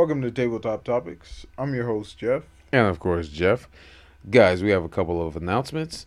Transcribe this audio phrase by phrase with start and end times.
[0.00, 1.44] Welcome to Tabletop Topics.
[1.58, 2.44] I'm your host, Jeff.
[2.72, 3.68] And of course, Jeff.
[4.30, 6.06] Guys, we have a couple of announcements.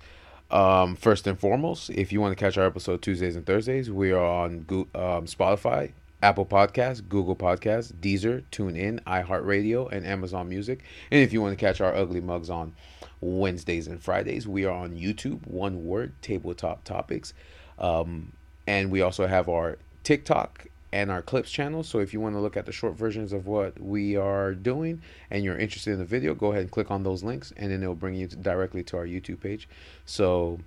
[0.49, 4.11] Um, first and foremost, if you want to catch our episode Tuesdays and Thursdays, we
[4.11, 5.91] are on um, Spotify,
[6.23, 10.83] Apple Podcasts, Google Podcasts, Deezer, TuneIn, iHeartRadio, and Amazon Music.
[11.11, 12.73] And if you want to catch our ugly mugs on
[13.21, 17.35] Wednesdays and Fridays, we are on YouTube, one word, Tabletop Topics.
[17.77, 18.33] Um,
[18.65, 21.81] and we also have our TikTok and our clips channel.
[21.81, 25.01] So if you want to look at the short versions of what we are doing
[25.31, 27.81] and you're interested in the video, go ahead and click on those links and then
[27.81, 29.67] it'll bring you directly to our YouTube page.
[30.05, 30.59] So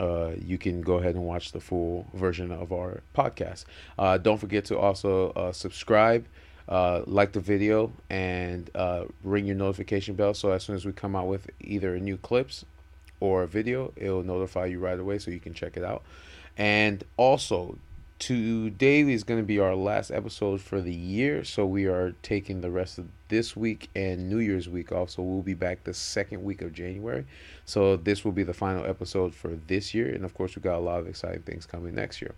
[0.00, 3.66] uh, you can go ahead and watch the full version of our podcast.
[3.98, 6.24] Uh, don't forget to also uh, subscribe,
[6.66, 10.32] uh, like the video, and uh, ring your notification bell.
[10.32, 12.64] So as soon as we come out with either a new clips
[13.20, 16.02] or a video, it'll notify you right away so you can check it out.
[16.56, 17.76] And also,
[18.18, 22.60] today is going to be our last episode for the year so we are taking
[22.60, 25.92] the rest of this week and new year's week off so we'll be back the
[25.92, 27.24] second week of january.
[27.64, 30.76] So this will be the final episode for this year and of course we got
[30.76, 32.34] a lot of exciting things coming next year.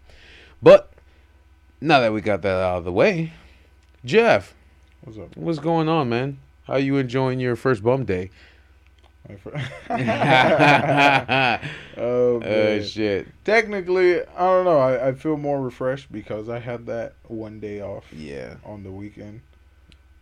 [0.63, 0.91] But
[1.81, 3.33] now that we got that out of the way
[4.05, 4.55] jeff
[5.03, 5.37] What's up?
[5.37, 6.39] what's going on man?
[6.65, 8.31] How you enjoying your first bum day
[9.91, 11.59] oh
[11.97, 12.83] oh, man.
[12.83, 14.79] shit Technically, I don't know.
[14.79, 18.91] I, I feel more refreshed because I had that one day off yeah on the
[18.91, 19.41] weekend.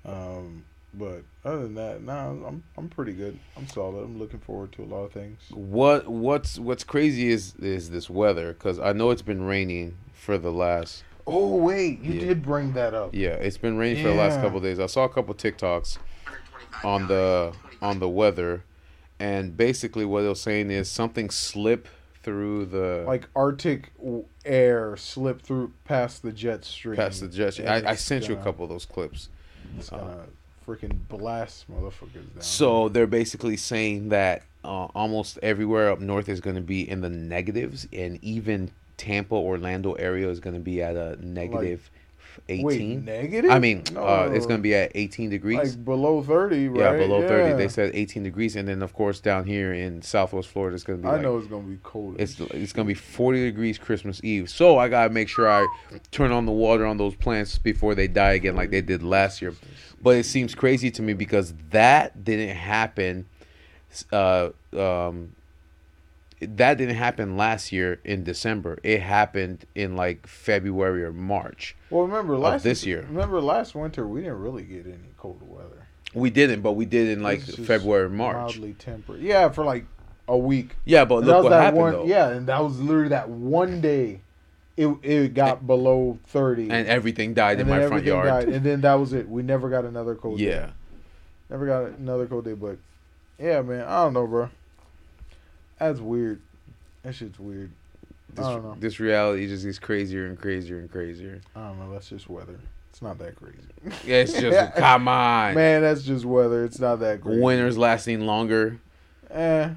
[0.05, 3.39] Um, but other than that, nah, I'm I'm pretty good.
[3.57, 4.03] I'm solid.
[4.05, 5.39] I'm looking forward to a lot of things.
[5.53, 10.39] What what's what's crazy is is this weather because I know it's been raining for
[10.39, 12.21] the last Oh wait, you Yeah.
[12.21, 13.11] did bring that up.
[13.15, 14.43] yeah it's been raining for the last Yeah.
[14.43, 14.79] couple days.
[14.79, 15.99] I saw a couple TikToks
[16.85, 18.63] on the on the weather,
[19.19, 21.89] and basically what they're saying is something slip
[22.23, 23.93] through the like Arctic
[24.45, 26.97] air slip through past the jet stream.
[26.97, 27.69] Past the jet stream.
[27.69, 29.29] I, I sent gonna, you a couple of those clips.
[29.79, 30.25] It's uh,
[30.67, 32.41] freaking blast motherfuckers down.
[32.41, 37.03] So they're basically saying that uh, almost everywhere up north is going to be in
[37.03, 41.91] the negatives, and even Tampa, Orlando area is going to be at a negative.
[41.93, 42.01] Like,
[42.49, 43.05] 18.
[43.05, 43.51] negative?
[43.51, 45.77] I mean, uh, it's going to be at 18 degrees.
[45.77, 46.79] Like below 30, right?
[46.79, 47.29] Yeah, below yeah.
[47.29, 47.57] 30.
[47.57, 48.57] They said 18 degrees.
[48.57, 51.09] And then, of course, down here in Southwest Florida, it's going to be.
[51.09, 52.17] I like, know it's going to be cold.
[52.19, 54.51] It's, it's going to be 40 degrees Christmas Eve.
[54.51, 55.67] So I got to make sure I
[56.11, 59.41] turn on the water on those plants before they die again, like they did last
[59.43, 59.55] year.
[60.03, 63.27] But it seems crazy to me because that didn't happen.
[64.13, 65.35] Uh, um,
[66.41, 68.79] that didn't happen last year in December.
[68.83, 71.77] It happened in like February or March.
[71.91, 73.07] well, remember last this year.
[73.09, 75.87] Remember last winter, we didn't really get any cold weather.
[76.13, 78.37] We didn't, but we did in like February, March.
[78.37, 79.21] mildly temperate.
[79.21, 79.87] Yeah, for like
[80.29, 80.77] a week.
[80.85, 81.93] Yeah, but And look what that happened one.
[81.93, 82.05] though.
[82.07, 84.21] Yeah, and that was literally that one day.
[84.77, 88.27] It it got below thirty, And everything died in and then my front yard.
[88.27, 89.29] died, and then that was it.
[89.29, 90.39] We never got another cold.
[90.39, 90.47] day.
[90.47, 90.71] Yeah.
[91.49, 92.55] never got another cold day.
[92.55, 92.79] But
[93.39, 94.51] yeah, man, I don't know, bro.
[95.89, 96.41] That's weird.
[97.03, 97.71] That shit's weird.
[98.33, 98.77] This, I don't know.
[98.81, 101.41] this reality just gets crazier and crazier and crazier.
[101.55, 101.93] I don't know.
[101.93, 102.59] That's just weather.
[102.91, 103.59] It's not that crazy.
[104.07, 105.55] Yeah, it's just come on.
[105.55, 106.65] Man, that's just weather.
[106.65, 107.41] It's not that crazy.
[107.41, 108.81] Winters lasting longer.
[109.31, 109.71] Eh.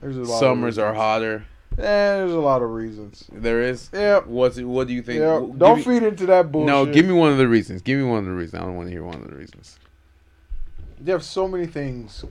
[0.00, 0.40] There's a lot.
[0.40, 1.46] Summers are hotter.
[1.78, 3.24] Eh, there's a lot of reasons.
[3.32, 3.88] There is.
[3.94, 4.26] Yep.
[4.26, 5.20] What's what do you think?
[5.20, 5.58] Yep.
[5.58, 6.66] Don't me- feed into that bullshit.
[6.66, 7.80] No, give me one of the reasons.
[7.80, 8.60] Give me one of the reasons.
[8.62, 9.78] I don't want to hear one of the reasons.
[11.04, 12.24] You have so many things.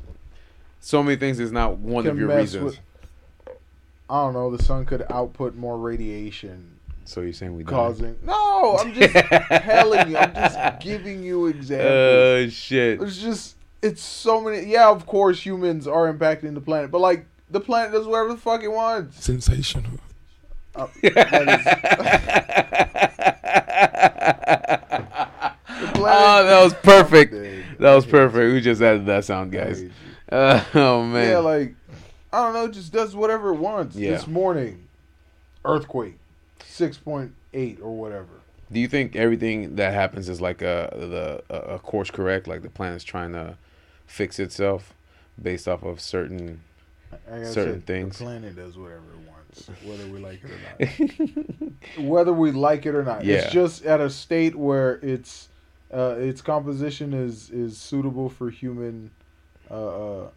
[0.79, 2.63] So many things is not one of your reasons.
[2.63, 2.79] with-
[4.11, 4.55] I don't know.
[4.55, 7.73] The sun could output more radiation, so you're saying we don't?
[7.73, 8.17] causing.
[8.23, 9.13] No, I'm just
[9.49, 10.17] telling you.
[10.17, 11.89] I'm just giving you examples.
[11.89, 13.01] Oh shit.
[13.01, 14.69] It's just it's so many.
[14.69, 18.37] Yeah, of course humans are impacting the planet, but like the planet does whatever the
[18.37, 19.23] fuck it wants.
[19.23, 19.93] Sensational.
[20.75, 21.15] Uh, that
[25.95, 27.33] oh, that was perfect.
[27.79, 28.53] That was perfect.
[28.53, 29.85] We just added that sound, guys.
[30.31, 31.29] Uh, oh man.
[31.29, 31.75] Yeah, like
[32.33, 33.95] I don't know, just does whatever it wants.
[33.95, 34.11] Yeah.
[34.11, 34.87] This morning,
[35.65, 36.19] earthquake,
[36.65, 38.27] six point eight or whatever.
[38.71, 42.47] Do you think everything that happens is like a the a, course correct?
[42.47, 43.57] Like the planet's trying to
[44.05, 44.93] fix itself
[45.41, 46.61] based off of certain.
[47.29, 48.19] Like Certain said, things.
[48.19, 51.65] The planet does whatever it wants, whether we like it or
[51.99, 52.05] not.
[52.05, 53.25] whether we like it or not.
[53.25, 53.35] Yeah.
[53.35, 55.49] It's just at a state where its
[55.93, 59.11] uh, its composition is is suitable for human
[59.69, 60.29] uh, uh,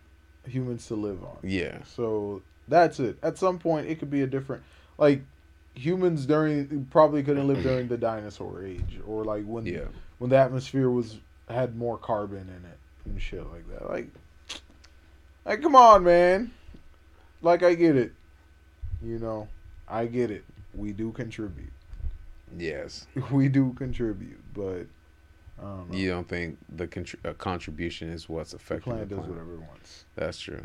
[0.47, 1.39] humans to live on.
[1.43, 1.79] Yeah.
[1.85, 3.19] So that's it.
[3.23, 4.63] At some point, it could be a different
[4.99, 5.23] like
[5.75, 9.87] humans during probably couldn't live during the dinosaur age or like when Yeah.
[10.19, 11.17] when the atmosphere was
[11.49, 13.89] had more carbon in it and shit like that.
[13.91, 14.09] Like,
[15.45, 16.51] like come on, man.
[17.43, 18.13] Like I get it.
[19.03, 19.49] You know,
[19.89, 20.45] I get it.
[20.75, 21.73] We do contribute.
[22.57, 23.07] Yes.
[23.31, 24.87] We do contribute, but
[25.63, 25.97] don't know.
[25.97, 29.55] You don't think the contr- uh, contribution is what's affecting the planet the does whatever
[29.55, 30.05] it wants.
[30.17, 30.65] That's true.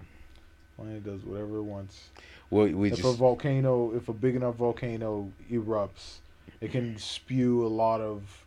[0.76, 2.10] Planet does whatever it wants.
[2.50, 6.18] Well, we if a volcano, if a big enough volcano erupts,
[6.62, 8.46] it can spew a lot of,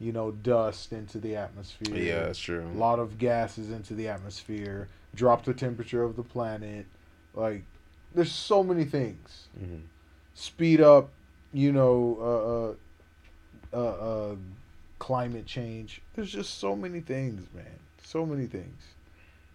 [0.00, 1.96] you know, dust into the atmosphere.
[1.96, 2.66] yeah, that's true.
[2.66, 6.86] a lot of gases into the atmosphere, drop the temperature of the planet.
[7.34, 7.62] Like,
[8.14, 9.48] there's so many things.
[9.62, 9.82] Mhm.
[10.34, 11.10] Speed up,
[11.52, 12.76] you know,
[13.72, 14.36] uh, uh, uh, uh,
[15.06, 16.02] climate change.
[16.16, 17.78] There's just so many things, man.
[18.02, 18.82] So many things.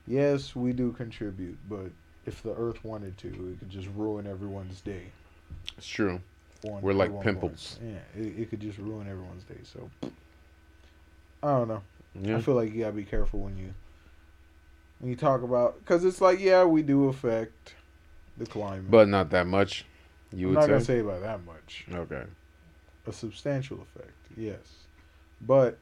[0.08, 1.92] Yes, we do contribute, but
[2.26, 5.04] if the Earth wanted to, it could just ruin everyone's day.
[5.78, 6.22] It's true.
[6.64, 7.78] We're like pimples.
[7.84, 9.60] Yeah, it, it could just ruin everyone's day.
[9.64, 9.90] So,
[11.44, 11.82] I don't know.
[12.22, 12.38] Yeah.
[12.38, 13.74] I feel like you gotta be careful when you
[15.00, 17.76] when you talk about because it's like yeah we do affect
[18.38, 19.86] the climate, But not that much.
[20.32, 20.70] You I'm would not say.
[20.70, 21.86] gonna say by that much.
[21.94, 22.24] Okay.
[23.08, 24.81] A substantial effect, yes,
[25.46, 25.78] but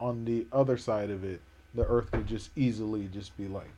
[0.00, 1.40] on the other side of it,
[1.74, 3.70] the Earth could just easily just be like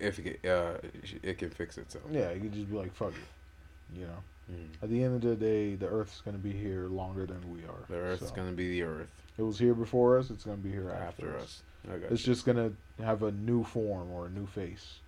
[0.00, 0.74] If it, uh,
[1.22, 2.04] it can fix itself.
[2.10, 4.22] yeah, it could just be like fuck it, you know.
[4.50, 4.82] Mhm.
[4.82, 7.84] At the end of the day, the Earth's gonna be here longer than we are.
[7.88, 10.30] The Earth's So, gonna be the Earth It was here before us.
[10.30, 11.62] It's gonna be here after, after, us.
[11.86, 12.32] Got It's you.
[12.34, 15.00] just gonna have a new form or a new face,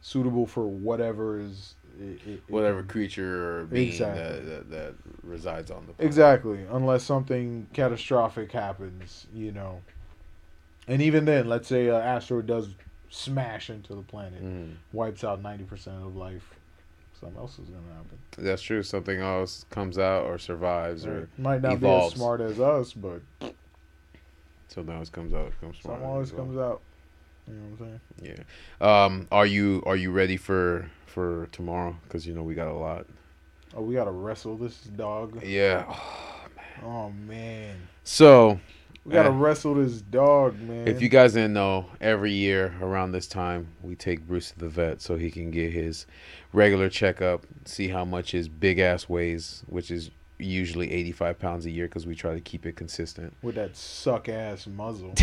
[0.00, 4.22] suitable for whatever is it, it, whatever creature or being Exactly.
[4.22, 6.06] that, that that resides on the planet.
[6.06, 9.82] Exactly, unless something catastrophic happens, you know.
[10.86, 12.74] And even then, let's say an asteroid does
[13.10, 14.74] smash into the planet, Mhm.
[14.92, 16.54] wipes out ninety percent of life.
[17.18, 18.18] Something else is gonna happen.
[18.38, 18.82] That's true.
[18.84, 21.28] Something else comes out or survives, or.
[21.36, 22.14] Might not evolves.
[22.14, 23.22] be as smart as us, but
[24.68, 25.52] something else comes out.
[25.60, 26.80] Comes something always comes out.
[27.48, 28.36] You know what I'm saying?
[28.80, 29.04] Yeah.
[29.04, 29.26] Um.
[29.32, 31.96] Are you Are you ready for for tomorrow?
[32.04, 33.04] Because you know we got a lot.
[33.74, 35.42] Oh, we gotta wrestle this dog.
[35.44, 35.92] Yeah.
[36.80, 37.74] Oh man,
[38.04, 38.60] So
[39.04, 39.34] we gotta Eh.
[39.36, 40.86] wrestle this dog, man.
[40.86, 44.68] If you guys didn't know, every year around this time, we take Bruce to the
[44.68, 46.06] vet so he can get his
[46.52, 51.70] regular checkup, see how much his big ass weighs, which is usually 85 pounds a
[51.70, 53.34] year because we try to keep it consistent.
[53.42, 55.14] with that suck ass muzzle.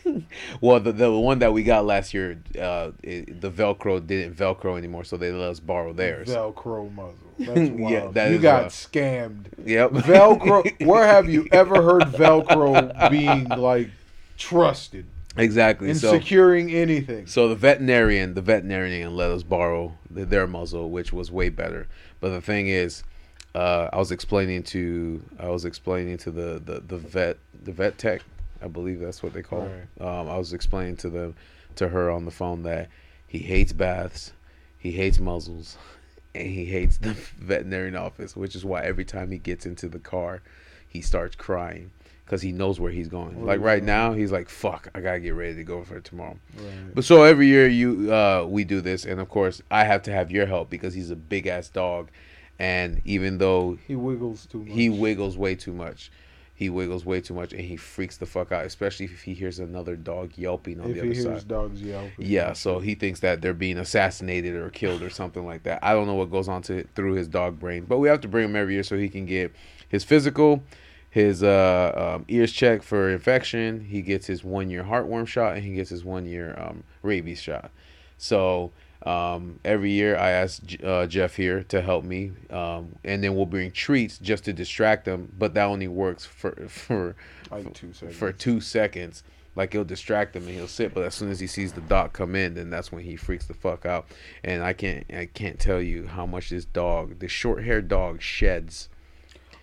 [0.60, 4.76] well, the, the one that we got last year, uh, it, the Velcro didn't Velcro
[4.76, 6.28] anymore, so they let us borrow theirs.
[6.28, 7.14] Velcro muzzle.
[7.38, 7.90] That's wild.
[7.90, 8.72] Yeah, that you got wild.
[8.72, 9.46] scammed.
[9.64, 9.90] Yep.
[9.90, 10.86] Velcro.
[10.86, 13.90] Where have you ever heard Velcro being like
[14.36, 15.06] trusted
[15.36, 15.90] exactly.
[15.90, 17.26] in So, securing anything?
[17.26, 21.86] So the veterinarian, the veterinarian let us borrow the, their muzzle, which was way better.
[22.20, 23.04] But the thing is,
[23.54, 27.98] uh, I was explaining to I was explaining to the, the, the vet the vet
[27.98, 28.22] tech,
[28.62, 29.64] I believe that's what they call.
[29.66, 30.02] it.
[30.02, 31.34] Um, I was explaining to them
[31.76, 32.88] to her on the phone that
[33.26, 34.32] he hates baths,
[34.78, 35.76] he hates muzzles,
[36.34, 39.98] and he hates the veterinarian office, which is why every time he gets into the
[39.98, 40.42] car,
[40.86, 41.90] he starts crying
[42.24, 43.46] because he knows where he's going.
[43.46, 46.94] Like right now, he's like, "Fuck, I gotta get ready to go for tomorrow." Right.
[46.94, 50.12] But so every year you uh we do this and of course I have to
[50.12, 52.10] have your help because he's a big ass dog
[52.58, 54.68] and even though He wiggles too much.
[54.74, 56.10] he wiggles way too much.
[56.54, 59.60] He wiggles way too much and he freaks the fuck out, especially if he hears
[59.60, 61.48] another dog yelping on if the he other hears side.
[61.48, 62.08] dogs yell.
[62.18, 65.78] Yeah, so he thinks that they're being assassinated or killed or something like that.
[65.84, 68.28] I don't know what goes on to through his dog brain, but we have to
[68.28, 69.54] bring him every year so he can get
[69.88, 70.64] his physical,
[71.10, 73.84] his uh, um, ears checked for infection.
[73.84, 77.40] He gets his one year heartworm shot and he gets his one year um, rabies
[77.40, 77.70] shot.
[78.16, 83.36] So um, every year I ask uh, Jeff here to help me, um, and then
[83.36, 85.32] we'll bring treats just to distract them.
[85.38, 87.14] But that only works for for
[87.50, 88.16] like two seconds.
[88.16, 89.22] for two seconds.
[89.54, 92.12] Like he'll distract him and he'll sit, but as soon as he sees the doc
[92.12, 94.06] come in, then that's when he freaks the fuck out.
[94.44, 98.20] And I can't I can't tell you how much this dog, the short haired dog,
[98.22, 98.88] sheds.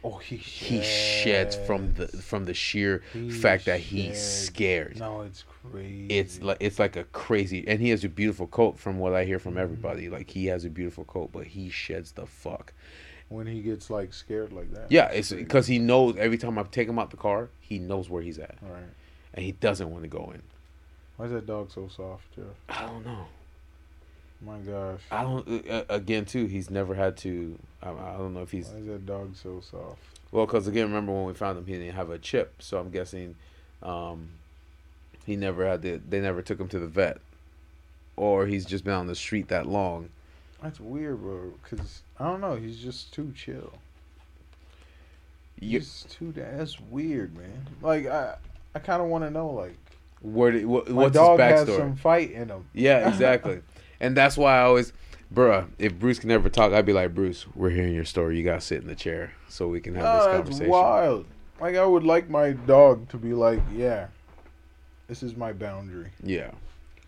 [0.05, 4.21] Oh, he He sheds from the from the sheer He fact that he's sheds.
[4.21, 4.99] scared.
[4.99, 6.07] No, it's crazy.
[6.09, 9.25] It's like it's like a crazy, and he has a beautiful coat from what I
[9.25, 9.61] hear from Mm-hmm.
[9.61, 10.09] everybody.
[10.09, 12.71] Like he has a beautiful coat, but he sheds the fuck.
[13.29, 14.91] when he gets like scared like that.
[14.91, 18.07] Yeah, it's because he knows every time I take him out the car, he knows
[18.09, 18.83] where he's at, All right.
[19.33, 20.43] and he doesn't want to go in.
[21.17, 22.45] Why is that dog so soft, Jeff?
[22.69, 23.25] I don't know.
[24.45, 24.99] My gosh.
[25.11, 25.69] I don't.
[25.69, 27.57] Uh, again, too, he's never had to.
[27.81, 29.99] I, I don't know if he's Why is that dog so soft?
[30.31, 32.89] well, because again, remember when we found him, he didn't have a chip, so I'm
[32.91, 33.35] guessing,
[33.81, 34.29] um,
[35.25, 36.01] he never had to.
[36.07, 37.17] They never took him to the vet,
[38.15, 40.09] or he's just been on the street that long.
[40.61, 41.53] That's weird, bro.
[41.69, 42.55] Cause I don't know.
[42.55, 43.73] He's just too chill.
[45.59, 46.33] You, He's too.
[46.35, 47.67] That's weird, man.
[47.81, 48.35] Like I,
[48.75, 49.49] I kind of want to know.
[49.49, 49.77] Like
[50.21, 51.77] where did, what, what's dog his has backstory?
[51.77, 52.65] some fight in him.
[52.73, 53.61] Yeah, exactly.
[54.05, 54.93] and that's why I always,
[55.33, 58.37] bruh, if Bruce can never talk, I'd be like, Bruce, we're hearing your story.
[58.37, 60.69] You gotta sit in the chair so we can have No, this that's conversation.
[60.69, 61.25] wild.
[61.59, 64.07] Like I would like my dog to be like, yeah,
[65.07, 66.09] This is my boundary.
[66.23, 66.51] Yeah,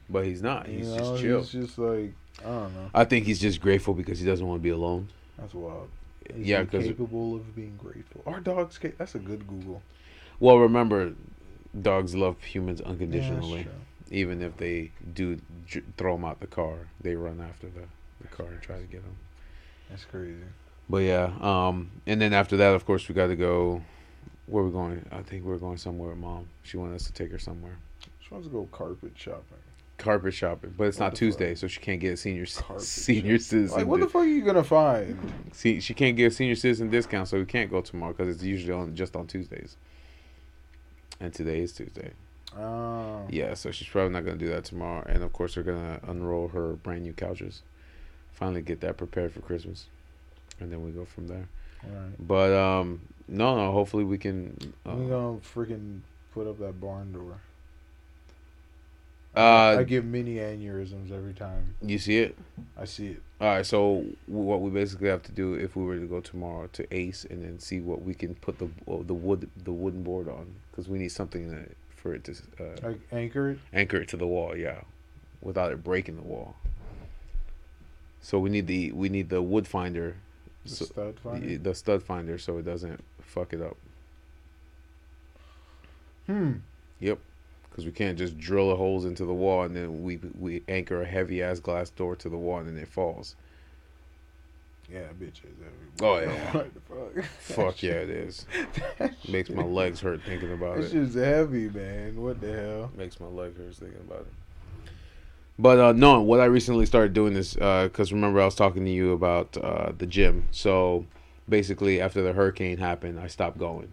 [0.09, 0.67] but he's not.
[0.67, 1.39] He's you know, just chill.
[1.39, 2.89] He's just like I don't know.
[2.93, 5.09] I think he's just grateful because he doesn't want to be alone.
[5.37, 5.89] That's wild.
[6.35, 8.21] Yeah, because capable of being grateful.
[8.25, 8.77] Our dogs.
[8.77, 9.81] Ca- that's a good Google.
[10.39, 11.13] well, remember,
[11.81, 13.63] dogs love humans Yeah, that's unconditionally.
[13.63, 13.71] true.
[14.11, 17.83] Even if they do j- throw them out the car, they run after the,
[18.21, 19.15] the car and try to get them.
[19.89, 20.35] That's crazy.
[20.89, 23.81] But yeah, um, and then after that, of course, we got to go.
[24.45, 25.05] Where we going?
[25.11, 26.47] I think we're going somewhere with mom.
[26.63, 27.77] She wanted us to take her somewhere.
[28.21, 29.57] She wants to go carpet shopping.
[29.97, 31.57] Carpet shopping, but it's What not Tuesday, fuck?
[31.57, 33.77] so she can't get a senior Carpet senior citizen.
[33.77, 35.17] Like, what the fuck are you gonna find?
[35.53, 38.43] See, she can't get a senior citizen discount, so we can't go tomorrow because it's
[38.43, 39.75] usually on just on Tuesdays.
[41.19, 42.11] And today is Tuesday.
[42.55, 43.25] Oh.
[43.29, 45.03] Yeah, so she's probably not gonna do that tomorrow.
[45.07, 47.61] And of course, they're gonna unroll her brand new couches.
[48.31, 49.87] Finally, get that prepared for Christmas,
[50.59, 51.49] and then we go from there.
[51.83, 52.27] Right.
[52.27, 53.71] But um, no, no.
[53.71, 54.73] Hopefully, we can.
[54.85, 56.01] Uh, we gonna freaking
[56.33, 57.39] put up that barn door.
[59.35, 62.35] Uh, I get mini aneurysms every time you see it.
[62.75, 63.21] I see it.
[63.39, 63.65] All right.
[63.65, 67.23] So what we basically have to do, if we were to go tomorrow to Ace,
[67.29, 70.89] and then see what we can put the the wood the wooden board on, because
[70.89, 73.59] we need something that, for it to uh, Like anchor it.
[73.73, 74.55] anchor it to the wall.
[74.55, 74.81] Yeah,
[75.41, 76.55] without it breaking the wall.
[78.21, 80.15] So we need the we need the wood finder,
[80.63, 81.57] The so- stud the, finder.
[81.57, 83.77] the stud finder, so it doesn't fuck it up.
[86.27, 86.53] Hmm.
[86.99, 87.19] Yep.
[87.69, 91.01] Because we can't just drill the holes into the wall and then we we anchor
[91.01, 93.35] a heavy ass glass door to the wall and then it falls.
[94.91, 95.53] Yeah, bitches.
[96.01, 96.51] Oh, yeah.
[96.53, 97.25] What the fuck?
[97.39, 98.45] Fuck yeah, it is.
[99.27, 100.91] Makes my legs hurt thinking about it.
[100.91, 102.21] shit's heavy, man.
[102.21, 102.91] What the hell?
[102.95, 104.33] Makes my legs hurt thinking about it.
[105.59, 108.91] But uh, no, what I recently started doing is because remember I was talking to
[108.91, 110.47] you about uh, the gym.
[110.51, 111.05] So
[111.49, 113.89] basically, after the hurricane happened, I stopped going.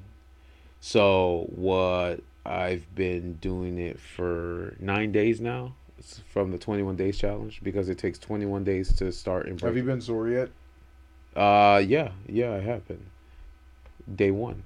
[0.81, 5.75] So what I've been doing it for nine days now.
[5.99, 9.85] It's from the 21 days challenge because it takes 21 days to start Have you
[9.85, 10.51] been sore yet?
[11.37, 13.05] Uh, yeah, yeah, I have been.
[14.15, 14.63] Day one.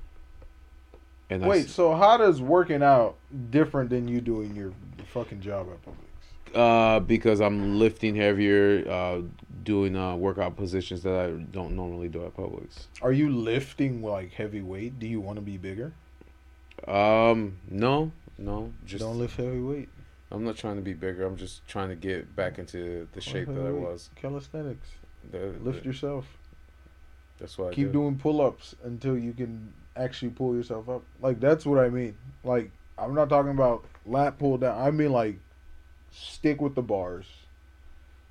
[1.30, 3.16] And Wait, s- so how does working out
[3.50, 4.72] different than you doing your
[5.12, 5.94] fucking job at Publix?
[6.54, 9.20] Uh, because I'm lifting heavier, uh,
[9.64, 12.86] doing uh workout positions that I don't normally do at Publix.
[13.02, 14.98] Are you lifting like heavy weight?
[14.98, 15.92] Do you want to be bigger?
[16.86, 19.88] Um, no, no, just Don't lift heavy weight.
[20.30, 21.26] I'm not trying to be bigger.
[21.26, 24.08] I'm just trying to get back into the shape that I was.
[24.16, 24.88] Calisthenics.
[25.30, 26.37] The- Lift yourself.
[27.38, 27.92] That's I Keep do.
[27.92, 31.02] doing pull-ups until you can actually pull yourself up.
[31.20, 32.16] Like that's what I mean.
[32.44, 34.80] Like I'm not talking about lat pull down.
[34.80, 35.38] I mean like
[36.10, 37.26] stick with the bars.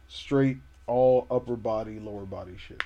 [0.07, 2.83] Straight all upper body, lower body shit.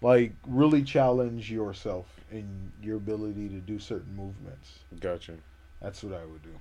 [0.00, 4.80] Like really challenge yourself in your ability to do certain movements.
[5.00, 5.34] Gotcha.
[5.80, 6.54] That's what I would do.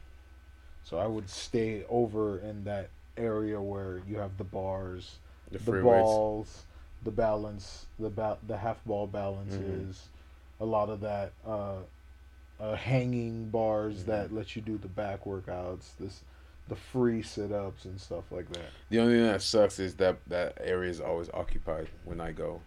[0.84, 5.20] So I would stay over in that area where you have the bars,
[5.52, 6.66] The the balls,
[7.04, 9.92] the balance, the ba- the half ball balance Mm-hmm.
[10.60, 11.78] a lot of that uh,
[12.60, 14.06] uh, hanging bars Mhm.
[14.06, 16.22] that let you do the back workouts, this
[16.68, 18.70] the free sit ups and stuff like that.
[18.90, 22.62] The only thing that sucks is that that area is always occupied when I go.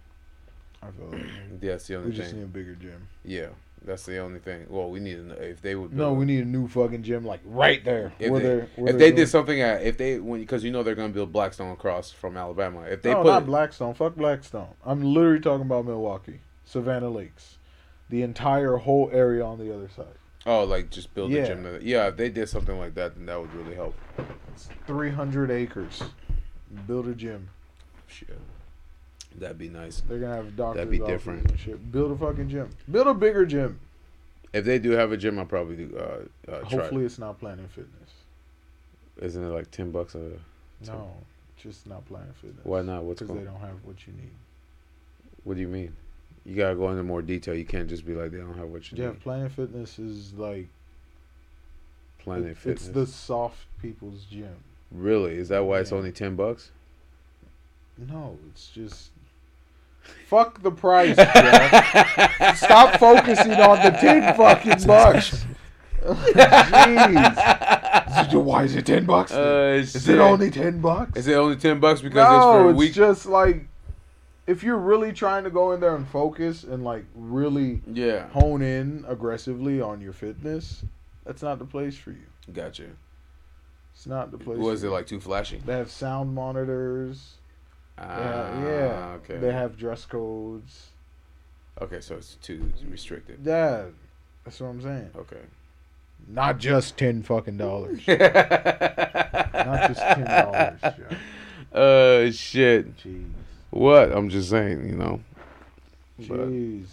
[0.82, 3.06] I feel like That's the only we only just need a bigger gym.
[3.24, 3.48] Yeah,
[3.84, 4.66] that's the only thing.
[4.68, 5.92] Well, we need to, if they would.
[5.92, 8.12] No, we need a new fucking gym like right there.
[8.18, 10.64] If where they- they're, where If they doing- did something at if they when because
[10.64, 12.82] you know they're gonna build Blackstone across from Alabama.
[12.82, 13.94] If they no, put not Blackstone.
[13.94, 14.68] Fuck Blackstone.
[14.84, 17.58] I'm literally talking about Milwaukee, Savannah Lakes,
[18.08, 20.16] the entire whole area on the other side.
[20.46, 21.78] oh like just build a gym.
[21.82, 23.94] Yeah, if they did something like that, then that would really help.
[24.52, 26.02] It's 300 acres.
[26.86, 27.48] Build a gym.
[28.06, 28.38] Shit,
[29.38, 30.02] that'd be nice.
[30.08, 30.76] They're gonna have doctors.
[30.86, 31.50] That'd be different.
[31.50, 31.92] And shit.
[31.92, 32.70] Build a fucking gym.
[32.90, 33.80] Build a bigger gym.
[34.52, 35.96] If they do have a gym, I'll probably do.
[35.96, 36.68] Uh, uh, try.
[36.80, 38.10] Hopefully, it's not Planet Fitness.
[39.20, 40.32] Isn't it like ten bucks a?
[40.86, 41.10] No,
[41.56, 42.64] just not Planet Fitness.
[42.64, 43.04] Why not?
[43.04, 44.30] What's Because they don't have what you need.
[45.44, 45.94] What do you mean?
[46.46, 47.54] You gotta go into more detail.
[47.54, 49.14] You can't just be like they don't have what you Yeah, need.
[49.14, 50.68] Yeah, Planet Fitness is like
[52.18, 52.86] Planet it- Fitness.
[52.86, 54.56] It's the soft people's gym.
[54.90, 55.34] really?
[55.36, 56.70] Is that why it's only ten bucks?
[57.96, 59.10] No, it's just
[60.28, 61.16] fuck the price.
[61.16, 62.56] Jeff.
[62.56, 65.44] Stop focusing on the ten fucking bucks.
[66.02, 67.34] Jeez.
[68.44, 69.32] Why is it ten bucks?
[69.32, 71.18] Uh, is it only ten bucks?
[71.18, 72.92] Is it only ten bucks because no, it's for a it's week?
[72.92, 73.66] just like
[74.46, 78.62] if you're really trying to go in there and focus and like really yeah, hone
[78.62, 80.84] in aggressively on your fitness,
[81.24, 82.26] that's not the place for you.
[82.52, 82.84] gotcha.
[83.94, 84.58] It's not the place.
[84.58, 85.62] Was it like too flashy?
[85.64, 87.34] They have sound monitors.
[87.98, 89.16] Ah, yeah.
[89.16, 89.36] Okay.
[89.38, 90.88] They have dress codes.
[91.80, 93.40] okay, so it's too restricted.
[93.44, 93.86] Yeah,
[94.44, 95.10] that's what I'm saying.
[95.16, 95.40] Okay.
[96.28, 98.00] Not just ten fucking dollars.
[98.08, 98.18] Not
[99.88, 100.80] just ten dollars.
[101.72, 102.96] Uh, shit.
[102.98, 103.26] Jeez.
[103.70, 104.12] What?
[104.12, 105.20] I'm just saying, you know.
[106.18, 106.86] But- Jeez.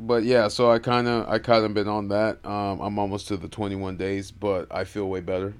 [0.00, 2.38] But yeah, so I kind of I kind of been on that.
[2.46, 5.54] Um, I'm almost to the 21 days, but I feel way better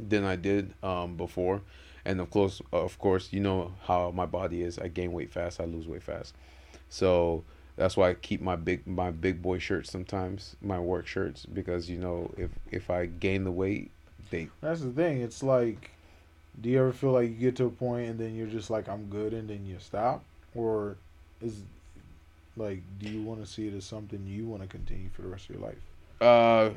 [0.00, 1.60] than I did um, before.
[2.04, 4.78] And of course, of course, you know how my body is.
[4.78, 5.60] I gain weight fast.
[5.60, 6.34] I lose weight fast.
[6.88, 7.44] So
[7.76, 11.88] that's why I keep my big my big boy shirts sometimes, my work shirts, because
[11.88, 13.90] you know if if I gain the weight,
[14.30, 15.22] they That's the thing.
[15.22, 15.90] It's like,
[16.60, 18.88] do you ever feel like you get to a point and then you're just like,
[18.88, 20.96] I'm good, and then you stop, or
[21.40, 21.62] is
[22.56, 25.28] like, do you want to see it as something you want to continue for the
[25.28, 25.78] rest of your life?
[26.20, 26.70] uh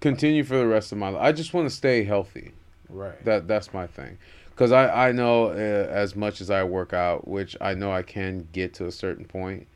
[0.00, 1.22] continue for the rest of my life.
[1.22, 2.52] I just want to stay healthy.
[2.88, 3.22] Right.
[3.24, 4.18] That that's my thing,
[4.58, 8.02] because I I know uh, as much as I work out, which I know I
[8.02, 9.68] can get to a certain point,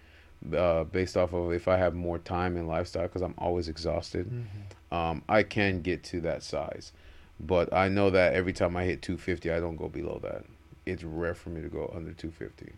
[0.57, 4.27] uh, based off of if I have more time and lifestyle, because I'm always exhausted.
[4.27, 4.95] Mm-hmm.
[4.95, 6.93] Um, I can get to that size,
[7.39, 10.45] but I know that every time I hit 250, I don't go below that.
[10.85, 12.73] It's rare for me to go under 250,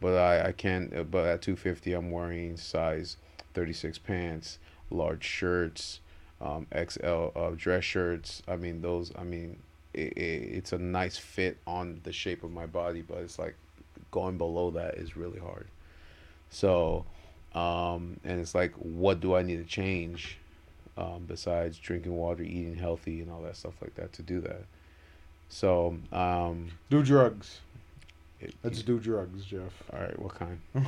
[0.00, 0.92] but I I can.
[0.96, 3.18] uh, But at 250, I'm wearing size
[3.52, 4.58] 36 pants,
[4.90, 6.00] large shirts,
[6.40, 8.42] um, XL uh, dress shirts.
[8.48, 9.12] I mean those.
[9.14, 9.58] I mean
[9.94, 13.56] it, it, it's a nice fit on the shape of my body, but it's like
[14.10, 15.66] going below that is really hard.
[16.50, 17.04] So,
[17.54, 20.38] um, and it's like, what do I need to change
[20.96, 24.62] um, besides drinking water, eating healthy, and all that stuff like that to do that?
[25.48, 27.60] So, um, Do drugs.
[28.40, 29.72] it- Let's do drugs, Jeff.
[29.92, 30.18] all right.
[30.18, 30.60] What kind?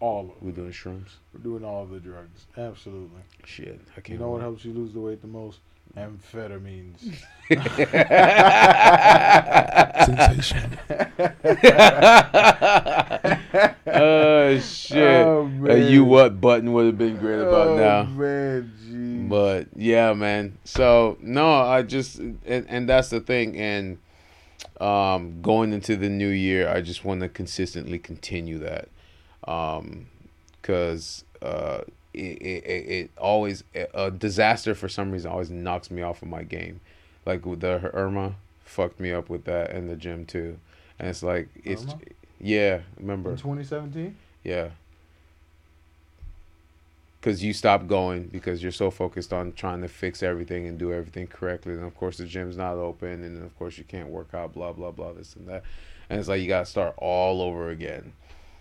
[0.00, 0.36] All of them.
[0.42, 1.08] We doing shrooms?
[1.32, 2.46] We're doing all of the drugs.
[2.56, 3.20] Absolutely.
[3.44, 4.08] Shit, I can't.
[4.10, 5.58] you know what helps you lose the weight the most?
[5.96, 7.00] Amphetamines.
[10.04, 10.78] Sensation.
[13.86, 14.98] oh shit!
[15.26, 15.90] Oh, Uh, man.
[15.90, 18.02] you what button would have been great about oh, now.
[18.04, 19.30] man, geez.
[19.30, 20.58] But yeah, man.
[20.64, 23.56] So no, I just and, and that's the thing.
[23.56, 23.98] And
[24.80, 28.88] um, going into the new year, I just want to consistently continue that,
[29.48, 30.06] um,
[30.60, 31.80] because uh,
[32.16, 36.42] it, it it always a disaster for some reason always knocks me off of my
[36.42, 36.80] game.
[37.24, 40.58] Like the Irma, fucked me up with that in the gym too.
[40.98, 41.98] And it's like it's Irma?
[42.40, 42.80] yeah.
[42.98, 44.16] Remember in 2017?
[44.44, 44.70] yeah.
[47.20, 50.92] Because you stop going because you're so focused on trying to fix everything and do
[50.92, 51.72] everything correctly.
[51.72, 53.24] And of course, the gym's not open.
[53.24, 55.64] And of course, you can't work out, blah, blah, blah, this and that.
[56.08, 58.12] And it's like you got to start all over again.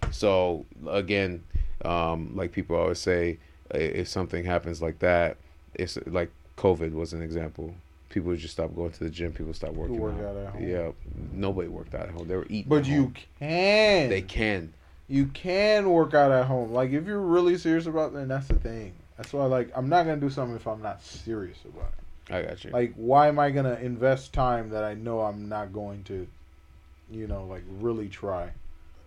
[0.10, 1.44] So, again,
[1.84, 3.38] um, like people always say,
[3.72, 5.38] if something happens like that,
[5.74, 7.74] it's like COVID was an example.
[8.10, 9.34] People just stopped going to the gym.
[9.34, 10.26] People stopped working work out.
[10.26, 10.68] out at home.
[10.68, 10.92] Yeah,
[11.34, 12.28] nobody worked out at home.
[12.28, 12.70] They were eating.
[12.70, 13.16] But you home.
[13.40, 14.10] can.
[14.10, 14.74] they can.
[15.08, 16.72] you can work out at home.
[16.72, 18.94] Like if you're really serious about that, that's the thing.
[19.18, 22.34] That's why like I'm not gonna do something if I'm not serious about it.
[22.34, 22.72] I got you.
[22.72, 26.28] Like why am I gonna invest time that I know I'm not going to,
[27.12, 28.52] you know, like really try?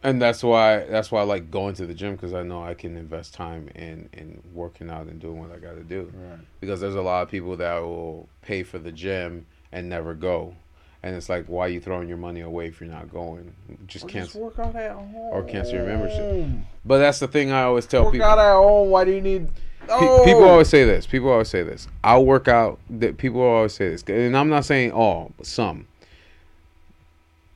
[0.02, 2.74] And that's why that's why I like going to the gym because I know I
[2.74, 6.12] can invest time in in working out and doing what I got to do.
[6.14, 6.38] Right.
[6.60, 10.54] Because there's a lot of people that will pay for the gym and never go,
[11.02, 13.52] and it's like, why are you throwing your money away if you're not going?
[13.86, 14.48] Just Or cancel.
[14.48, 15.14] just work out at home.
[15.14, 16.48] Or cancel your membership.
[16.84, 18.26] But that's the thing I always tell Work people.
[18.28, 18.90] out at home.
[18.90, 19.48] Why do you need?
[19.90, 20.22] Oh!
[20.24, 21.06] People always say this.
[21.06, 21.88] People always say this.
[22.04, 22.78] I'll work out.
[22.90, 25.86] That people always say this, and I'm not saying all, but some.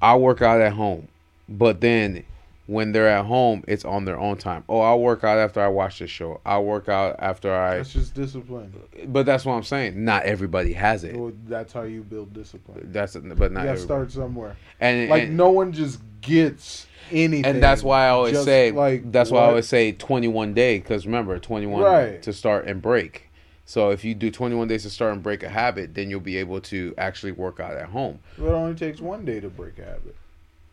[0.01, 1.09] I'll work out at home,
[1.49, 2.25] but then
[2.73, 4.65] when they're at home, it's on their own time.
[4.69, 6.41] Oh, I'll work out after I watch the show.
[6.47, 7.77] I'll work out after I.
[7.77, 8.73] That's just discipline.
[9.07, 10.03] But that's what I'm saying.
[10.05, 11.17] Not everybody has it.
[11.17, 12.89] Well, that's how you build discipline.
[12.93, 14.57] That's but You not gotta start somewhere.
[14.81, 17.45] And Like and, no one just gets anything.
[17.45, 20.79] and that's why I always just say like that's why I always say 21 day
[20.79, 22.23] because remember 21 Right.
[22.23, 23.29] to start and break.
[23.65, 26.37] So if you do 21 days to start and break a habit, then you'll be
[26.39, 28.19] able to actually work out at home.
[28.39, 30.17] It only takes one day to break a habit.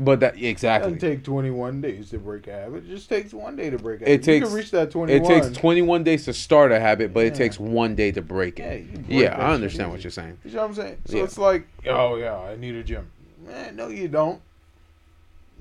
[0.02, 0.94] But that It exactly.
[0.94, 2.86] doesn't take 21 days to break a habit.
[2.86, 4.28] It just takes one day to break a It habit.
[4.28, 7.36] you takes- can reach that It takes 21 days to start a habit, but it
[7.36, 8.84] takes one day to break it.
[8.84, 10.38] you break Yeah, I understand what you're saying.
[10.46, 10.98] You know what I'm saying?
[11.06, 11.24] So Yeah.
[11.24, 13.12] it's like, oh yeah, I need a gym.
[13.46, 14.40] Man, no, you don't.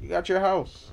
[0.00, 0.92] You got your house.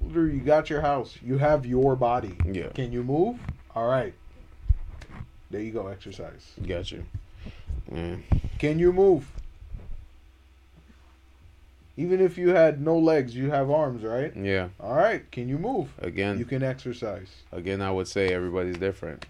[0.00, 1.18] Literally, you got your house.
[1.22, 2.36] You have your body.
[2.50, 3.38] Yeah, Can you move?
[3.74, 4.14] All right.
[5.50, 5.88] There you go.
[5.88, 6.52] Exercise.
[6.66, 7.04] got you.
[7.92, 8.16] Yeah.
[8.58, 9.30] Can you move?
[11.96, 14.34] Even if you had no legs, you have arms, right?
[14.36, 14.68] yeah.
[14.80, 15.30] All right.
[15.30, 15.90] Can you move?
[16.00, 17.28] Again, You can exercise.
[17.52, 19.24] again, I would say everybody's different.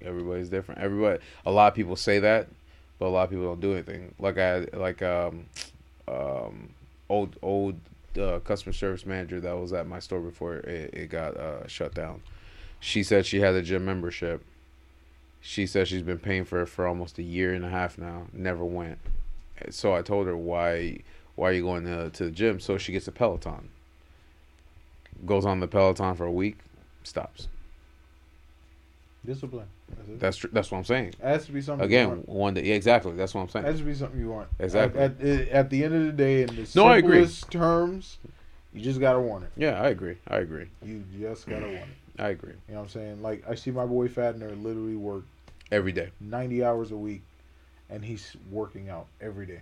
[0.00, 0.80] Everybody's different.
[0.80, 2.48] Everybody, a lot of people say that,
[2.98, 4.14] but a lot of people don't do anything.
[4.18, 5.44] Like I, like um,
[6.08, 6.70] um,
[7.08, 7.76] old old
[8.18, 11.94] uh, customer service manager that was at my store before it, it got uh, shut
[11.94, 12.22] down.
[12.80, 14.42] She said she had a gym membership,
[15.40, 18.26] She says she's been paying for it for almost a year and a half now.
[18.32, 18.98] Never went.
[19.70, 20.98] So I told her why
[21.36, 22.60] why are you going to, to the gym?
[22.60, 23.68] So she gets a Peloton.
[25.26, 26.58] Goes on the Peloton for a week,
[27.04, 27.48] stops.
[29.24, 29.66] Discipline.
[29.88, 30.20] That's it.
[30.20, 31.08] That's tr- that's what I'm saying.
[31.08, 31.88] It has to be something.
[31.88, 32.28] you Again, want.
[32.28, 32.64] one day.
[32.64, 33.12] Yeah, exactly.
[33.12, 33.64] That's what I'm It saying.
[33.66, 34.48] has to be something you want.
[34.58, 35.00] Exactly.
[35.00, 37.18] At, at, at the end of the day, in the No, I agree.
[37.18, 38.18] simplest terms,
[38.74, 39.50] you just gotta want it.
[39.56, 40.16] Yeah, I agree.
[40.26, 40.66] I agree.
[40.84, 41.86] You just gotta want it.
[42.18, 42.54] I agree.
[42.68, 43.22] You know what I'm saying?
[43.22, 45.22] Like I see my boy Fadner literally work
[45.70, 46.10] Every day.
[46.20, 47.22] 90 hours a week,
[47.88, 49.60] and he's working out every day.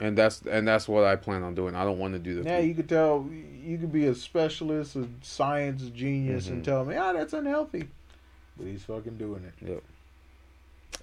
[0.00, 1.74] And that's and that's what I plan on doing.
[1.76, 3.28] I don't want to do the Yeah, you could tell
[3.64, 6.52] you could be a specialist, a science genius, Mhm.
[6.52, 7.88] and tell me, ah, that's unhealthy,
[8.56, 9.68] but he's fucking doing it.
[9.68, 9.82] Yep.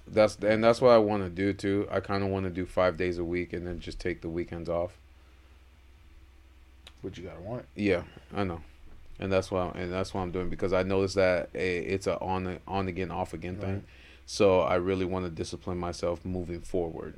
[0.08, 1.88] That's and that's what I want to do too.
[1.90, 4.28] I kind of want to do five days a week and then just take the
[4.28, 4.98] weekends off.
[7.02, 7.68] But you gotta want it.
[7.80, 8.02] Yeah,
[8.34, 8.60] I know,
[9.18, 12.44] and that's why and that's what I'm doing because I noticed that it's a on
[12.44, 13.84] the on again off again thing.
[14.26, 17.14] So I really want to discipline myself moving forward.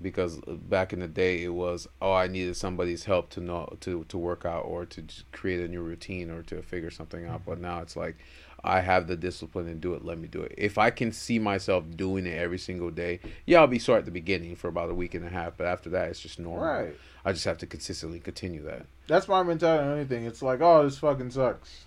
[0.00, 4.04] Because back in the day, it was oh I needed somebody's help to know to
[4.08, 7.42] to work out or to create a new routine or to figure something out.
[7.46, 8.16] But now it's like
[8.62, 10.04] I have the discipline and do it.
[10.04, 10.54] Let me do it.
[10.58, 14.04] If I can see myself doing it every single day, yeah, I'll be sore at
[14.04, 15.56] the beginning for about a week and a half.
[15.56, 16.64] But after that, it's just normal.
[16.66, 16.96] Right.
[17.24, 18.86] I just have to consistently continue that.
[19.06, 20.26] That's my mentality on anything.
[20.26, 21.84] It's like, oh, this fucking sucks.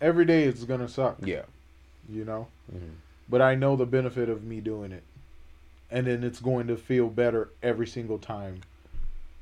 [0.00, 1.18] Every day it's gonna suck.
[1.24, 1.42] Yeah.
[2.08, 2.48] You know.
[2.72, 2.96] Mhm.
[3.28, 5.02] But I know the benefit of me doing it,
[5.90, 8.60] and then it's going to feel better every single time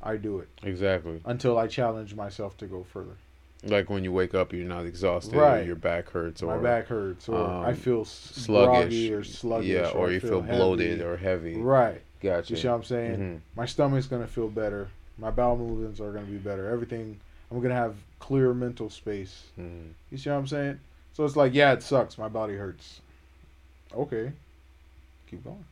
[0.02, 1.20] I do it Exactly.
[1.24, 3.16] until I challenge myself to go further.
[3.66, 5.66] Like when you wake up, you're not exhausted, or Right.
[5.66, 9.88] your back hurts, or my back hurts, or I um, feel sluggish, or sluggish, yeah,
[9.88, 11.57] or, I you feel, bloated or heavy.
[11.57, 12.02] right.
[12.20, 12.52] Gotcha.
[12.54, 13.18] You see what I'm saying?
[13.18, 13.40] Mhm.
[13.57, 14.88] My stomach's gonna feel better.
[15.18, 16.68] My bowel movements are gonna be better.
[16.70, 17.18] Everything.
[17.50, 19.44] I'm gonna have clear mental space.
[19.59, 19.90] Mhm.
[20.11, 20.80] You see what I'm saying?
[21.14, 22.18] So it's like, yeah, it sucks.
[22.18, 23.00] My body hurts.
[23.94, 24.33] Okay.
[25.30, 25.64] Keep going.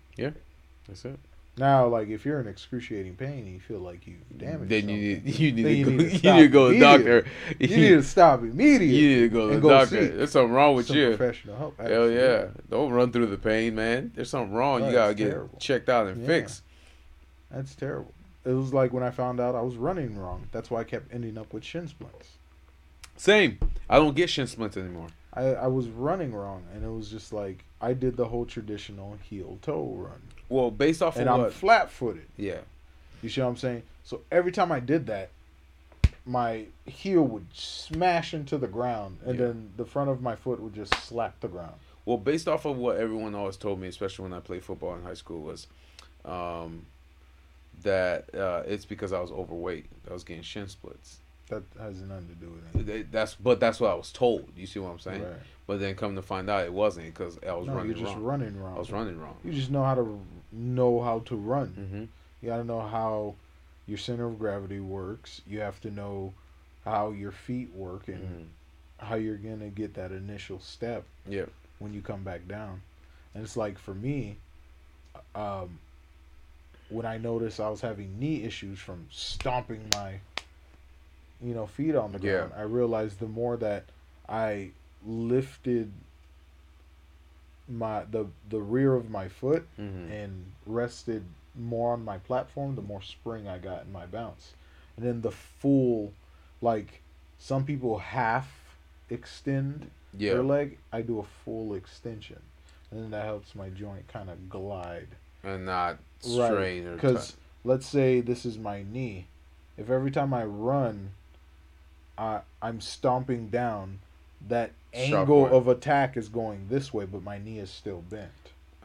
[0.92, 1.18] That's it.
[1.56, 4.96] Now, like if you're in excruciating pain and you feel like you damaged Then you
[4.96, 7.26] need you need you go, need to you need to go to the doctor.
[7.58, 8.86] you need to stop immediately.
[8.88, 10.06] You need to go to the go doctor.
[10.08, 11.08] There's something wrong with some you.
[11.16, 11.78] professional help.
[11.80, 12.46] Hell yeah!
[12.70, 14.12] Don't run through the pain, man.
[14.14, 14.82] There's something wrong.
[14.82, 15.58] Oh, you gotta get terrible.
[15.58, 16.26] checked out and Yeah.
[16.26, 16.62] fixed.
[17.50, 18.12] That's terrible.
[18.44, 20.48] It was like when I found out I was running wrong.
[20.52, 22.28] That's why I kept ending up with shin splints.
[23.16, 23.58] Same.
[23.90, 25.08] I don't get shin splints anymore.
[25.34, 29.18] I, I was running wrong, and it was just like I did the whole traditional
[29.22, 30.20] heel toe run,
[30.52, 31.52] Well, based off and of I'm what?
[31.54, 32.26] flat footed.
[32.36, 32.58] yeah.
[33.22, 33.84] You see what I'm saying?
[34.04, 35.30] So every time I did that,
[36.26, 39.46] my heel would smash into the ground, and Yeah.
[39.46, 41.74] then the front of my foot would just slap the ground.
[42.04, 45.02] Well, based off of what everyone always told me, especially when I played football in
[45.02, 45.68] high school, was
[46.26, 46.84] um,
[47.82, 49.86] that uh, it's because I was overweight.
[50.10, 51.18] I was getting shin splits.
[51.48, 52.86] That has nothing to do with it.
[52.86, 54.50] They- That's but that's what I was told.
[54.56, 55.22] You see what I'm saying?
[55.22, 55.32] Right.
[55.66, 58.14] But then come to find out, it wasn't because I was No, running you're just
[58.16, 58.24] wrong.
[58.24, 58.74] running wrong.
[58.76, 59.36] I was running wrong.
[59.44, 61.68] You just know how to know how to run.
[61.68, 63.34] hmm You got to know how
[63.86, 65.42] your center of gravity works.
[65.46, 66.32] You have to know
[66.84, 68.42] how your feet work and hmm
[68.98, 71.46] how you're gonna get that initial step Yeah.
[71.80, 72.82] when you come back down.
[73.34, 74.36] And it's like for me,
[75.34, 75.80] um,
[76.88, 80.20] when I noticed I was having knee issues from stomping my,
[81.42, 82.32] you know, feet on the Yeah.
[82.38, 83.84] ground, I realized the more that
[84.28, 84.70] I
[85.04, 85.92] lifted
[87.68, 91.24] my the the rear of my foot hmm and rested
[91.54, 94.52] more on my platform, the more spring I got in my bounce.
[94.96, 96.12] And then the full,
[96.60, 97.02] like
[97.38, 98.76] some people half
[99.10, 100.34] extend Yeah.
[100.34, 102.40] their leg, I do a full extension.
[102.90, 105.08] And then that helps my joint kind of glide.
[105.44, 109.26] And not Right, strain or Because t- let's say this is my knee.
[109.76, 111.12] If every time I run,
[112.22, 113.98] I, I'm stomping down,
[114.48, 118.30] that Sharp angle of attack is going this way, but my knee is still bent.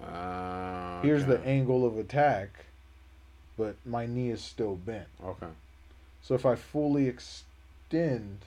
[0.04, 2.50] Ah, Here's the angle of attack,
[3.58, 5.08] but my knee is still bent.
[5.24, 5.48] Okay.
[6.22, 8.40] So if I fully extend,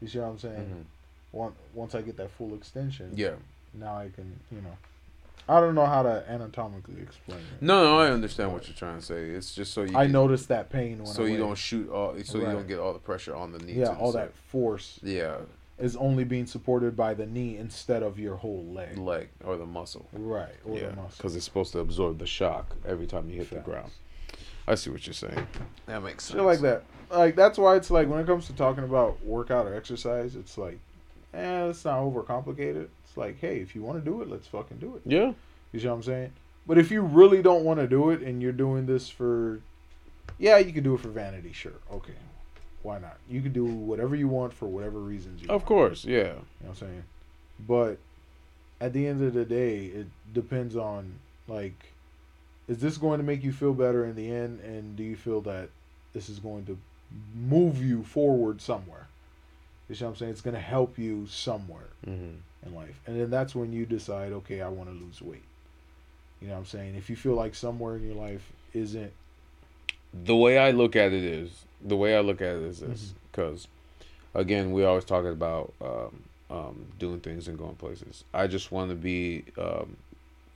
[0.00, 0.66] you see what I'm saying?
[0.70, 0.84] Mhm.
[1.32, 3.34] Once once I get that full extension, Yeah.
[3.74, 4.76] now I can, you know,
[5.48, 7.62] I don't know how to anatomically explain it.
[7.62, 9.30] No, no, I understand what you're trying to say.
[9.30, 9.96] It's just so you.
[9.96, 11.44] I can- noticed that pain when So I you went.
[11.44, 12.14] don't shoot all.
[12.24, 13.74] So you don't get all the pressure on the knee.
[13.74, 14.28] Yeah, to the all side.
[14.28, 15.36] that force Yeah,
[15.78, 18.98] is only being supported by the knee instead of your whole leg.
[18.98, 20.08] leg or the muscle.
[20.12, 21.14] Right, or yeah, the muscle.
[21.18, 23.92] because it's supposed to absorb the shock every time you hit the ground.
[24.66, 25.46] I see what you're saying.
[25.86, 26.38] That makes sense.
[26.38, 26.82] Shit like that.
[27.08, 30.58] Like that's why it's like when it comes to talking about workout or exercise, it's
[30.58, 30.80] like,
[31.34, 32.88] eh, it's not overcomplicated.
[33.16, 35.02] It's like, hey, if you want to do it, let's fucking do it.
[35.06, 35.32] Yeah.
[35.72, 36.32] You see what I'm saying?
[36.66, 39.60] But if you really don't want to do it and you're doing this for,
[40.38, 42.12] yeah, you can do it for vanity, sure, okay,
[42.82, 43.16] why not?
[43.26, 45.48] You can do whatever you want for whatever reasons you.
[45.48, 45.64] Of want.
[45.64, 46.04] course.
[46.04, 46.18] Yeah.
[46.18, 47.04] You know what I'm saying?
[47.66, 47.98] But
[48.82, 51.14] at the end of the day, it depends on
[51.48, 51.92] like,
[52.68, 55.40] is this going to make you feel better in the end, and do you feel
[55.42, 55.70] that
[56.12, 56.76] this is going to
[57.34, 59.05] move you forward somewhere?
[59.88, 60.32] You see what I'm saying?
[60.32, 64.32] It's going to help you somewhere hmm in life, and then that's when you decide,
[64.32, 65.44] okay, I want to lose weight.
[66.40, 66.96] You know what I'm saying?
[66.96, 69.12] If you feel like somewhere in your life isn't
[70.12, 73.12] The way I look at it is the way I look at it is this
[73.30, 73.68] because,
[74.34, 78.24] again, we always talking about um, um, doing things and going places.
[78.34, 79.96] I just want to be um,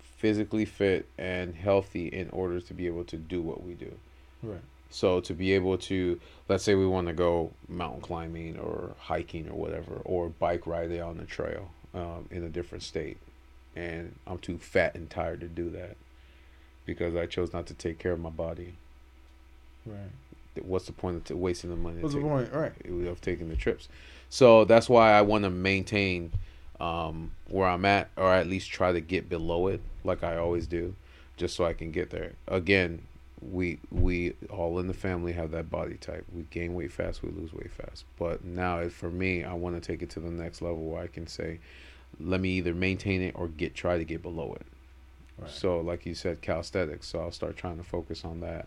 [0.02, 3.92] physically fit and healthy in order to be able to do what we do.
[4.42, 4.60] right.
[4.90, 9.48] So to be able to, let's say we want to go mountain climbing or hiking
[9.48, 13.18] or whatever, or bike riding on the trail um, in a different state,
[13.76, 15.96] and I'm too fat and tired to do that
[16.86, 18.74] because I chose not to take care of my body.
[19.86, 20.10] Right.
[20.62, 21.96] What's the point of t- wasting the money?
[21.98, 22.52] to What's the take- point?
[22.52, 22.72] Right.
[23.06, 23.88] of taking the trips.
[24.28, 26.32] So that's why I want to maintain
[26.80, 30.66] um, where I'm at, or at least try to get below it, like I always
[30.66, 30.94] do,
[31.36, 32.32] just so I can get there.
[32.48, 33.02] Again,
[33.42, 36.24] we we all in the family have that body type.
[36.32, 38.04] We gain weight fast, we lose weight fast.
[38.18, 41.06] But now, for me, I want to take it to the next level where I
[41.06, 41.60] can say,
[42.18, 44.66] let me either maintain it or get try to get below it.
[45.38, 45.50] Right.
[45.50, 47.08] So, like you said, calisthenics.
[47.08, 48.66] So I'll start trying to focus on that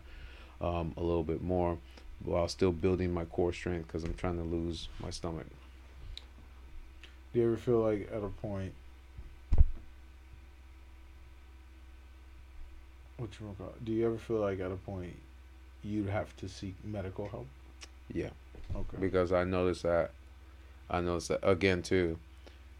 [0.60, 1.78] um, a little bit more,
[2.24, 5.46] while still building my core strength because I'm trying to lose my stomach.
[7.32, 8.72] Do you ever feel like at a point
[13.16, 15.14] what you call do you ever feel like at a point
[15.82, 17.46] you'd have to seek medical help?
[18.12, 18.30] Yeah,
[18.74, 18.96] Okay.
[19.00, 20.10] because I noticed that.
[20.90, 22.18] I noticed that again too.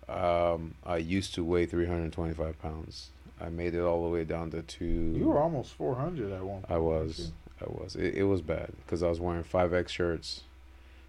[0.08, 3.08] Um, I used to weigh 325 pounds.
[3.40, 4.84] I made it all the way down to two.
[5.16, 6.70] You were almost four hundred at one point.
[6.70, 7.32] I was.
[7.60, 7.96] I was.
[7.96, 10.42] It, it was bad because I was wearing five X shirts,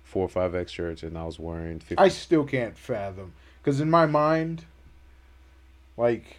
[0.04, 1.98] four or five X shirts, and I was wearing 50.
[1.98, 4.66] I still can't fathom because in my mind,
[5.98, 6.38] like,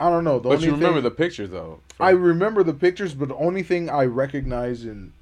[0.00, 0.38] I don't know.
[0.38, 1.80] The but you remember thing, the picture though.
[2.00, 5.12] I remember the pictures, but the only thing I recognize in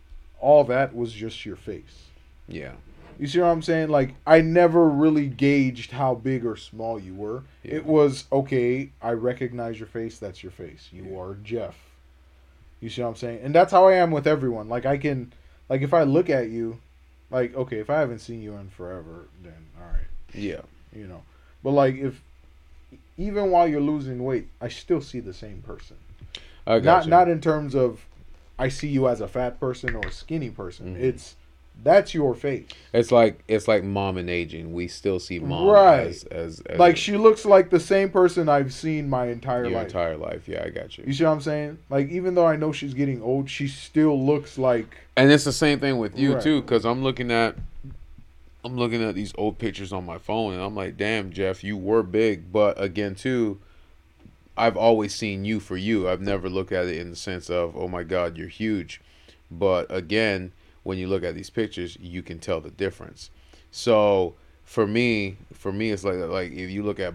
[0.40, 2.04] all that was just your face.
[2.48, 2.72] yeah.
[3.18, 3.90] You see what I'm saying?
[3.90, 7.44] Like I never really gauged how big or small you were.
[7.62, 7.74] Yeah.
[7.74, 8.90] It was okay.
[9.00, 10.18] I recognize your face.
[10.18, 10.88] That's your face.
[10.90, 11.18] You Yeah.
[11.20, 11.76] are Jeff.
[12.80, 13.40] You see what I'm saying?
[13.44, 14.68] And that's how I am with everyone.
[14.68, 15.32] Like I can,
[15.68, 16.80] like if I look at you,
[17.30, 20.62] like okay, if I haven't seen you in forever, then all right, Yeah.
[20.92, 21.22] you know.
[21.62, 22.20] But like if
[23.18, 25.96] even while you're losing weight, I still see the same person.
[26.66, 27.10] I got Not you.
[27.10, 28.06] not in terms of
[28.58, 30.96] I see you as a fat person or a skinny person.
[30.96, 31.00] Mhm.
[31.00, 31.36] It's
[31.82, 32.66] that's your face.
[32.92, 34.72] It's like it's like mom and aging.
[34.72, 36.06] We still see mom Right.
[36.06, 39.72] as, as, as like she looks like the same person I've seen my entire your
[39.72, 39.86] life.
[39.86, 40.46] entire life.
[40.46, 41.04] Yeah, I got you.
[41.06, 41.78] you see what I'm saying?
[41.90, 45.52] Like even though I know she's getting old, she still looks like And it's the
[45.52, 46.42] same thing with you Right.
[46.42, 47.56] too, because I'm looking at
[48.64, 51.76] I'm looking at these old pictures on my phone, and I'm like, damn, Jeff, you
[51.76, 53.60] were big, but again, too,
[54.56, 56.08] I've always seen you for you.
[56.08, 59.00] I've never looked at it in the sense of, oh my God, you're huge.
[59.50, 63.30] But again, when you look at these pictures, you can tell the difference.
[63.70, 67.14] So for me, for me, it's like like if you look at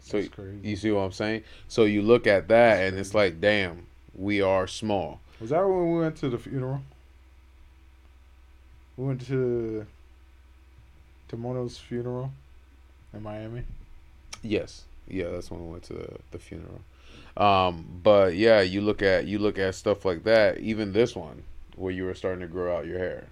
[0.00, 0.58] so that's crazy.
[0.62, 1.44] you see what I'm saying?
[1.68, 5.20] So you look at that, and it's like, damn, we are small.
[5.40, 6.82] Was that when we went to the funeral?
[8.96, 9.86] We went to
[11.28, 12.32] to Mono's funeral
[13.14, 13.62] in Miami.
[14.42, 16.80] Yes, yeah, that's when we went to the, the funeral.
[17.36, 20.58] Um, but yeah, you look at you look at stuff like that.
[20.58, 21.42] Even this one,
[21.76, 23.26] where you were starting to grow out your hair.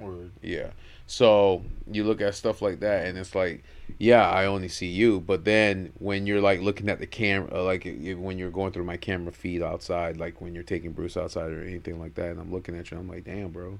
[0.00, 0.70] Or Yeah.
[1.06, 3.62] So you look at stuff like that, and it's like,
[3.98, 5.20] yeah, I only see you.
[5.20, 7.84] But then when you're like looking at the camera, like
[8.16, 11.62] when you're going through my camera feed outside, like when you're taking Bruce outside or
[11.62, 13.78] anything like that, and I'm looking at you, I'm like, damn, bro,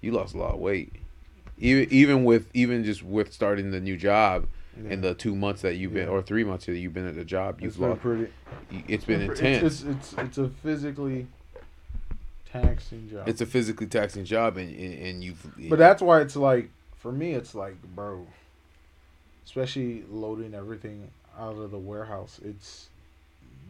[0.00, 0.92] you lost a lot of weight.
[1.58, 4.46] Even even with even just with starting the new job
[4.88, 6.12] in the two months that you've been Yeah.
[6.14, 8.00] or three months that you've been at the job, you've been lost.
[8.00, 8.28] pretty.
[8.88, 9.82] It's been it's- intense.
[9.82, 11.26] It's, it's it's a physically
[12.50, 13.28] taxing job.
[13.28, 15.46] It's a physically taxing job, and and, and you've.
[15.68, 18.26] But that's why it's like for me, it's like, bro,
[19.44, 22.40] especially loading everything out of the warehouse.
[22.44, 22.88] It's,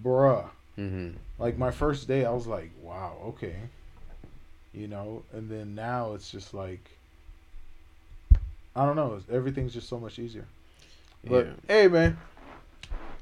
[0.04, 0.48] bruh.
[0.76, 3.54] hmm Like my first day, I was like, wow, okay,
[4.72, 5.22] you know.
[5.33, 6.90] And then now it's just like,
[8.74, 9.20] I don't know.
[9.30, 10.46] Everything's just so much easier.
[11.24, 11.52] But yeah.
[11.68, 12.18] hey, man,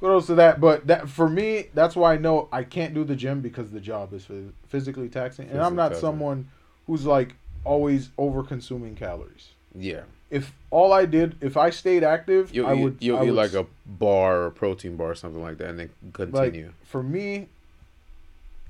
[0.00, 0.60] kudos to that.
[0.60, 3.80] But that for me, that's why I know I can't do the gym because the
[3.80, 4.26] job is
[4.68, 6.00] physically taxing, and I'm not taxing.
[6.00, 6.48] someone
[6.86, 7.34] who's like
[7.64, 9.48] always over consuming calories.
[9.74, 10.02] Yeah.
[10.30, 12.96] If all I did, if I stayed active, You'll I eat, would.
[13.00, 15.70] you'll I eat would like a bar or a protein bar or something like that,
[15.70, 16.66] and then continue.
[16.66, 17.48] like for me.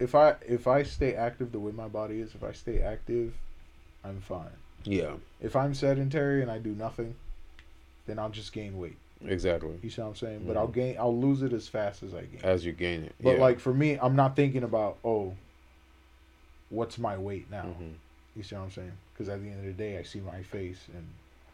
[0.01, 3.35] If I if I stay active the way my body is, if I stay active,
[4.05, 4.51] I'm fine.
[4.85, 5.15] yeah.
[5.41, 7.15] If I'm sedentary and I do nothing,
[8.07, 8.97] then I'll just gain weight.
[9.27, 9.77] Exactly.
[9.83, 10.45] You see what I'm saying?
[10.47, 10.61] But Mhm.
[10.61, 12.41] I'll gain, I'll lose it as fast as I gain.
[12.45, 13.15] As you gain it.
[13.21, 13.41] But yeah.
[13.41, 15.35] like for me, I'm not thinking about oh,
[16.71, 17.65] what's my weight now?
[17.81, 17.95] Mhm.
[18.37, 18.93] You see what I'm saying?
[19.13, 21.05] Because at the end of the day, I see my face, and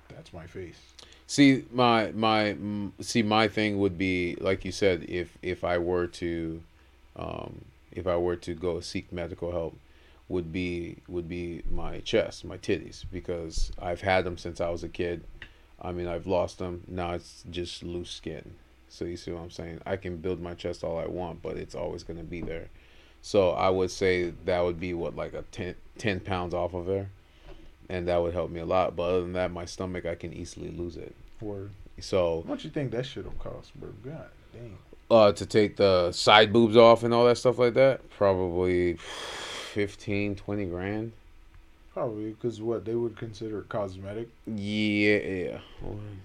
[0.08, 0.78] that's my face.
[1.26, 2.56] See, my my
[3.00, 6.62] see my thing would be like you said if if I were to
[7.16, 9.78] um if I were to go seek medical help
[10.28, 14.82] would be would be my chest, my titties because I've had them since I was
[14.82, 15.24] a kid.
[15.80, 16.82] I mean, I've lost them.
[16.88, 18.54] Now it's just loose skin.
[18.88, 19.80] So you see what I'm saying?
[19.84, 22.68] I can build my chest all I want, but it's always going to be there.
[23.22, 26.86] So I would say that would be what like a 10, 10 pounds off of
[26.86, 27.10] there.
[27.88, 28.96] And that would help me a lot.
[28.96, 31.14] But other than that, my stomach, I can easily lose it.
[31.40, 31.70] Word.
[32.00, 33.90] So What you think that shit'll cost, bro?
[34.04, 34.78] God damn.
[35.10, 40.36] Uh, to take the side boobs off and all that stuff like that, probably 15,
[40.36, 41.12] 20 grand.
[41.92, 44.28] Probably because what they would consider cosmetic.
[44.46, 45.58] Yeah, yeah.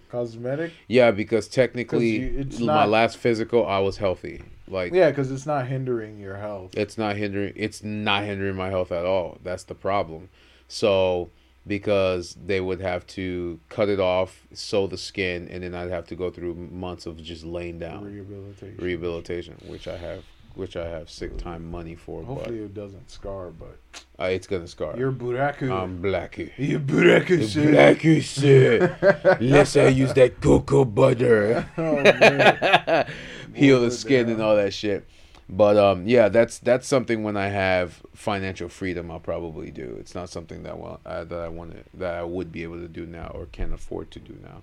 [0.09, 0.71] Cosmetic.
[0.87, 4.41] Yeah, because technically, 'Cause you- it's my not- last physical, I was healthy.
[4.67, 6.71] Like, Yeah, because it's not hindering your health.
[6.75, 7.53] it's not hindering.
[7.55, 9.37] It's not hindering my health at all.
[9.43, 10.29] That's the problem.
[10.67, 11.29] So,
[11.69, 16.07] because they would have to cut it off, sew the skin, and then I'd have
[16.07, 18.75] to go through months of just laying down Rehabilitation.
[18.83, 20.23] rehabilitation, which I have,
[20.55, 22.23] which I have sick time money for.
[22.23, 23.77] Hopefully it doesn't scar, but
[24.19, 24.97] uh, it's gonna scar.
[24.97, 25.83] you're Boricua.
[25.83, 26.51] I'm blacky.
[26.57, 27.67] you're Boricua, shit.
[27.69, 29.39] Blacky shit.
[29.41, 31.69] Let's say use that cocoa butter.
[31.77, 33.07] oh, man.
[33.53, 35.07] Heal the skin and all that shit.
[35.49, 39.97] But um, yeah, that's that's something when I have financial freedom, I'll probably do.
[39.99, 42.79] It's not something that well uh, that I want to that I would be able
[42.79, 44.61] to do now or can afford to do now.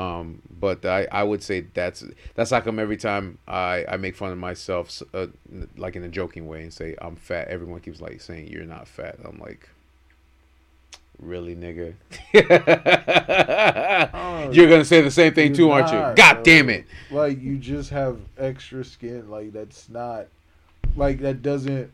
[0.00, 2.04] Um, but I, I would say that's
[2.34, 5.26] that's how come every time I, I make fun of myself uh,
[5.76, 8.86] like in a joking way and say I'm fat, everyone keeps like saying you're not
[8.86, 9.18] fat.
[9.24, 9.68] I'm like,
[11.22, 11.94] really, nigga?
[14.14, 15.98] Oh, You're gonna say the same thing too, aren't you?
[16.16, 16.42] God bro.
[16.42, 16.84] damn it!
[17.10, 19.30] Like you just have extra skin.
[19.30, 20.26] Like that's not.
[20.96, 21.90] Like that doesn't.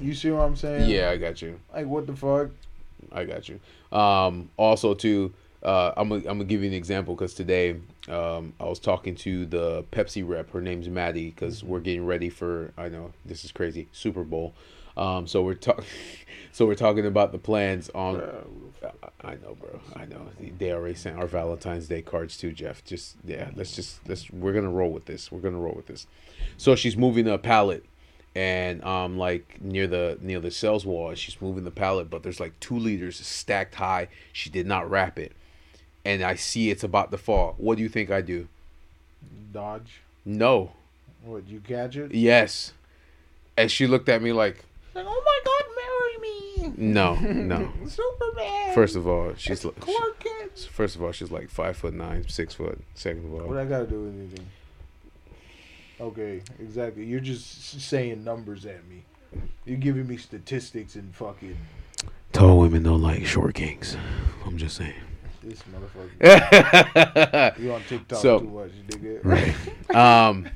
[0.00, 0.90] You see what I'm saying?
[0.90, 1.58] Yeah, I got you.
[1.72, 2.50] Like what the fuck?
[3.12, 3.60] I got you.
[3.96, 7.76] Um, also, too, uh, I'm gonna I'm gonna give you an example because today
[8.08, 10.50] um, I was talking to the Pepsi rep.
[10.50, 14.54] Her name's Maddie because we're getting ready for I know this is crazy Super Bowl.
[14.96, 15.84] Um, so we're talking,
[16.52, 18.20] so we're talking about the plans on.
[18.22, 18.90] I
[19.22, 19.80] I know, bro.
[19.94, 20.28] I know.
[20.58, 22.84] They already sent our Valentine's Day cards too, Jeff.
[22.84, 25.30] Just yeah, let's just let's we're gonna roll with this.
[25.30, 26.06] We're gonna roll with this.
[26.56, 27.84] So she's moving a pallet,
[28.34, 32.40] and um like near the near the sales wall, she's moving the pallet, but there's
[32.40, 34.08] like two liters stacked high.
[34.32, 35.32] She did not wrap it,
[36.04, 37.54] and I see it's about to fall.
[37.58, 38.48] What do you think I do?
[39.52, 40.00] Dodge.
[40.24, 40.72] No.
[41.22, 42.14] What you gadget?
[42.14, 42.72] Yes.
[43.56, 45.64] And she looked at me like, Like, oh my God,
[46.66, 46.74] marry me.
[46.76, 47.72] no, no.
[47.86, 48.74] Superman.
[48.74, 50.68] First of all, she's like, Clark Kent.
[50.72, 52.78] first of all, she's like five foot nine, six foot.
[52.94, 54.46] Second of all, What I gotta do with anything?
[56.00, 57.04] Okay, exactly.
[57.04, 59.04] You're just saying numbers at me.
[59.64, 61.56] You're giving me statistics and fucking
[62.32, 63.96] Tall women don't like short kings.
[64.46, 64.94] I'm just saying.
[65.42, 67.58] this motherfucker.
[67.60, 69.94] You on TikTok So- too much, nigga.
[69.94, 70.48] Um,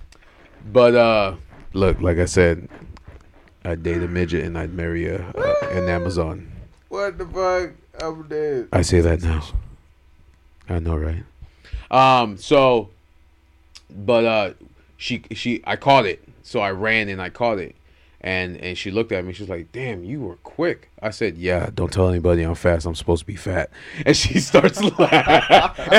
[0.73, 1.37] but uh,
[1.73, 2.69] look, like I said,
[3.65, 6.51] I'd date a midget and I'd marry a, uh, an Amazon.
[6.89, 7.73] What the fuck?
[8.03, 8.69] I'm dead.
[8.73, 9.43] I say that now.
[10.69, 11.25] I know, right?
[11.91, 12.37] Um.
[12.37, 12.91] So,
[13.91, 14.53] but uh,
[14.97, 16.23] she she I caught it.
[16.43, 17.75] So I ran and I caught it,
[18.25, 19.35] and and she looked at me.
[19.35, 22.87] She's like, "Damn, you were quick." I said, "Yeah, don't tell anybody I'm fast.
[22.87, 23.71] I'm supposed to be fat."
[24.07, 25.91] And she starts laughing.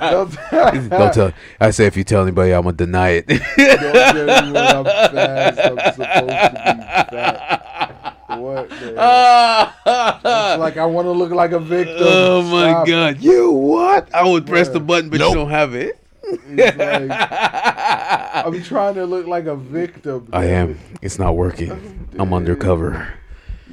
[0.00, 1.32] Don't, don't tell.
[1.58, 3.26] I say, if you tell anybody, I'm gonna deny it.
[3.28, 5.58] Don't tell me I'm fast.
[5.58, 8.16] I'm supposed to be fat.
[8.38, 8.70] What?
[8.70, 8.78] Man?
[8.80, 11.96] It's like I want to look like a victim.
[11.98, 12.86] oh my Stop.
[12.86, 14.14] god, you what?
[14.14, 15.98] I would press the button, but you don't have it.
[16.30, 17.10] Like,
[18.46, 20.28] I'm trying to look like a victim.
[20.32, 20.78] I am.
[21.02, 22.08] It's not working.
[22.18, 22.94] Oh, I'm undercover.
[22.94, 23.06] it.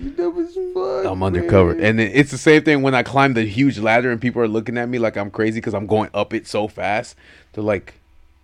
[0.04, 1.06] You dumb as fuck.
[1.12, 1.86] I'm undercover, man.
[1.86, 4.78] and it's the same thing when I climb the huge ladder and people are looking
[4.78, 7.16] at me like I'm crazy because I'm going up it so fast.
[7.54, 7.94] They're like,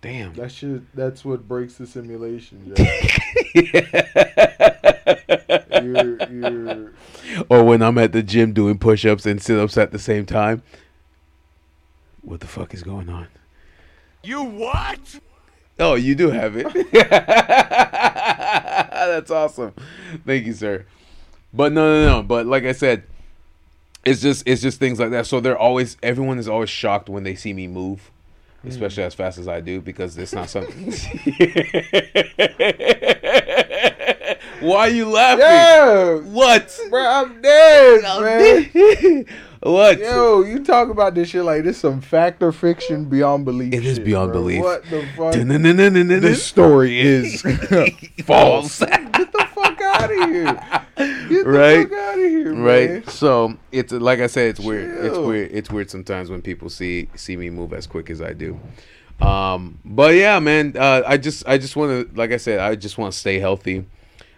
[0.00, 0.82] "Damn." that shit.
[0.94, 2.74] That's what breaks the simulation.
[2.76, 3.54] Jeff.
[5.82, 6.92] you're, you're.
[7.48, 10.62] or when I'm at the gym doing push-ups and sit-ups at the same time.
[12.22, 13.28] What the fuck is going on?
[14.28, 15.20] You what?
[15.78, 16.66] Oh, you do have it.
[18.92, 19.72] That's awesome.
[20.26, 20.84] Thank you, sir.
[21.54, 22.22] But no, no, no.
[22.22, 23.04] But like I said,
[24.04, 25.24] it's just it's just things like that.
[25.24, 28.10] So they're always everyone is always shocked when they see me move,
[28.60, 28.68] hmm.
[28.68, 30.92] especially as fast as I do because it's not something.
[34.60, 35.40] Why are you laughing?
[35.40, 36.78] Yeah, What?
[36.90, 38.70] bro, I'm dead, I'm man.
[38.74, 39.26] dead.
[39.60, 39.98] What?
[39.98, 43.72] Yo, you talk about this shit like this some fact or fiction beyond belief.
[43.74, 44.40] It is shit, beyond bro.
[44.42, 44.62] belief.
[44.62, 45.34] What the fuck?
[46.20, 47.42] This story is
[48.24, 48.78] False.
[48.78, 50.44] Get the fuck out of here.
[51.28, 51.88] Get the Right?
[51.88, 53.06] fuck out of here, right man.
[53.08, 57.08] so it's like i said it's weird it's weird it's weird sometimes when people see
[57.14, 58.58] see me move as quick as i do
[59.20, 62.74] um but yeah man uh i just i just want to like i said i
[62.74, 63.84] just want to stay healthy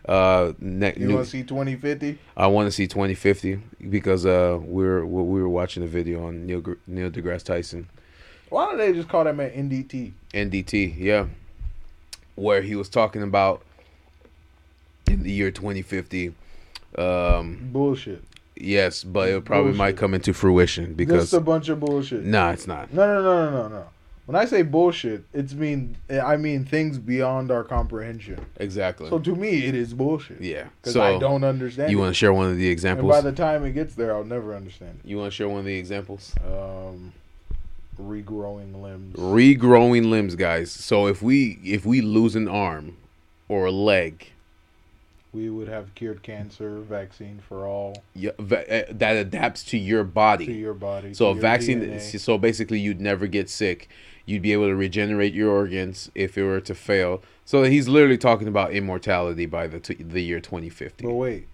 [0.09, 2.19] uh ne- You want to see 2050?
[2.37, 6.47] i want to see 2050 because uh we were we were watching a video on
[6.47, 7.89] neil neil degrasse tyson
[8.49, 10.13] Why don't they just call that man NDT?
[10.33, 11.27] ndt yeah
[12.37, 13.63] where he was talking about
[15.07, 16.33] in the year 2050
[16.97, 18.23] um Bullshit.
[18.57, 22.25] yes but it probably might come into fruition because Just a bunch of bullshit.
[22.25, 22.93] Nah, it's not.
[22.93, 23.87] No, no, no, no, no, no.
[24.31, 28.39] When I say bullshit, it's mean I mean things beyond our comprehension.
[28.59, 29.11] Exactly.
[29.11, 30.41] So to me, it is bullshit.
[30.41, 30.69] yeah.
[30.81, 31.91] Because So I don't understand.
[31.91, 33.13] you want to share one of the examples?
[33.13, 35.09] and by the time it gets there, I'll never understand It.
[35.09, 36.33] you want to share one of the examples?
[36.47, 37.13] Um,
[38.01, 39.17] regrowing limbs.
[39.17, 40.71] Regrowing limbs, guys.
[40.71, 42.99] So if we if we lose an arm
[43.49, 44.31] or a leg,
[45.33, 50.05] we would have cured cancer, vaccine for all yeah, va- uh, that adapts to your
[50.05, 50.47] body.
[50.47, 51.15] to your body.
[51.15, 51.81] So to a your vaccine.
[51.81, 52.21] DNA.
[52.21, 53.89] So basically, you'd never get sick.
[54.27, 57.23] You'd be able to regenerate your organs if it were to fail.
[57.45, 61.05] So he's literally talking about immortality by the t- the year 2050.
[61.05, 61.49] But wait,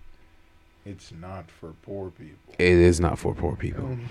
[0.84, 2.54] it's not for poor people.
[2.58, 4.08] It is not for poor people, um,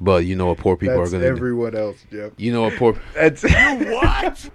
[0.00, 1.36] but you know what poor people That's are gonna do.
[1.36, 2.32] everyone else, Jeff.
[2.36, 4.50] You know what poor That's What?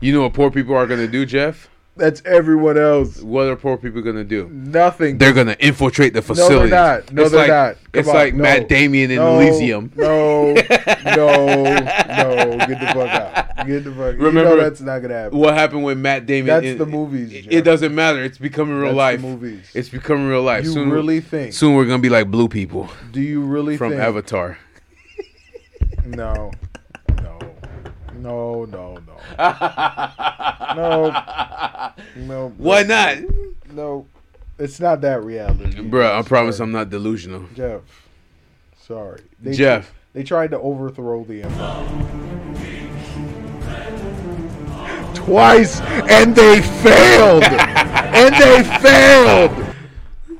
[0.00, 1.68] you know what poor people are gonna do, Jeff.
[1.96, 3.20] That's everyone else.
[3.22, 4.48] What are poor people gonna do?
[4.50, 5.16] Nothing.
[5.18, 6.54] They're gonna infiltrate the facility.
[6.54, 7.12] no, they're not.
[7.12, 7.74] No, it's they're like, not.
[7.92, 8.42] Come It's on, like no.
[8.42, 9.92] Matt Damon in no, Elysium.
[9.94, 10.54] No, no,
[11.04, 12.56] no.
[12.66, 13.66] Get the fuck out.
[13.66, 14.00] Get the fuck.
[14.00, 14.14] Out.
[14.14, 15.38] You Remember- know that's not gonna happen.
[15.38, 16.48] What happened with Matt Damon?
[16.48, 17.32] That's in- the movies.
[17.32, 18.24] It, it doesn't matter.
[18.24, 19.20] It's becoming real That's life.
[19.20, 19.70] Movies.
[19.72, 20.64] It's becoming real life.
[20.64, 21.52] you soon, really think?
[21.52, 24.02] soon we're gonna be like blue people do you really from think?
[24.02, 24.58] Avatar.
[26.06, 26.50] No,
[28.24, 29.16] no, no, no,
[30.74, 32.48] no, no.
[32.56, 33.18] Why not,
[33.72, 34.06] No,
[34.58, 36.66] it's not that reality, Bruh, I promise Sorry.
[36.66, 37.44] I'm not delusional.
[37.54, 37.82] Jeff.
[38.76, 39.92] Sorry, they, Jeff.
[40.12, 42.24] They tried to overthrow the empire
[45.24, 47.44] twice, and they failed.
[47.44, 49.50] and they failed.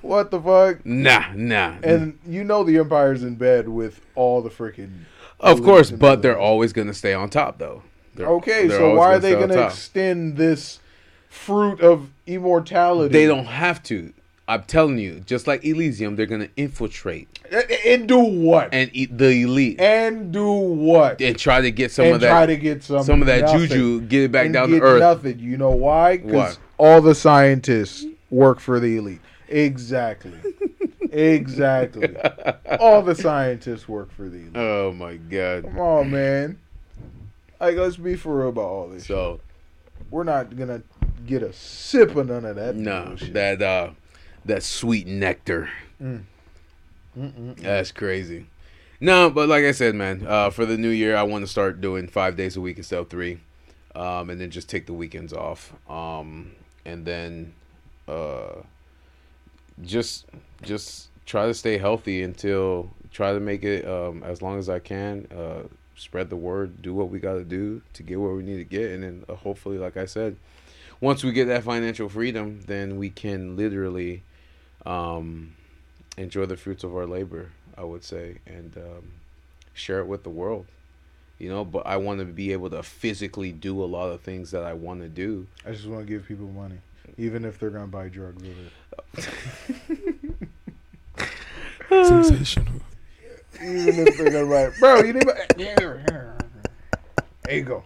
[0.03, 0.85] What the fuck?
[0.85, 1.77] Nah, nah.
[1.83, 5.05] And you know the empire's in bed with all the freaking.
[5.45, 7.83] Of course, but they're always gonna stay on top, though.
[8.15, 10.79] They're- Okay, they're so why are they going to extend this
[11.29, 13.13] fruit of immortality?
[13.13, 14.13] They don't have to.
[14.47, 18.69] I'm telling you, just like Elysium, they're gonna infiltrate And, and do what?
[18.73, 21.21] And, eat the elite and do what?
[21.23, 23.41] and try to get some and of that try to get some some of that
[23.43, 23.61] nothing.
[23.69, 25.01] juju, get it back And down to earth.
[25.01, 25.39] Nothing.
[25.39, 26.19] You know why?
[26.19, 26.27] Why?
[26.27, 29.21] Because all the scientists work for the elite.
[29.49, 30.33] Exactly.
[31.15, 32.15] exactly.
[32.81, 34.57] All the scientists work for the elite.
[34.57, 35.65] Oh my god!
[35.65, 36.59] Come on, man.
[37.61, 39.07] Like, let's be for real about all this.
[39.07, 39.41] So
[40.11, 40.83] We're not gonna
[41.27, 42.75] get a sip of none of that.
[42.77, 43.91] no, that uh,
[44.45, 45.71] that sweet nectar.
[46.03, 46.25] Mm.
[47.57, 48.47] That's crazy.
[49.01, 51.81] No, but like I said, man, uh, for the new year, I want to start
[51.81, 53.41] doing five days a week instead of three,
[53.95, 56.53] um, and then just take the weekends off, um,
[56.85, 57.55] and then
[58.09, 58.63] uh,
[59.83, 60.27] just
[60.63, 64.79] just try to stay healthy until try to make it um, as long as I
[64.79, 65.27] can.
[65.35, 68.57] Uh, spread the word, do what we got to do to get where we need
[68.57, 70.37] to get, and then uh, hopefully, like I said,
[71.01, 74.23] once we get that financial freedom, then we can literally
[74.85, 75.55] um,
[76.17, 77.51] enjoy the fruits of our labor.
[77.77, 79.13] I would say, and um,
[79.73, 80.67] share it with the world.
[81.39, 84.53] You know, but I want to be able to physically do a lot of things
[84.53, 85.49] that I want to do.
[85.67, 86.79] I just want to give people money,
[87.19, 88.73] even if they're gonna buy drugs with it.
[91.89, 92.81] Sensational.
[93.63, 95.27] Even if they're gonna buy, bro, you need.
[95.27, 97.85] Buy, there you go.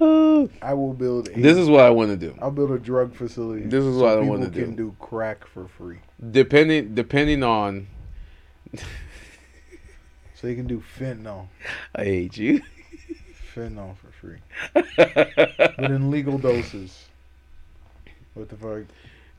[0.00, 0.48] Oh.
[0.60, 1.28] I will build.
[1.28, 2.36] A, This is what I want to do.
[2.40, 3.62] I'll build a drug facility.
[3.64, 4.60] This is what I wanna do.
[4.64, 4.90] can do.
[4.90, 5.98] do crack for free,
[6.30, 7.86] Depending depending on,
[10.34, 11.46] so you can do fentanyl,
[11.94, 12.62] I hate you.
[13.54, 14.38] fentanyl for free,
[15.76, 17.06] but in legal doses.
[18.34, 18.84] What the fuck,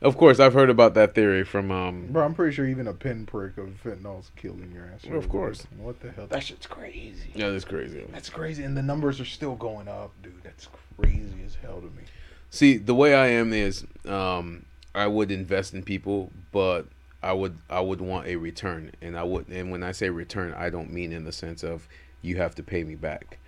[0.00, 2.08] Of course, I've heard about that theory from um.
[2.10, 2.24] bro?
[2.24, 5.04] I'm pretty sure even a pinprick of fentanyl's killing your ass.
[5.10, 5.66] Of course.
[5.78, 6.26] What the hell?
[6.26, 7.30] That shit's crazy.
[7.34, 8.04] Yeah, that's crazy.
[8.12, 10.42] That's crazy, and the numbers are still going up, dude.
[10.42, 10.68] That's
[10.98, 12.04] crazy as hell to me.
[12.50, 16.86] See, the way I am is, um, I would invest in people, but
[17.22, 20.52] I would I would want a return, and I would, and when I say return,
[20.54, 21.88] I don't mean in the sense of
[22.20, 23.38] you have to pay me back.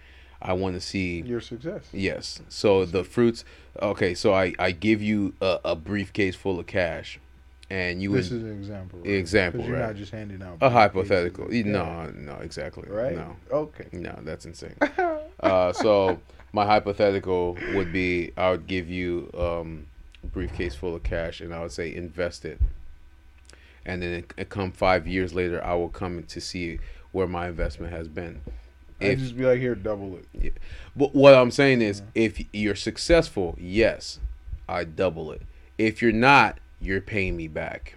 [0.46, 1.82] I want to see Your success.
[1.92, 2.40] Yes.
[2.48, 3.44] So the fruits.
[3.82, 4.14] Okay.
[4.14, 7.18] So I I give you a, a briefcase full of cash,
[7.68, 9.00] and you this would is an example.
[9.00, 9.08] Right?
[9.08, 9.86] Example, you're right.
[9.88, 11.52] not just handing out a hypothetical.
[11.52, 11.64] Yeah.
[11.64, 12.88] No, no, exactly.
[12.88, 13.16] Right.
[13.16, 13.88] No, Okay.
[13.92, 14.76] no, that's insane.
[15.40, 16.20] uh, so
[16.52, 19.86] my hypothetical would be I would give you um,
[20.22, 22.60] a briefcase full of cash, and I would say invest it.
[23.84, 26.78] And then it, it come five years later, I will come to see
[27.10, 28.42] where my investment has been.
[29.00, 30.54] I If just be like, here, double it.
[30.96, 34.18] But what I'm saying is, if you're successful, yes,
[34.68, 35.42] I double it.
[35.76, 37.96] If you're not, you're paying me back.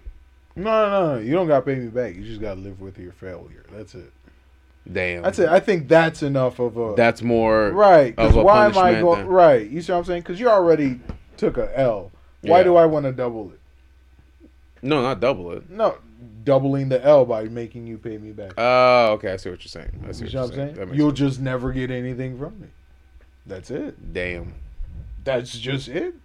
[0.56, 1.22] No, no, no.
[1.22, 2.16] You don't got to pay me back.
[2.16, 3.64] You just got to live with your failure.
[3.72, 4.12] That's it.
[4.92, 5.22] Damn.
[5.22, 5.48] That's it.
[5.48, 8.10] I think that's enough of a That's more right.
[8.10, 9.70] of Because a why am I going right?
[9.70, 10.22] You see what I'm saying?
[10.24, 11.00] Because you already
[11.38, 12.12] took a L.
[12.42, 12.64] Why Yeah.
[12.64, 13.60] do I want to double it?
[14.82, 15.70] No, not double it.
[15.70, 15.96] No,
[16.44, 18.54] doubling the L by making you pay me back.
[18.58, 19.34] Oh, okay.
[19.34, 20.04] I see what you're saying.
[20.08, 20.76] I see you what you're saying.
[20.76, 20.94] saying?
[20.94, 22.68] You'll just never get anything from me.
[23.46, 24.14] That's it.
[24.14, 24.54] Damn.
[25.24, 26.16] That's just it.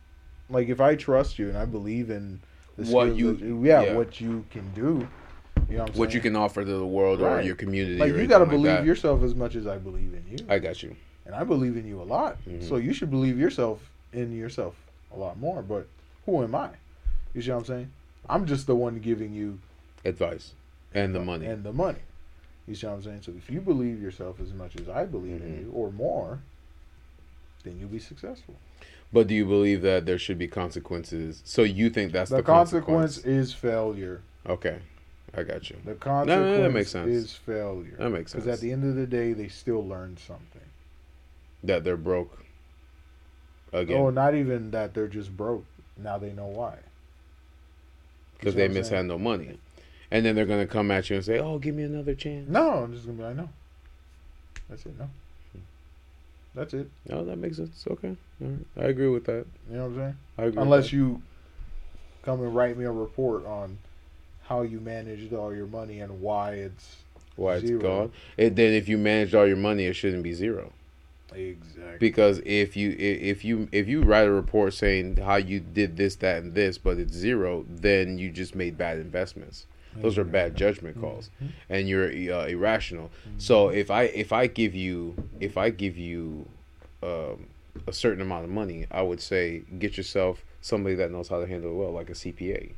[0.51, 2.41] Like if I trust you and I believe in
[2.77, 3.95] What you- that- yeah, yeah.
[3.95, 5.07] what you can do.
[5.69, 7.97] You know what, I'm What you can offer to the world or your community.
[7.97, 10.45] like you got to believe like yourself as much as I believe in you.
[10.49, 10.95] I got you.
[11.27, 12.37] and I believe in you a lot.
[12.47, 12.69] Mhm.
[12.69, 14.75] So you should believe yourself in yourself
[15.15, 15.63] a lot more.
[15.63, 15.87] But
[16.27, 16.69] who am I?
[17.33, 17.91] You see what I'm saying?
[18.29, 19.59] I'm just the one giving you
[20.05, 20.53] Advice
[20.93, 21.47] and the money.
[21.47, 21.99] and the money.
[22.67, 23.23] You see what I'm saying?
[23.23, 25.61] So if you believe yourself as much as I believe in Mhm.
[25.65, 26.41] you, or more,
[27.63, 28.55] then you'll be successful.
[29.13, 31.41] but do you believe that there should be consequences?
[31.45, 34.23] So you think that's the the, consequence is failure.
[34.47, 34.79] Okay,
[35.35, 35.77] I got you.
[35.85, 37.11] The consequence that makes sense.
[37.11, 37.95] is failure.
[37.99, 38.45] That makes sense.
[38.45, 40.61] Because at the end of the day, they still learn something.
[41.63, 42.45] that they're broke.
[43.73, 45.65] Again, Or not even that they're just broke.
[45.97, 46.79] Now they know why.
[48.39, 48.83] because they what I'm saying?
[48.85, 49.59] mishandle money,
[50.15, 52.85] and then they're gonna come at you and say, "Oh, give me another chance." No,
[52.85, 53.49] I'm just gonna be like, no.
[54.71, 54.97] That's it.
[54.97, 55.11] No.
[56.55, 56.89] That's it.
[57.09, 57.85] No, that makes sense.
[57.91, 58.59] Okay, right.
[58.77, 59.45] I agree with that.
[59.69, 60.17] You know what I'm saying?
[60.39, 60.63] I agree.
[60.63, 61.21] Unless you
[62.23, 63.79] come and write me a report on
[64.45, 66.99] how you managed all your money and why it's
[67.35, 67.81] why it's zero.
[67.81, 68.13] gone.
[68.37, 70.73] It, then if you managed all your money, it shouldn't be zero.
[71.33, 71.99] exactly.
[71.99, 76.15] Because if you if you if you write a report saying how you did this,
[76.17, 79.67] that, and this, but it's zero, then you just made bad investments.
[80.03, 81.31] Those are bad judgment calls,
[81.69, 83.11] and you're uh, irrational.
[83.39, 86.47] So if I if I give you if I give you
[87.03, 87.47] um,
[87.87, 91.47] a certain amount of money, I would say get yourself somebody that knows how to
[91.47, 92.73] handle it well, like a CPA.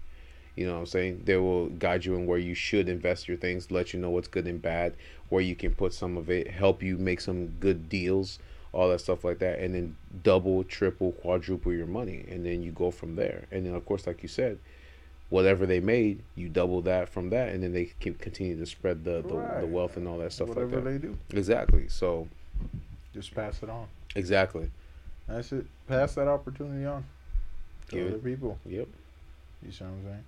[0.56, 1.22] You know what I'm saying?
[1.26, 4.26] They will guide you in where you should invest your things, let you know what's
[4.26, 4.94] good and bad,
[5.28, 8.38] where you can put some of it, help you make some good deals,
[8.72, 12.72] all that stuff like that, and then double, triple, quadruple your money, and then you
[12.72, 13.46] go from there.
[13.50, 14.58] And then of course, like you said,
[15.28, 19.04] whatever they made, you double that from that, and then they can continue to spread
[19.04, 20.90] the the, the wealth and all that stuff Whatever like that.
[20.90, 21.88] they do, Exactly.
[21.88, 22.28] So
[23.14, 23.86] just pass it on.
[24.14, 24.70] exactly.
[25.28, 25.66] That's it.
[25.88, 27.04] Pass that opportunity on
[27.88, 28.58] to Give other it- people.
[28.66, 28.86] Yep.
[29.64, 30.24] You see what I'm saying?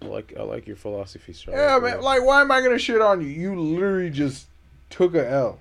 [0.00, 1.60] But I like I like your philosophy, Charlie.
[1.60, 2.00] yeah, man.
[2.00, 3.28] Like, why am I gonna shit on you?
[3.28, 4.46] You literally just
[4.90, 5.60] took a L.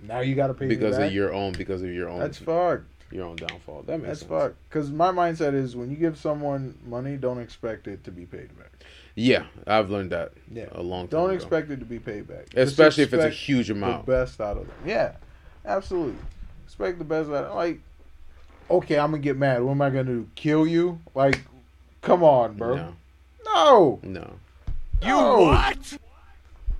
[0.00, 2.84] Now you gotta pay because of your own because of your own That's fucked.
[3.10, 3.82] Your own downfall.
[3.82, 4.30] That makes That's sense.
[4.30, 4.56] fucked.
[4.68, 8.56] Because my mindset is when you give someone money, don't expect it to be paid
[8.58, 8.70] back.
[9.14, 10.66] Yeah, I've learned that Yeah.
[10.72, 11.18] a long time.
[11.18, 11.26] Ago.
[11.26, 11.34] Don't ago.
[11.36, 12.46] expect it to be paid back.
[12.54, 14.76] Especially if it's a expect huge the best out of them.
[14.86, 15.12] Yeah,
[15.64, 16.18] absolutely.
[16.66, 17.80] Expect the best out of like.
[18.70, 19.62] Okay, I'm gonna get mad.
[19.62, 20.28] What am I gonna do?
[20.34, 21.00] Kill you?
[21.14, 21.40] Like,
[22.02, 22.76] come on, bro.
[22.76, 22.94] No,
[23.46, 24.00] No.
[24.02, 24.30] no.
[25.00, 25.38] You No.
[25.44, 25.98] what?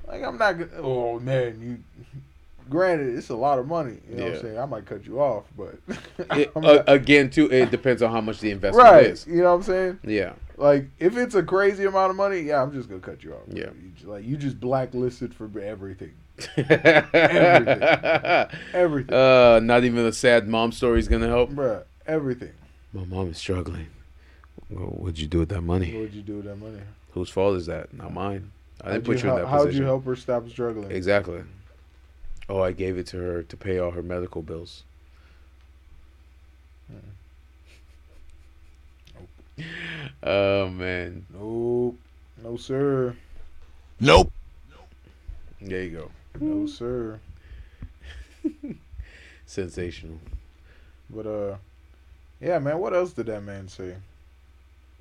[0.07, 0.71] Like I'm not gonna.
[0.77, 1.79] Oh man, you.
[2.69, 3.99] Granted, it's a lot of money.
[4.11, 4.59] You know what I'm saying?
[4.59, 5.77] I might cut you off, but
[6.39, 9.07] It, I'm uh, again, too, it depends on how much the investment right.
[9.07, 9.27] is.
[9.27, 9.99] You know what I'm saying?
[10.05, 13.33] Yeah, Like if it's a crazy amount of money, yeah, I'm just gonna cut you
[13.35, 13.43] off.
[13.49, 13.67] Yeah.
[13.81, 16.13] You, ju- like you just blacklisted for everything.
[16.57, 18.49] Everything.
[18.73, 21.51] Everything, Uh, not even a sad mom story is gonna help.
[21.51, 21.83] bruh.
[22.07, 22.53] Everything.
[22.93, 23.87] My mom is struggling.
[24.71, 25.93] What'd you do with that money?
[25.93, 26.81] What would you do with that money?
[27.13, 27.93] Whose fault is that?
[27.95, 28.51] Not mine.
[28.83, 29.81] I didn't How'd put you, you in how- that how'd position.
[29.83, 30.91] you help her stop struggling?
[30.91, 31.43] Exactly.
[32.49, 34.85] Oh, I gave it to her to pay all her medical bills.
[40.23, 41.99] Oh man, Nope.
[42.43, 43.17] No sir.
[44.01, 44.33] Nope.
[45.61, 46.11] there you go.
[46.41, 47.19] No sir.
[49.47, 50.19] Sensational.
[51.11, 51.57] But uh,
[52.41, 52.79] yeah, man.
[52.79, 53.97] What else did that man say?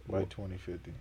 [0.09, 0.93] By 2050.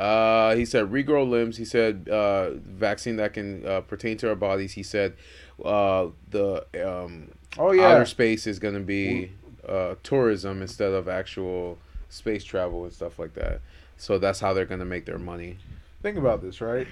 [0.00, 1.58] Uh, he said regrow limbs.
[1.58, 4.72] He said uh, vaccine that can uh, pertain to our bodies.
[4.72, 5.14] He said
[5.62, 7.88] uh, the um, Oh yeah.
[7.88, 9.32] outer space is going to be
[9.68, 11.76] uh, tourism instead of actual
[12.08, 13.60] space travel and stuff like that.
[13.98, 15.58] So that's how they're going to make their money.
[16.00, 16.86] Think about this, right?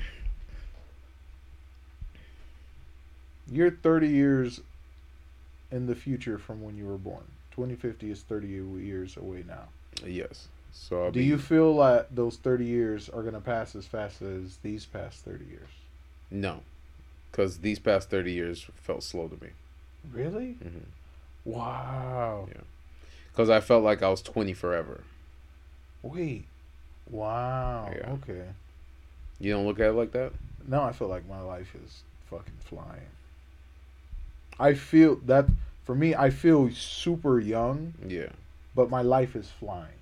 [3.50, 4.60] You're 30 years
[5.70, 7.24] in the future from when you were born.
[7.52, 9.68] 2050 is 30 years away now.
[10.06, 10.48] Yes.
[10.72, 13.86] So I'll Do be- you feel like those 30 years are going to pass as
[13.86, 15.68] fast as these past 30 years?
[16.30, 16.60] No,
[17.30, 19.50] because these past thirty years felt slow to me.
[20.12, 20.56] Really?
[20.62, 20.82] Mhm.
[21.44, 22.48] Wow.
[22.50, 22.60] Yeah.
[23.32, 25.04] Because I felt like I was twenty forever.
[26.02, 26.44] Wait.
[27.10, 27.90] Wow.
[27.96, 28.10] Yeah.
[28.12, 28.44] Okay.
[29.40, 30.32] You don't look at it like that.
[30.66, 33.08] Now I feel like my life is fucking flying.
[34.60, 35.46] I feel that
[35.84, 38.30] for me, I feel super young, Yeah.
[38.74, 39.97] but my life is flying.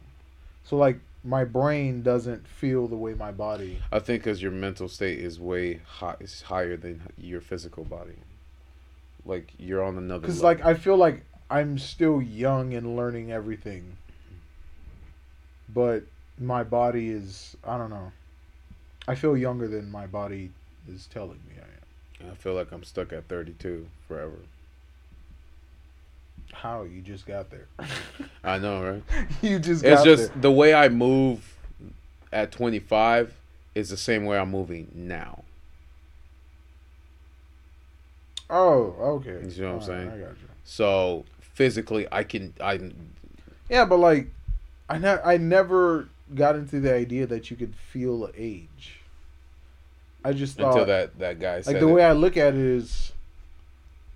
[0.69, 3.79] So like my brain doesn't feel the way my body.
[3.93, 8.17] I think because your mental state is way high, is higher than your physical body.
[9.25, 10.23] Like you're on another.
[10.23, 13.97] Because like I feel like I'm still young and learning everything,
[15.73, 16.03] but
[16.39, 18.11] my body is I don't know.
[19.07, 20.51] I feel younger than my body
[20.89, 22.33] is telling me I am.
[22.33, 24.39] I feel like I'm stuck at 32 forever.
[26.53, 27.67] How you just got there?
[28.45, 29.03] I know, right?
[29.43, 30.43] you just It's just there.
[30.43, 31.57] the way I move
[32.33, 33.35] at 25
[33.75, 35.43] is the same way I'm moving now.
[38.49, 39.41] Oh, okay.
[39.45, 40.09] You see what I'm Alright, saying?
[40.09, 40.49] I got you.
[40.65, 42.55] So physically, I can.
[42.61, 42.93] I
[43.69, 44.29] Yeah, but like,
[44.89, 49.01] I ne- I never got into the idea that you could feel age.
[50.25, 51.93] I just thought until that that guy said like the it.
[51.93, 53.13] way I look at it is,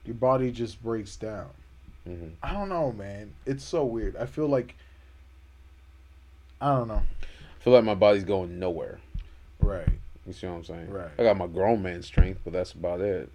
[0.04, 1.50] your body just breaks down.
[2.08, 2.32] Mhm.
[2.42, 3.32] I don't know, man.
[3.46, 4.16] It's so weird.
[4.16, 4.74] I feel like
[6.60, 7.02] I don't know.
[7.22, 8.98] I feel like my body's going nowhere.
[9.60, 9.88] Right.
[10.26, 10.90] You see what I'm saying?
[10.90, 11.08] Right.
[11.18, 13.30] I got my grown man strength, but that's about it.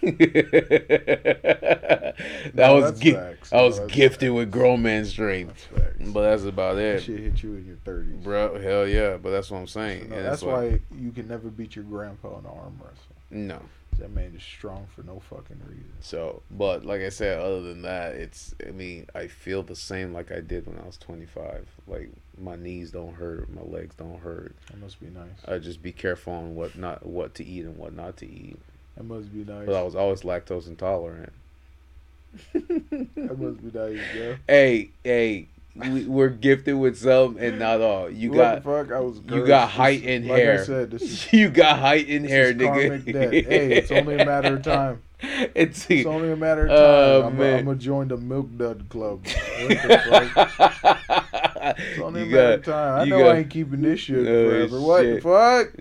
[0.02, 2.14] that
[2.54, 3.52] No, was that's gi- facts.
[3.52, 6.10] I was that's gifted with grown man strength, That's facts.
[6.10, 8.16] but that's about that it, shit hit you in your thirties.
[8.24, 8.58] bro.
[8.60, 10.08] Hell yeah, but that's what I'm saying.
[10.08, 13.16] No, and that's it's like, why you can never beat your grandpa in arm wrestle.
[13.30, 13.60] no.
[13.98, 15.92] That man is strong for no fucking reason.
[16.00, 18.54] So, but like I said, other than that, it's.
[18.66, 21.68] I mean, I feel the same like I did when I was 25.
[21.86, 24.54] Like my knees don't hurt, my legs don't hurt.
[24.70, 25.28] That must be nice.
[25.46, 28.58] I just be careful on what not what to eat and what not to eat.
[28.96, 29.66] That must be nice.
[29.66, 31.32] But I was always lactose intolerant.
[32.52, 34.36] That must be nice, yeah.
[34.46, 38.10] Hey, hey, we, we're gifted with some and not all.
[38.10, 38.92] You what got the fuck?
[38.92, 39.20] I was.
[39.28, 40.60] you got height and like hair.
[40.60, 43.12] I said, this is, you got height and hair, is nigga.
[43.12, 43.32] debt.
[43.32, 45.02] Hey, it's only a matter of time.
[45.54, 47.24] It's, It's only a matter of oh, time.
[47.24, 47.64] Oh, I'm man.
[47.66, 49.26] gonna join the Milk Dud Club.
[49.26, 51.76] What the fuck?
[51.78, 53.00] It's only you a matter got of time.
[53.00, 54.80] I you know got- I ain't keeping this shit Oh, forever.
[54.80, 55.72] What the fuck?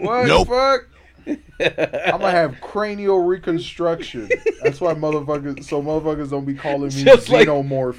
[0.00, 0.46] What Nope.
[0.48, 0.86] the fuck?
[1.60, 4.28] I'm gonna have cranial reconstruction.
[4.62, 5.64] That's why motherfuckers.
[5.64, 7.46] So motherfuckers don't be calling me Just like-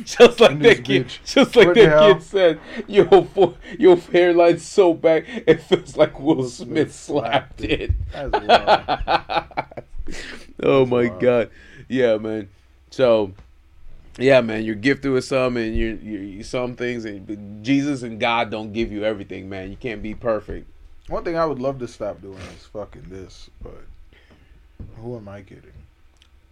[0.05, 1.19] Just like that kid, bitch.
[1.25, 3.05] just like What that kid said, your
[3.77, 7.91] your hairline's so back, it feels like Will, Will Smith, Smith slapped it.
[8.11, 8.33] That's
[10.63, 11.21] oh my wild.
[11.21, 11.49] god,
[11.87, 12.49] yeah, man.
[12.89, 13.33] So,
[14.17, 18.49] yeah, man, you're gifted with some, and you're, you're some things, and Jesus and God
[18.49, 19.69] don't give you everything, man.
[19.69, 20.67] You can't be perfect.
[21.11, 23.83] One thing I would love to stop doing is fucking this, but
[25.01, 25.73] who am I kidding?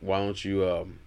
[0.02, 0.68] Why don't you?
[0.68, 1.00] um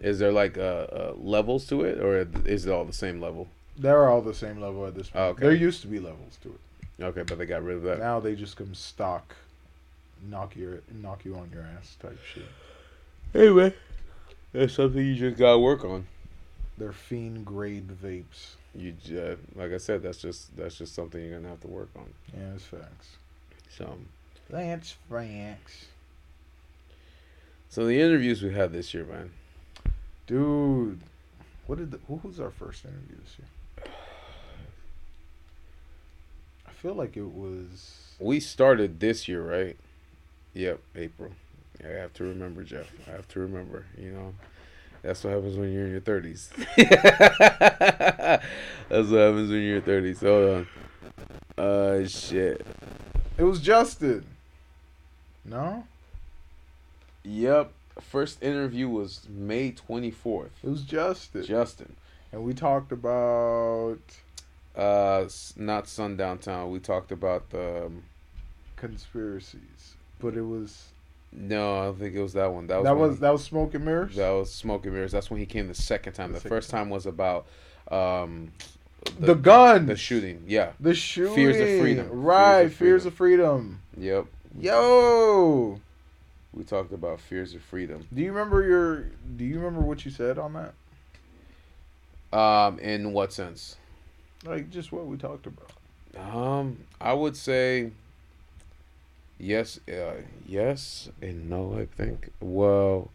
[0.00, 3.48] Is there like uh, uh levels to it, or is it all the same level?
[3.78, 5.22] They're all the same level at this point.
[5.22, 5.40] Oh, okay.
[5.44, 7.04] There used to be levels to it.
[7.04, 8.00] Okay, but they got rid of that.
[8.00, 9.34] Now they just come stock,
[10.28, 12.44] knock your knock you on your ass type shit.
[13.34, 13.72] Anyway,
[14.52, 16.06] that's something you just gotta work on.
[16.76, 18.56] They're fiend grade vapes.
[18.76, 21.90] You uh, like I said, that's just that's just something you're gonna have to work
[21.96, 22.12] on.
[22.36, 23.16] Yeah, that's facts.
[23.76, 23.96] So,
[24.50, 25.86] That's facts.
[27.68, 29.30] so the interviews we had this year, man.
[30.26, 31.00] Dude,
[31.66, 33.86] what did the, who was our first interview this year?
[36.66, 38.14] I feel like it was.
[38.18, 39.76] We started this year, right?
[40.54, 41.30] Yep, April.
[41.84, 42.86] I have to remember, Jeff.
[43.08, 43.86] I have to remember.
[43.98, 44.34] You know,
[45.04, 46.50] that's what happens when you're in your thirties.
[46.76, 46.88] that's
[48.88, 50.20] what happens when you're in your thirties.
[50.20, 50.66] Hold
[51.58, 51.64] on.
[51.64, 52.66] Uh, shit.
[53.38, 54.24] It was Justin.
[55.44, 55.84] No,
[57.24, 57.72] Yep.
[58.00, 60.50] First interview was May twenty fourth.
[60.62, 61.44] it was Justin.
[61.44, 61.96] Justin.
[62.32, 64.00] and we talked about
[64.74, 66.70] Uh, not Sundown Town.
[66.70, 67.86] We talked about the.
[67.86, 68.02] Um,
[68.76, 70.88] conspiracies, but it was
[71.34, 72.66] no, I don't think it was that one.
[72.68, 74.16] That was that was that was smoke and mirrors.
[74.16, 75.12] That was Smoke and Mirrors.
[75.12, 76.28] That's when he came the second time.
[76.30, 77.46] The The, second first time was about
[77.90, 78.52] um,
[79.18, 79.86] The gun.
[79.86, 80.44] the shooting.
[80.46, 80.72] Yeah.
[80.80, 81.34] The shooting.
[81.34, 82.08] Fears of freedom.
[82.10, 83.80] Right, Fears of fears of freedom.
[83.98, 84.26] Yep.
[84.60, 85.80] Yo,
[86.52, 88.06] We talked about fears of freedom.
[88.14, 89.06] do you remember your?
[89.36, 90.74] Do you remember what you said on that?
[92.38, 93.76] Um, in what sense?
[94.44, 95.70] Like just what we talked about.
[96.16, 97.90] Um, I would say
[99.44, 101.74] yes, uh, yes, and no.
[101.78, 102.30] I think.
[102.40, 103.10] Well,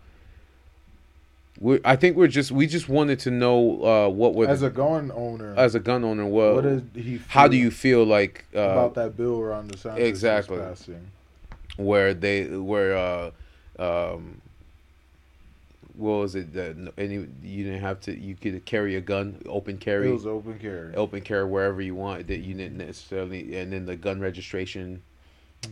[1.60, 4.68] we I think we're just we just wanted to know uh, what were As the-
[4.68, 6.26] a gun owner, as a gun owner.
[6.26, 7.20] What did he?
[7.28, 10.58] How do you feel like uh, about that bill around the DeSantis exactly.
[10.60, 11.08] passing?
[11.78, 13.32] where they where uh
[13.80, 14.42] um
[15.96, 19.78] what was it that any you didn't have to you could carry a gun open
[19.78, 20.94] carry It was open carry.
[20.96, 25.02] open carry wherever you want that you didn't necessarily and then the gun registration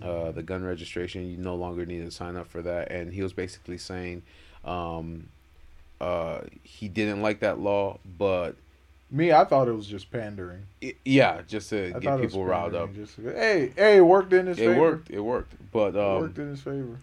[0.02, 3.22] uh the gun registration you no longer need to sign up for that and he
[3.24, 4.22] was basically saying
[4.66, 5.28] um
[6.02, 8.56] uh he didn't like that law but
[9.10, 10.64] Me, I thought it was just pandering.
[10.84, 14.48] i yeah just to I get people riled up Just, hey, hey, it worked in
[14.48, 14.80] his it favor.
[14.82, 16.98] worked it worked but It um worked in his favor.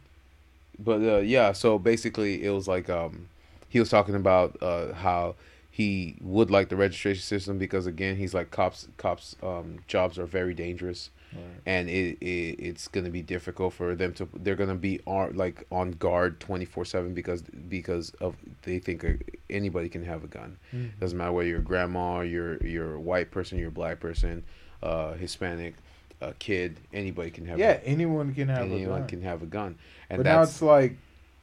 [0.78, 3.28] but uh, yeah, so basically it was like um,
[3.68, 5.35] he was talking about uh, how
[5.70, 10.26] he would like the registration system because again he's like cops cops um, jobs are
[10.26, 11.43] very dangerous Right.
[11.66, 15.66] and it, it it's gonna be difficult for them to they're gonna be on like
[15.70, 19.05] on guard twenty four seven because because of they think
[19.51, 20.91] anybody can have a gun Mhm.
[21.01, 24.43] doesn't matter whether you're grandma you're you're a white person you're a black person
[24.82, 25.74] uh, Hispanic
[26.20, 29.09] a kid anybody can have Yeah, a, anyone can have a anyone gun.
[29.09, 29.76] can have a gun
[30.11, 30.97] and but now it's like,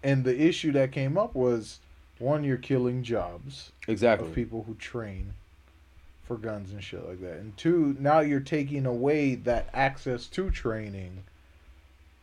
[0.04, 1.80] and the issue that came up was,
[2.20, 5.34] one, you're killing jobs exactly of people who train
[6.32, 10.50] for guns and shit like that, and two, now you're taking away that access to
[10.50, 11.24] training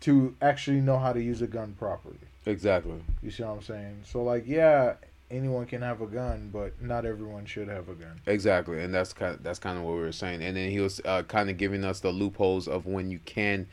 [0.00, 2.16] to actually know how to use a gun properly.
[2.46, 4.00] exactly You see what I'm saying?
[4.04, 4.94] So like, yeah,
[5.30, 8.18] anyone can have a gun, but not everyone should have a gun.
[8.26, 10.42] Exactly, and that's kind of, that's kind of what we were saying.
[10.42, 13.66] And then he was uh, kind of giving us the loopholes of when you can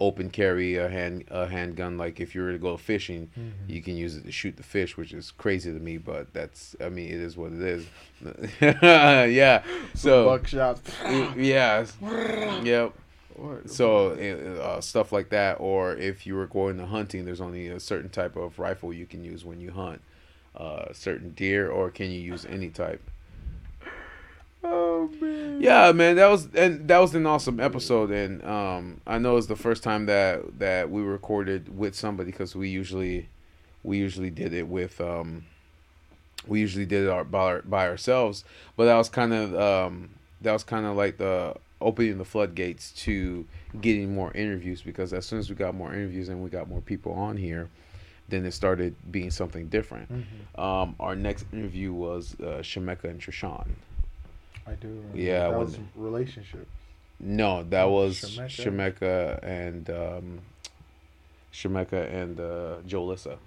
[0.00, 1.98] open carry a hand a handgun.
[1.98, 3.30] Like if you were to go fishing,
[3.68, 5.98] you can use it to shoot the fish, which is crazy to me.
[5.98, 7.86] But that's I mean it is what it is.
[8.60, 9.62] yeah.
[9.94, 10.80] So buckshot.
[11.36, 11.86] yeah,
[12.62, 12.92] yep.
[13.66, 17.80] So uh, stuff like that, or if you were going to hunting, there's only a
[17.80, 20.00] certain type of rifle you can use when you hunt.
[20.54, 23.02] Uh, certain deer, or can you use any type?
[25.02, 25.60] Oh man.
[25.60, 29.46] Yeah, man, that was and that was an awesome episode, and um, I know it's
[29.46, 33.28] the first time that that we recorded with somebody because we usually
[33.82, 35.44] we usually did it with um,
[36.46, 38.44] we usually did it our, by, our, by ourselves,
[38.76, 42.92] but that was kind of um, that was kind of like the opening the floodgates
[42.92, 43.44] to
[43.80, 46.80] getting more interviews because as soon as we got more interviews and we got more
[46.80, 47.68] people on here,
[48.28, 50.08] then it started being something different.
[50.12, 50.58] Mhm.
[50.62, 53.66] Um, our next interview was uh, Shemeka and Trishan.
[54.66, 54.88] I do.
[54.88, 55.18] remember.
[55.18, 56.66] Yeah, that was relationship.
[57.20, 58.96] No, that was Shemeka?
[58.98, 60.38] Shemeka and um,
[61.52, 63.38] Shemeka and uh, Jolissa.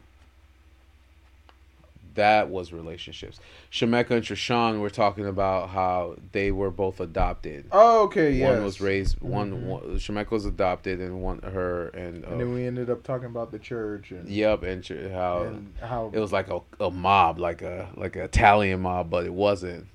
[2.16, 3.42] That was relationships.
[3.70, 7.66] Shemeka and Trishan were talking about how they were both adopted.
[7.74, 8.52] Oh, okay, yeah.
[8.54, 9.20] One was raised.
[9.20, 9.64] One, Mhm.
[9.64, 13.26] one Shemeka was adopted, and one her and, uh, and then we ended up talking
[13.26, 17.38] about the church and yep, and how and how it was like a, a mob,
[17.38, 19.88] like a like an Italian mob, but it wasn't.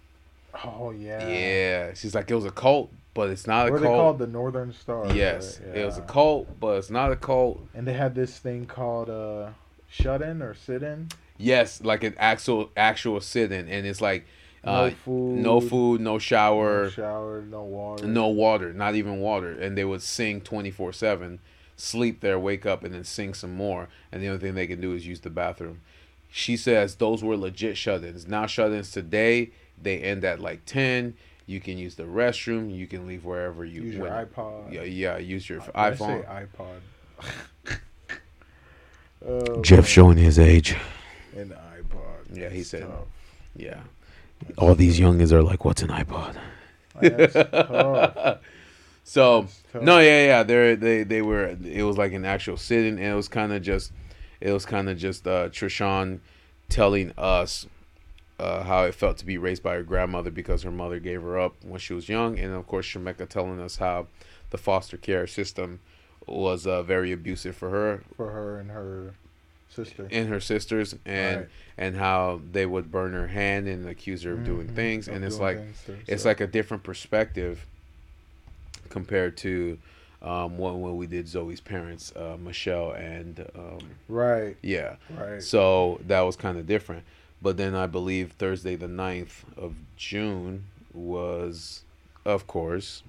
[0.64, 3.86] Oh yeah Yeah, she's like it was a cult, but it's not a what they
[3.86, 3.96] cult.
[3.98, 5.78] called the Northern Star Yes, right?
[5.78, 7.60] it was a cult, but it's not a cult.
[7.74, 9.50] and they had this thing called uh
[9.88, 11.08] shut in or sit in
[11.42, 14.26] Yes, like an actual actual sit-in, and it's like
[14.62, 19.20] no uh, food no food, no no shower, shower no water no water, not even
[19.20, 21.38] water, and they would sing twenty four seven,
[21.76, 24.82] sleep there, wake up, and then sing some more, and the only thing they can
[24.82, 25.80] do is use the bathroom.
[26.30, 28.28] She says those were legit shut-ins.
[28.28, 29.50] Now shut-ins today
[29.82, 31.14] they end at like ten.
[31.46, 32.74] You can use the restroom.
[32.74, 35.16] You can leave wherever you use your when- iPod Yeah, yeah.
[35.18, 35.98] Use your I iPhone.
[36.22, 37.78] say iPod
[39.26, 39.86] oh, Jeff man.
[39.86, 40.76] showing his age.
[41.36, 43.06] an iPod Yeah, he said- tough.
[43.56, 43.80] Yeah.
[44.56, 46.34] All these youngins are like, "What's an iPod?"
[47.00, 48.38] That's tough.
[49.04, 51.56] So no, yeah, yeah, they they they were.
[51.62, 53.92] It was like an actual sitting, and it was kind of just,
[54.40, 56.20] it was kind of just uh, Trishan
[56.70, 57.66] telling us
[58.40, 61.38] uh, how it felt to be raised by her grandmother because her mother gave her
[61.38, 64.06] up when she was young, and of course Shemeka telling us how
[64.50, 65.80] the foster care system
[66.26, 69.14] was uh, very abusive for her for her and her
[69.68, 71.48] sister and her sisters, and Right.
[71.78, 74.74] and how they would burn her hand and accuse her of doing Mhm.
[74.74, 76.24] things, Of and it's like things to it's herself.
[76.24, 77.66] like a different perspective
[78.88, 79.78] compared to
[80.22, 83.78] um, when when we did Zoe's parents, uh, Michelle and um,
[84.08, 84.96] right yeah.
[85.16, 87.04] right So that was kind of different.
[87.42, 91.82] But then I believe Thursday the 9th of June was,
[92.24, 93.02] of course,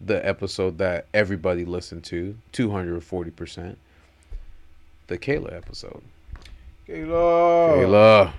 [0.00, 3.76] the episode that everybody listened to, 240%.
[5.06, 6.02] The Kayla episode.
[6.88, 8.32] Kayla Kayla.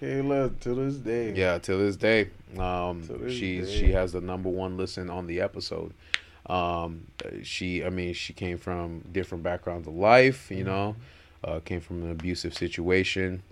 [0.00, 2.28] Kayla to this day Yeah, to this day,
[2.58, 3.78] um, To this she's day.
[3.80, 5.92] she has the number one listen on the episode.
[6.46, 7.06] Um,
[7.42, 10.50] she, I mean, she came from different backgrounds of life.
[10.50, 10.96] You know,
[11.42, 13.42] uh, came from an abusive situation,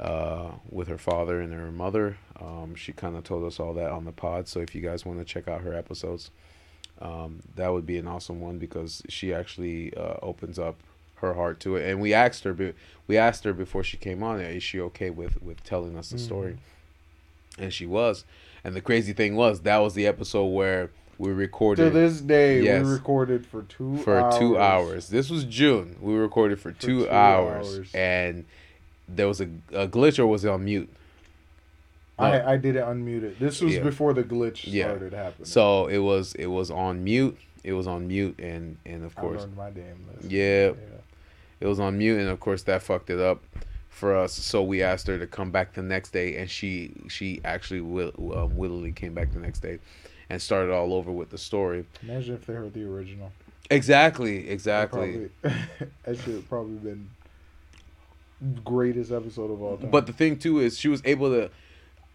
[0.00, 2.18] uh, with her father and her mother.
[2.40, 4.48] Um, she kind of told us all that on the pod.
[4.48, 6.30] So if you guys want to check out her episodes,
[7.00, 10.76] um, that would be an awesome one because she actually uh, opens up
[11.16, 11.88] her heart to it.
[11.90, 12.74] And we asked her,
[13.06, 16.18] we asked her before she came on, is she okay with with telling us the
[16.18, 16.58] story?
[17.58, 18.24] And she was.
[18.64, 22.60] And the crazy thing was that was the episode where we recorded To this day,
[22.60, 22.84] Yes.
[22.84, 24.38] we recorded for two for hours.
[24.38, 25.08] two hours.
[25.08, 25.96] This was June.
[26.02, 27.94] We recorded for, two, two hours, hours.
[27.94, 28.44] and
[29.08, 30.88] there was a, a glitch or was it on mute?
[32.18, 33.38] I, I did it unmuted.
[33.38, 33.82] This was Yeah.
[33.82, 34.86] before the glitch Yeah.
[34.86, 35.44] started happening.
[35.46, 37.36] So it was it was on mute.
[37.62, 40.30] It was on mute, and and of course my damn lesson.
[40.30, 40.72] Yeah.
[41.60, 43.42] it was on mute, and of course that fucked it up
[43.90, 44.32] for us.
[44.32, 48.12] So we asked her to come back the next day, and she she actually will,
[48.34, 49.78] um, willingly came back the next day,
[50.30, 51.84] and started all over with the story.
[52.02, 53.30] Imagine if they heard the original.
[53.68, 55.28] Exactly, exactly.
[55.42, 55.60] Probably,
[56.04, 57.10] that should have probably been
[58.64, 59.90] greatest episode of all time.
[59.90, 61.50] But the thing too is she was able to.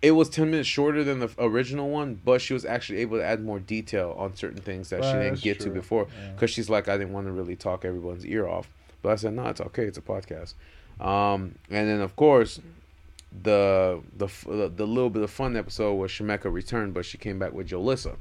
[0.02, 3.24] It was ten minutes shorter than the original one, but she was actually able to
[3.24, 5.74] add more detail on certain things that she didn't get to true.
[5.74, 6.08] before.
[6.10, 6.32] Yeah.
[6.32, 8.68] Because she's like, I didn't want to really talk everyone's ear off,
[9.04, 9.84] but I said, no, it's okay.
[9.84, 10.56] It's a podcast.
[11.00, 12.60] Um, and then of course,
[13.44, 17.40] the the the, the little bit of fun episode was Shemeka returned, but she came
[17.40, 18.16] back with Jolissa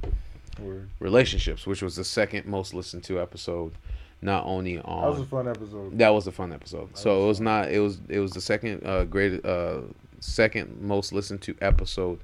[0.59, 0.89] Word.
[0.99, 3.73] relationships, which was the second most listened to episode,
[4.21, 5.97] not only that on was a fun episode.
[5.97, 6.89] that was a fun episode.
[6.89, 7.71] That so it was not.
[7.71, 7.99] It was.
[8.07, 9.43] It was the second uh, great.
[9.45, 9.81] Uh,
[10.19, 12.19] second most listened to episode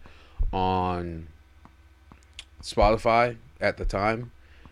[0.54, 1.28] on
[2.62, 4.32] Spotify at the time,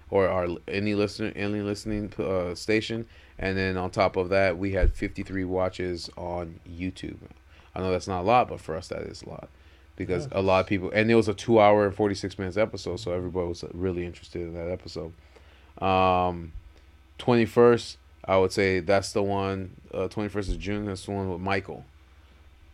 [0.09, 3.07] or our any listener any listening uh, station.
[3.38, 7.17] And then on top of that, we had 53 watches on YouTube.
[7.76, 9.49] I know that's not a lot, but for us that is a lot
[9.95, 10.91] because a lot of people.
[10.93, 14.41] And it was a two hour and 46 minutes episode, so everybody was really interested
[14.41, 15.13] in that episode.
[15.82, 16.53] Um,
[17.20, 19.72] 21st, I would say that's the one.
[19.93, 20.86] Uh, 21st of June.
[20.86, 21.86] That's the one with Michael.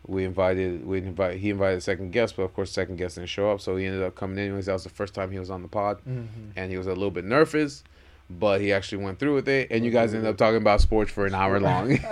[0.08, 0.86] We invited.
[0.86, 1.38] We invite.
[1.40, 3.86] He invited a second guest, but of course, second guest didn't show up, so he
[3.86, 4.66] ended up coming anyways.
[4.66, 6.26] That was the first time he was on the pod, Mhm.
[6.56, 7.84] and he was a little bit nervous,
[8.30, 9.68] but he actually went through with it.
[9.70, 11.92] And you guys ended up talking about sports for an hour long.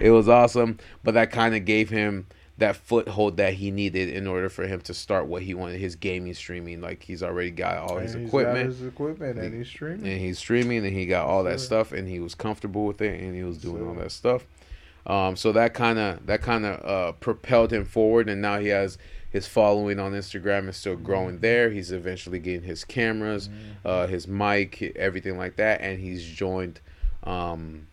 [0.00, 2.26] it was awesome, but that kind of gave him
[2.60, 5.96] that foothold that he needed in order for him to start what he wanted his
[5.96, 6.80] gaming streaming.
[6.80, 8.58] Like he's already got all his And he's equipment.
[8.58, 10.06] got his equipment, and he's streaming.
[10.06, 11.66] and he's streaming and he got all that Sure.
[11.66, 14.46] stuff and he was comfortable with it and he was doing all that stuff.
[15.06, 18.68] Um, so that kind of that kind of uh, propelled him forward and now he
[18.68, 18.98] has
[19.30, 21.70] his following on instagram is still growing there.
[21.70, 23.48] He's eventually getting his cameras
[23.84, 25.80] uh, his mic everything like that.
[25.80, 26.80] And he's joined
[27.24, 27.86] um,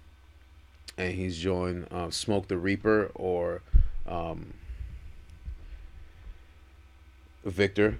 [0.98, 3.62] and he's joined uh, smoke the reaper or
[4.08, 4.54] um,
[7.44, 8.00] victor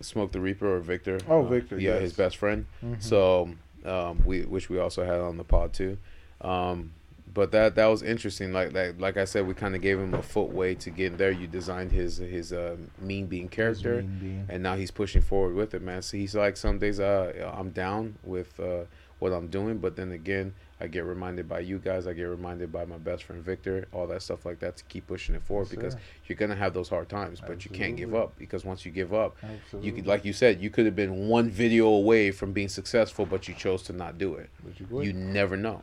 [0.00, 2.00] smoke the reaper or victor Oh, Uh, Victor, yeah yes.
[2.02, 3.02] his best friend Mhm.
[3.02, 3.50] so,
[3.84, 5.96] um, we which we also had on the pod too.
[6.40, 6.92] Um,
[7.32, 8.52] but that that was interesting.
[8.52, 11.30] Like like like I said, we kind of gave him a footway to get there.
[11.32, 14.46] You designed his his uh, mean being character, mean being.
[14.48, 16.02] and now he's pushing forward with it, man.
[16.02, 18.84] So he's like, some days uh, I'm down with uh,
[19.18, 22.06] what I'm doing, but then again, I get reminded by you guys.
[22.06, 25.06] I get reminded by my best friend Victor, all that stuff like that to keep
[25.06, 25.96] pushing it forward because
[26.26, 29.14] you're gonna have those hard times, but you can't give up because once you give
[29.14, 29.88] up, Absolutely.
[29.88, 33.24] you could, like you said, you could have been one video away from being successful,
[33.24, 34.50] but you chose to not do it.
[34.64, 35.06] But you quit.
[35.06, 35.82] You never know.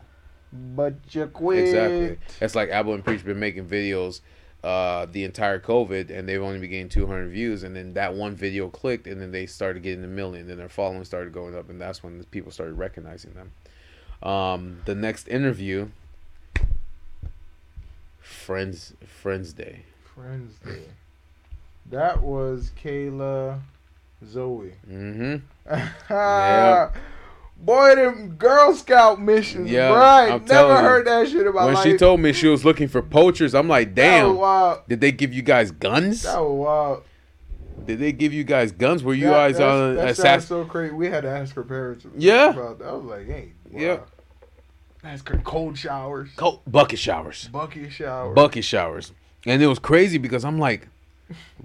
[0.52, 1.60] but you quit.
[1.60, 2.18] Exactly.
[2.42, 4.20] It's like Abel and Preach been making videos
[4.64, 8.36] uh, the entire COVID, and they've only been getting 200 views, and then that one
[8.36, 11.70] video clicked, and then they started getting a million, then their following started going up,
[11.70, 13.52] and that's when the people started recognizing them.
[14.24, 15.90] Um, the next interview,
[18.20, 19.84] Friends Friends Day.
[20.16, 20.84] Friends Day.
[21.90, 23.60] That was Kayla
[24.26, 24.74] Zoe.
[24.90, 25.36] Mm-hmm.
[26.10, 26.92] yeah.
[27.58, 30.32] Boy, them Girl Scout missions, Yeah, right?
[30.32, 30.90] I'm Never telling you.
[30.90, 31.84] heard that shit about When life.
[31.84, 34.38] she told me she was looking for poachers, I'm like, That was damn.
[34.40, 34.80] wild.
[34.88, 36.24] Did they give you guys guns?
[36.24, 37.04] That was wild.
[37.86, 39.04] Did they give you guys guns?
[39.04, 40.48] Were you that, guys that's- on assassin?
[40.48, 40.94] so crazy.
[40.96, 42.06] We had to ask her parents.
[42.18, 42.50] Yeah.
[42.50, 42.88] About that.
[42.88, 43.52] I was like, hey.
[43.72, 43.80] Wow.
[43.82, 44.00] Yeah.
[45.04, 47.48] Ask her cold showers, Cold bucket showers.
[47.48, 48.36] bucket showers.
[48.36, 49.12] Bucket showers.
[49.48, 50.88] And it was crazy because I'm like,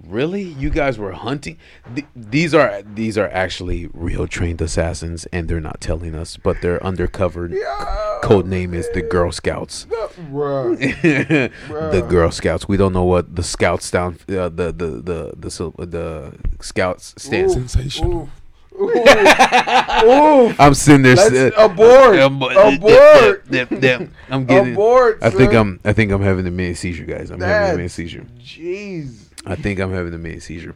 [0.07, 0.41] really?
[0.41, 1.57] You guys were hunting?
[1.93, 6.61] Th- these are these are actually real trained assassins, and they're not telling us, but
[6.61, 8.17] they're undercover yeah.
[8.23, 9.85] code name is the Girl Scouts.
[10.31, 10.79] Bruh.
[11.91, 12.67] the Girl Scouts.
[12.67, 17.13] We don't know what the Scouts down uh, the the the the sil- the Scouts
[17.17, 17.51] stand.
[17.51, 18.13] Ooh, Sensational.
[18.13, 18.29] ooh,
[18.79, 18.89] ooh,
[20.09, 20.55] ooh.
[20.59, 21.15] I'm sitting there.
[21.15, 22.19] Let's uh, abort.
[22.19, 23.43] um, Abort.
[24.29, 24.73] I'm getting.
[24.73, 25.19] Abort.
[25.21, 25.55] I think son.
[25.55, 25.79] I'm.
[25.85, 27.31] I think I'm having a mini seizure, guys.
[27.31, 28.25] I'm having a mini seizure.
[28.39, 29.25] Jeez.
[29.45, 30.75] I think I'm having a mini seizure.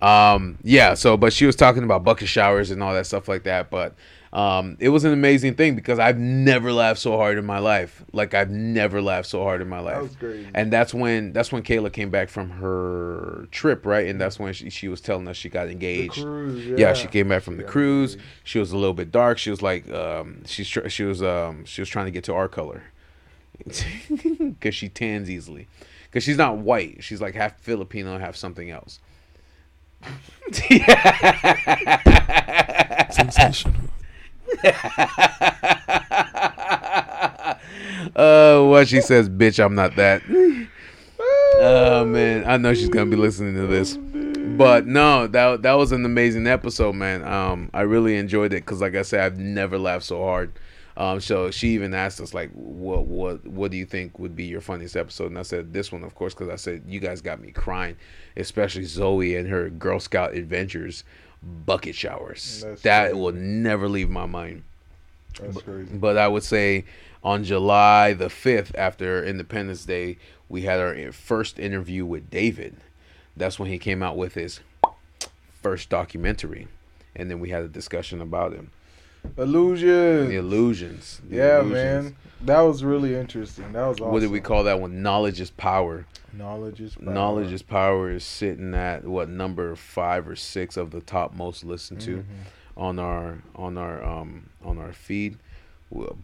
[0.00, 0.94] Um, yeah.
[0.94, 3.70] So, but she was talking about bucket showers and all that stuff like that.
[3.70, 3.94] But
[4.36, 8.04] Um, it was an amazing thing because I've never laughed so hard in my life.
[8.12, 9.94] Like I've never laughed so hard in my life.
[9.94, 10.48] That was crazy.
[10.54, 14.06] And that's when that's when Kayla came back from her trip, right?
[14.06, 16.22] And that's when she, she was telling us she got The engaged.
[16.22, 16.92] cruise, yeah.
[16.92, 18.12] she came back from the got cruise.
[18.12, 18.28] engaged.
[18.44, 19.38] She was a little bit dark.
[19.38, 22.34] She was like, um, she's tr- she was um, she was trying to get to
[22.34, 22.82] our color
[23.64, 25.66] because she tans easily.
[26.10, 27.02] Because she's not white.
[27.02, 29.00] She's like half Filipino, half something else.
[33.10, 33.74] Sensational.
[38.18, 40.22] Oh, what she says, bitch, I'm not that.
[41.58, 43.98] Oh man, I know she's gonna be listening to this.
[44.56, 47.22] But no, that that was an amazing episode, man.
[47.24, 50.52] Um, I really enjoyed it because, like I said, I've never laughed so hard.
[50.96, 54.44] Um, so she even asked us like, what what what do you think would be
[54.44, 55.26] your funniest episode?
[55.26, 57.96] And I said this one, of course, because I said you guys got me crying,
[58.36, 61.04] especially Zoe and her Girl Scout adventures,
[61.64, 62.62] bucket showers.
[62.64, 63.20] That's that crazy.
[63.20, 64.64] will never leave my mind.
[65.40, 65.94] That's crazy.
[65.94, 66.84] But I would say
[67.22, 70.18] on July the 5th, after Independence Day,
[70.48, 72.76] we had our first interview with David.
[73.36, 74.60] That's when he came out with his
[75.62, 76.68] first documentary.
[77.14, 78.70] And then we had a discussion about him.
[79.36, 80.28] Illusion.
[80.28, 81.20] The illusions.
[81.28, 81.72] The yeah, illusions.
[82.04, 82.16] man.
[82.42, 83.72] That was really interesting.
[83.72, 84.12] That was awesome.
[84.12, 85.02] What did we call that one?
[85.02, 86.06] Knowledge is power.
[86.32, 87.12] Knowledge is power.
[87.14, 91.64] Knowledge is power is sitting at what number five or six of the top most
[91.64, 92.80] listened to Mm-hmm.
[92.80, 95.38] on our on our um on our feed.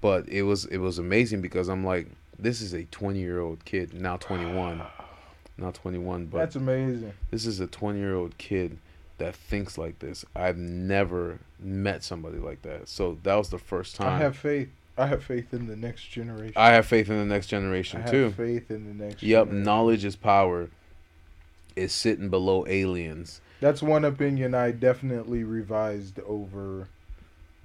[0.01, 3.65] But it was it was amazing because I'm like, this is a 20 year old
[3.65, 4.83] kid now 21,
[5.57, 7.13] not 21, but That's amazing.
[7.31, 8.77] this is a 20 year old kid
[9.23, 10.25] that thinks like this.
[10.35, 12.89] I've never met somebody like that.
[12.89, 14.09] So that was the first time.
[14.09, 14.69] I have faith.
[14.99, 16.55] I have faith in the next generation.
[16.57, 18.31] I have faith in the next I generation have too.
[18.33, 19.23] faith in the next.
[19.23, 19.63] Yep, generation.
[19.63, 20.71] knowledge is power.
[21.77, 23.41] Is sitting below aliens.
[23.61, 26.89] That's one opinion I definitely revised over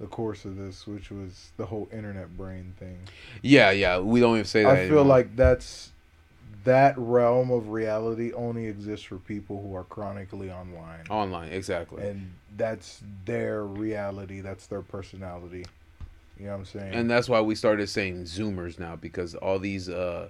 [0.00, 3.00] the course of this, which was the whole internet brain thing.
[3.42, 3.98] Yeah, yeah.
[3.98, 4.70] We don't even say that.
[4.70, 5.04] I feel anymore.
[5.04, 5.90] like that's
[6.64, 11.06] that realm of reality only exists for people who are chronically online.
[11.08, 12.06] online, exactly.
[12.06, 15.64] And, that's their reality, that's their personality.
[16.38, 16.94] You know what I'm saying?
[16.94, 20.28] And that's why we started saying Zoomers now because all these uh,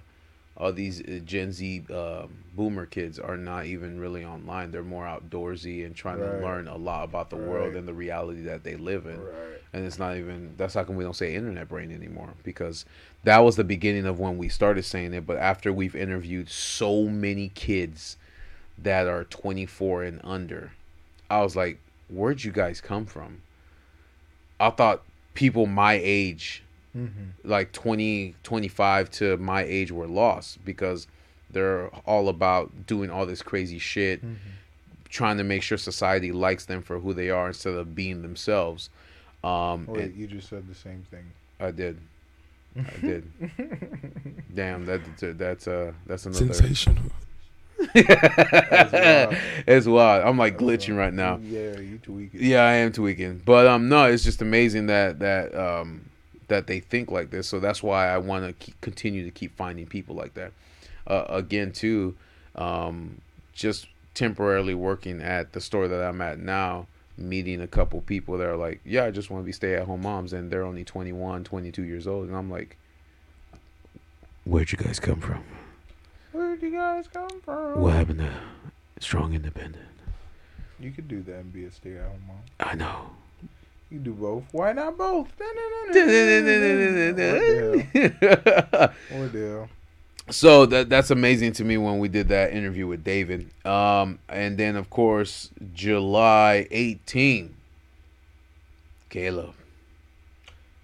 [0.57, 4.71] all these uh, Gen Z uh, Boomer kids are not even really online.
[4.71, 6.37] They're more outdoorsy and trying Right.
[6.39, 9.13] to learn a lot about the world and the reality that they live in.
[9.19, 9.61] right.
[9.71, 12.85] And it's not even that's how come we don't say internet brain anymore because
[13.23, 15.25] that was the beginning of when we started saying it.
[15.25, 18.17] But after we've interviewed so many kids
[18.77, 20.71] that are 24 and under,
[21.29, 21.79] I was like,
[22.09, 23.41] where'd you guys come from?
[24.59, 26.63] I thought people my age,
[26.97, 27.47] Mm-hmm.
[27.47, 31.05] like 20, 25 to my age, were lost because
[31.51, 34.35] they're all about doing all this crazy shit, Mm-hmm.
[35.07, 38.89] trying to make sure society likes them for who they are instead of being themselves.
[39.43, 41.25] Um, Wait, and you just said the same thing.
[41.59, 41.99] I did.
[42.77, 43.31] I did.
[44.55, 45.01] Damn, that
[45.37, 46.45] that's uh that's another.
[46.53, 46.95] Sensational.
[47.79, 47.89] wild.
[49.67, 50.25] it's wild.
[50.25, 51.37] I'm like glitching right now.
[51.41, 52.41] Yeah, you tweaking.
[52.43, 56.08] Yeah, I am tweaking, but um, no, it's just amazing that that um
[56.49, 57.47] that they think like this.
[57.47, 60.51] So that's why I want to continue to keep finding people like that.
[61.07, 62.15] Uh, again, too,
[62.55, 63.21] um,
[63.53, 66.87] just temporarily working at the store that I'm at now,
[67.17, 69.83] meeting a couple people that are like, yeah, I just want to be stay at
[69.83, 72.77] home moms, and they're only 21, 22 years old, and I'm like,
[74.45, 75.43] where'd you guys come from?
[76.31, 77.81] Where'd you guys come from?
[77.81, 78.31] What happened to
[78.99, 79.85] strong independent?
[80.79, 82.37] You could do that and be a stay-at-home mom.
[82.59, 83.09] I know.
[83.89, 84.43] You do both.
[84.51, 85.27] Why not both?
[85.37, 85.97] what
[89.31, 89.69] the hell?
[90.31, 93.49] so that that's amazing to me when we did that interview with David.
[93.65, 97.55] Um, and then of course July 18.
[99.09, 99.55] Caleb.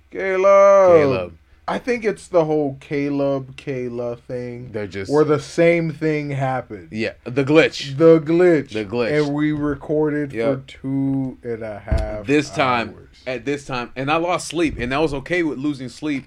[0.10, 0.42] Caleb.
[0.44, 1.38] Caleb.
[1.68, 6.90] I think it's the whole Caleb Kayla thing They're just where the same thing happened.
[6.92, 7.98] yeah the glitch.
[7.98, 8.70] The glitch.
[8.74, 9.26] The glitch.
[9.26, 10.54] And we recorded Yep.
[10.56, 12.28] for two and a half.
[12.28, 13.08] This time hours.
[13.26, 16.26] at this time, and I lost sleep, and I was okay with losing sleep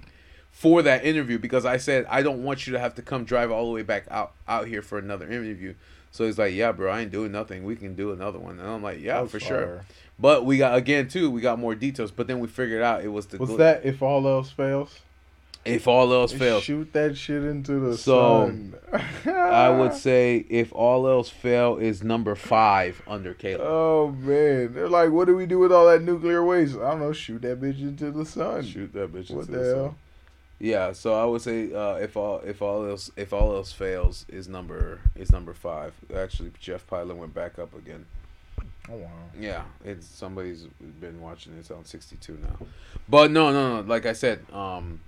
[0.51, 3.49] for that interview because I said I don't want you to have to come drive
[3.49, 5.73] all the way back out out here for another interview.
[6.11, 7.63] So he's like, "Yeah, bro, I ain't doing nothing.
[7.63, 9.85] We can do another one." And I'm like, "Yeah, That was for sure."
[10.19, 11.31] But we got again too.
[11.31, 12.11] We got more details.
[12.11, 13.85] But then we figured out it was the What's gl- that?
[13.85, 14.99] If all else fails,
[15.65, 18.75] If all else fails, shoot that shit into the So, sun.
[19.25, 23.61] I would say if all else fail is number five under Caleb.
[23.63, 26.75] Oh man, they're like, what do we do with all that nuclear waste?
[26.77, 27.13] I don't know.
[27.13, 28.63] Shoot that bitch into the sun.
[28.63, 29.29] Shoot that bitch.
[29.31, 29.95] What into the the sun.
[30.61, 34.25] Yeah, so I would say uh, if all if all else if all else fails
[34.27, 35.93] is number is number five.
[36.15, 38.05] Actually, Jeff Pilot went back up again.
[38.89, 39.09] Oh wow.
[39.39, 40.63] Yeah, it's somebody's
[40.99, 41.59] been watching it.
[41.59, 42.65] It's on 62 now.
[43.07, 43.87] But no, no, no.
[43.87, 44.99] Like I said, um,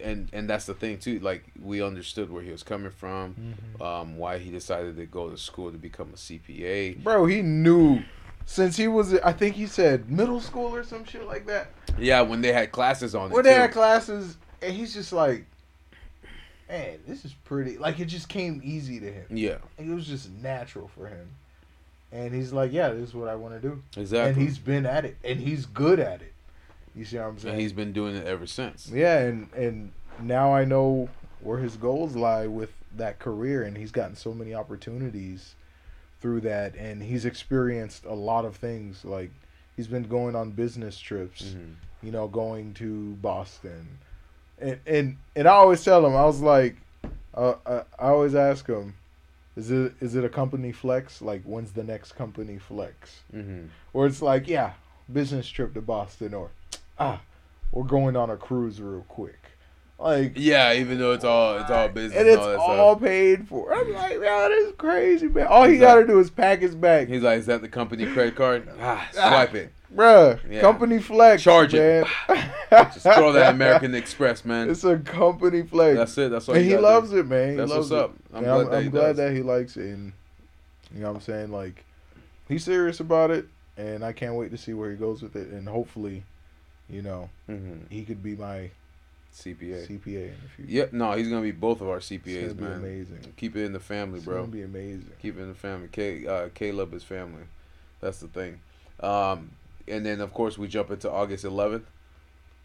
[0.00, 1.18] and and that's the thing too.
[1.20, 3.82] Like we understood where he was coming from, Mm-hmm.
[3.82, 7.02] um, why he decided to go to school to become a CPA.
[7.02, 8.02] Bro, he knew
[8.44, 11.68] since he was I think he said middle school or some shit like that.
[11.98, 13.34] Yeah, when they had classes on it.
[13.34, 13.60] When they too.
[13.60, 15.44] had classes and he's just like
[16.68, 19.26] Man, this is pretty like it just came easy to him.
[19.30, 21.28] Yeah, It was just natural for him.
[22.10, 23.82] And he's like, Yeah, this is what I want to do.
[23.96, 24.32] exactly.
[24.32, 25.16] And he's been at it.
[25.22, 26.32] And he's good at it.
[26.96, 27.52] You see what I'm saying?
[27.54, 28.88] and he's been doing it ever since.
[28.92, 31.08] Yeah, and and now I know
[31.40, 35.54] where his goals lie with that career, and he's gotten so many opportunities
[36.20, 39.04] through that, and he's experienced a lot of things.
[39.04, 39.30] Like
[39.76, 41.74] he's been going on business trips, Mhm.
[42.02, 43.98] you know, going to Boston,
[44.58, 46.76] and and and I always tell him, I was like,
[47.34, 48.94] uh, I, I always ask him,
[49.54, 51.20] is it is it a company flex?
[51.20, 53.20] Like when's the next company flex?
[53.34, 53.68] Mhm.
[53.92, 54.72] Or it's like, yeah,
[55.12, 56.50] business trip to Boston, or
[56.98, 57.20] ah,
[57.72, 59.38] we're going on a cruise real quick.
[59.98, 62.96] Like, Yeah, even though it's all it's all business and and, it's all that all
[62.96, 63.08] stuff.
[63.08, 63.72] paid for.
[63.72, 65.46] I'm like, man, that is crazy, man.
[65.46, 67.62] All he He's like- got to do is pack his bag, He's like, "Is that
[67.62, 68.68] the company credit card?
[68.80, 69.72] Ah, swipe it.
[69.94, 70.38] bruh.
[70.50, 70.60] Yeah.
[70.60, 72.06] Company flex, Charge it.
[72.70, 74.68] Just throw that American Express, man.
[74.68, 75.96] It's a company flex.
[75.96, 76.30] That's it.
[76.30, 76.56] That's all.
[76.56, 77.20] and he loves do.
[77.20, 77.50] it, man.
[77.52, 78.04] He That's loves what's it.
[78.04, 78.14] up.
[78.34, 80.12] I'm And glad I'm, that I'm he glad that he likes it, and
[80.94, 81.52] you know what I'm saying.
[81.52, 81.84] Like,
[82.48, 83.46] he's serious about it,
[83.78, 86.24] and I can't wait to see where he goes with it, and hopefully,
[86.88, 87.90] you know, Mhm.
[87.90, 88.70] he could be my
[89.32, 89.84] CPA.
[89.86, 90.70] CPA in the future.
[90.72, 90.92] Yep.
[90.94, 92.72] No, he's gonna be both of our It's CPAs, be man.
[92.78, 93.34] amazing.
[93.36, 94.40] Keep it in the family, It's bro.
[94.40, 95.10] gonna be amazing.
[95.20, 95.88] Keep it in the family.
[95.92, 97.42] K, uh, Caleb is family.
[98.00, 98.60] That's the thing.
[99.00, 99.50] Um,
[99.86, 101.86] and then of course we jump into August 11th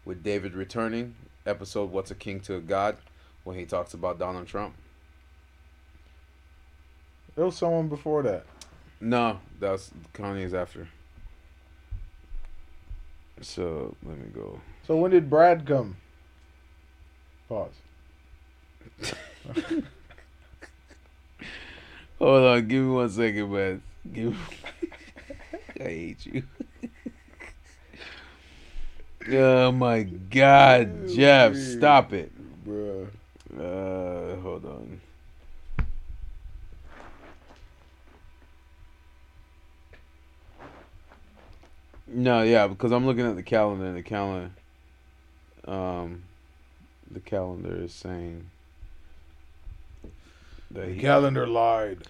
[0.04, 1.14] with David returning
[1.44, 2.96] episode "What's a King to a God"
[3.44, 4.74] when he talks about Donald Trump.
[7.34, 8.46] There was someone before that.
[9.00, 10.88] No, that's Kanye's after.
[13.42, 14.60] So let me go.
[14.86, 15.96] So when did Brad come?
[17.48, 17.72] Pause.
[22.18, 23.82] Hold on, give me one second, man.
[24.12, 24.36] Give me...
[25.80, 26.44] I hate you.
[29.32, 32.30] oh my God, Jeff, stop it.
[32.64, 33.08] Bruh.
[33.58, 35.00] Uh, hold on.
[42.14, 44.50] No, yeah, because I'm looking at the calendar, and the calendar,
[45.66, 46.24] um,
[47.10, 48.50] the calendar is saying
[50.70, 52.00] that The he, calendar lied.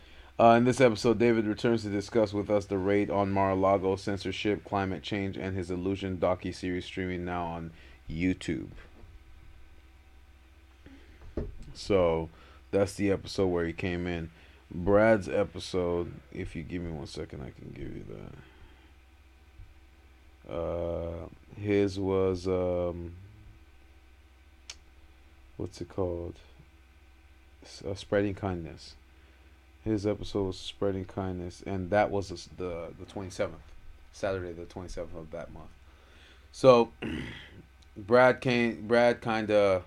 [0.41, 4.65] uh, in this episode, David returns to discuss with us the raid on Mar-a-Lago, censorship,
[4.65, 7.71] climate change, and his Illusion docu-series streaming now on
[8.11, 8.71] YouTube.
[11.75, 12.29] So,
[12.71, 14.31] that's the episode where he came in.
[14.71, 18.33] Brad's episode, if you give me one second, I can give you that.
[20.49, 21.29] Uh,
[21.61, 23.15] his was um,
[25.57, 26.35] what's it called?
[27.89, 28.95] Uh, spreading kindness.
[29.85, 33.63] His episode was spreading kindness, and that was the the twenty seventh,
[34.13, 35.71] Saturday the twenty seventh of that month.
[36.53, 36.93] So,
[37.97, 38.87] Brad came.
[38.87, 39.85] Brad kind of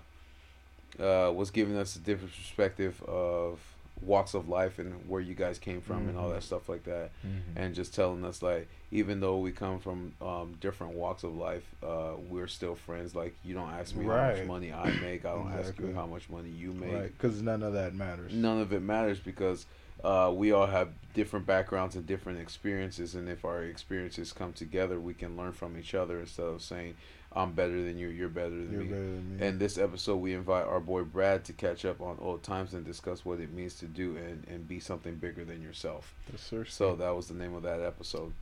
[0.98, 3.60] uh, was giving us a different perspective of
[4.02, 7.10] walks of life and where you guys came from and all that stuff like that.
[7.56, 11.64] And just telling us like even though we come from um, different walks of life
[11.82, 13.14] uh, we're still friends.
[13.14, 15.24] Like you don't ask me how much money i make.
[15.24, 16.92] I don't ask you how much money you make.
[16.92, 18.32] Right, because none of that matters.
[18.32, 19.66] none of it matters because
[20.04, 23.14] uh, we all have different backgrounds and different experiences.
[23.14, 26.94] And if our experiences come together we can learn from each other instead of saying
[27.36, 29.46] i'm better than you you're better than You're me better than me.
[29.46, 32.84] and this episode, we invite our boy Brad to catch up on old times and
[32.84, 36.14] discuss what it means to do and, and be something bigger than yourself.
[36.32, 36.64] Yes, sir.
[36.64, 38.32] So that was the name of that episode.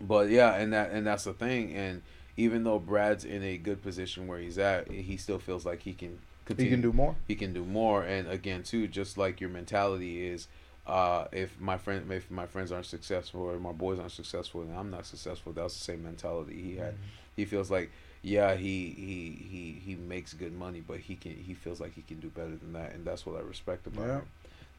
[0.00, 1.74] But yeah, and that and that's the thing.
[1.74, 2.02] And
[2.36, 5.92] even though Brad's in a good position where he's at, he still feels like he
[5.92, 6.18] can
[6.56, 7.14] he can do more.
[7.28, 8.02] He can do more.
[8.02, 10.48] And again, too, just like your mentality is,
[10.86, 14.76] uh, if my friend, if my friends aren't successful or my boys aren't successful and
[14.76, 16.94] I'm not successful, that's the same mentality he had.
[17.36, 17.90] He feels like
[18.22, 22.02] yeah he he he he makes good money but he can he feels like he
[22.02, 22.92] can do better than that.
[22.92, 24.14] And that's what i respect about Yeah.
[24.16, 24.28] him.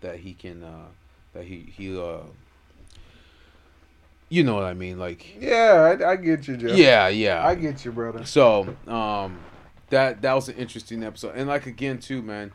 [0.01, 0.87] That he can uh
[1.33, 2.19] that he he uh
[4.29, 4.99] you know what i mean?
[4.99, 6.71] Like Yeah, I, I get you, Jeff.
[6.77, 7.45] yeah yeah.
[7.45, 8.25] I get you, brother.
[8.25, 9.39] so um
[9.89, 11.35] that that was an interesting episode.
[11.35, 12.51] And like again too man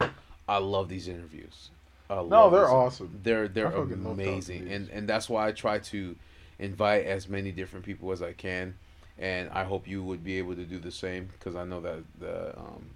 [0.49, 1.71] i love these interviews
[2.09, 3.21] I No, they're awesome.
[3.23, 6.15] they're they're I fucking love talking amazing, and and that's why I try to
[6.59, 8.75] invite as many different people as I can,
[9.19, 12.03] and I hope you would be able to do the same because I know that
[12.21, 12.87] the um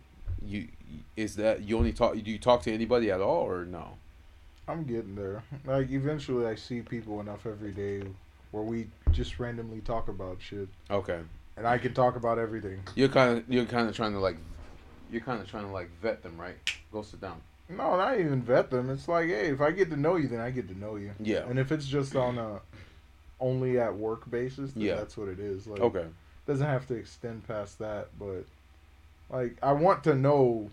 [0.45, 0.69] you
[1.17, 3.97] is that you only talk do you talk to anybody at all or no?
[4.69, 5.43] I'm getting there.
[5.65, 8.03] Like eventually, I see people enough every day
[8.53, 11.21] where we just randomly talk about shit, Okay.
[11.57, 12.81] and I can talk about everything.
[12.95, 14.37] You're kind of you're kind of trying to like,
[15.11, 16.57] you're kind of trying to like vet them, right?
[16.93, 17.41] Go sit down.
[17.77, 18.91] No, not even vet them.
[18.91, 21.13] It's like, hey, if I get to know you, then I get to know you.
[21.21, 21.47] Yeah.
[21.49, 22.61] And if it's just on a
[23.41, 24.97] only at work basis, then Yeah.
[24.97, 25.67] that's what it is.
[25.67, 26.07] Like, Okay.
[26.47, 28.45] doesn't have to extend past that, but
[29.31, 30.71] like I want to know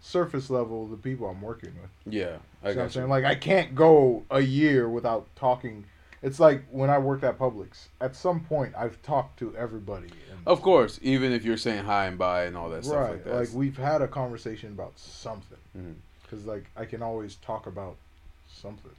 [0.00, 1.90] surface level the people I'm working with.
[2.12, 3.06] Yeah, I See what I'm saying?
[3.06, 3.10] you.
[3.10, 5.84] Like I can't go a year without talking.
[6.22, 7.88] It's like when I worked at Publix.
[8.00, 10.08] At some point, I've talked to everybody.
[10.46, 13.34] Of course, even if you're saying hi and bye and all that stuff like that.
[13.34, 15.58] Like we've had a conversation about something.
[15.76, 15.94] Mhm.
[16.24, 17.98] Because like I can always talk about
[18.46, 18.96] something.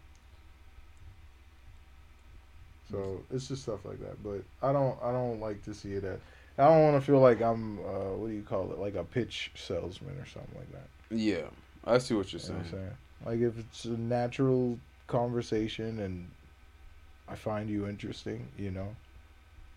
[2.89, 4.23] So it's just stuff like that.
[4.23, 6.19] But I don't I don't like to see it at.
[6.57, 9.03] I don't want to feel like I'm uh, what do you call it like a
[9.03, 10.89] pitch salesman or something like that.
[11.09, 11.49] yeah,
[11.83, 12.71] I see what you're You know what saying.
[12.71, 12.97] saying?
[13.25, 16.31] Like if it's a natural conversation and
[17.27, 18.97] I find you interesting, you know,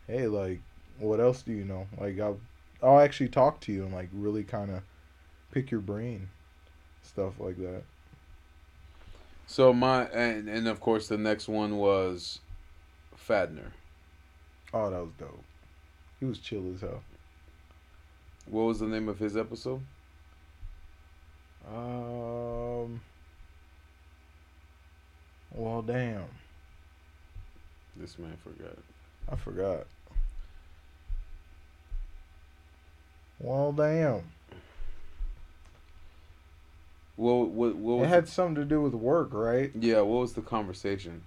[0.06, 0.62] hey, like
[0.98, 1.88] what else do you know?
[1.98, 2.40] Like I'll
[2.82, 4.82] I'll actually talk to you and like really kind of
[5.52, 6.30] pick your brain,
[7.08, 7.82] stuff like that.
[9.46, 12.40] So my and and of course the next one was
[13.16, 13.72] Fadner.
[14.74, 15.44] Oh, that was dope.
[16.20, 17.02] He was chill as hell.
[18.46, 19.80] What was the name of his episode?
[21.66, 23.00] Um.
[25.54, 26.24] Well, damn,
[27.96, 28.76] This man forgot.
[29.30, 29.86] I forgot.
[33.40, 34.22] Well, damn.
[37.18, 39.72] What what what It had something to do with work, right?
[39.74, 41.22] yeah, what was the conversation?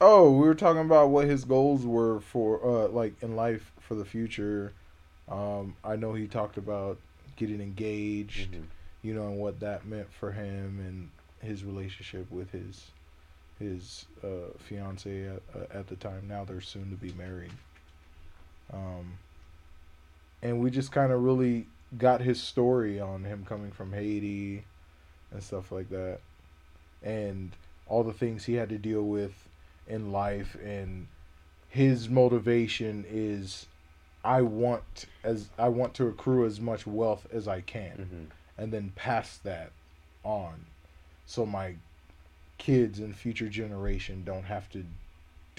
[0.00, 3.96] Oh, we were talking about what his goals were for, uh, like in life for
[3.96, 4.72] the future.
[5.28, 6.98] Um, I know he talked about
[7.36, 8.66] getting engaged, Mhm.
[9.02, 11.10] you know, and what that meant for him and
[11.46, 12.92] his relationship with his
[13.58, 16.26] his uh, fiance at, uh, at the time.
[16.28, 17.52] Now they're soon to be married.
[18.72, 19.18] Um,
[20.40, 21.66] and we just kind of really
[21.96, 24.64] got his story on him coming from Haiti
[25.30, 26.20] and stuff like that,
[27.02, 27.52] and
[27.86, 29.48] all the things he had to deal with
[29.86, 31.08] in life and
[31.68, 33.66] his motivation is
[34.24, 38.62] I want as I want to accrue as much wealth as I can Mhm.
[38.62, 39.72] and then pass that
[40.24, 40.66] on
[41.26, 41.76] so my
[42.58, 44.84] kids and future generation don't have to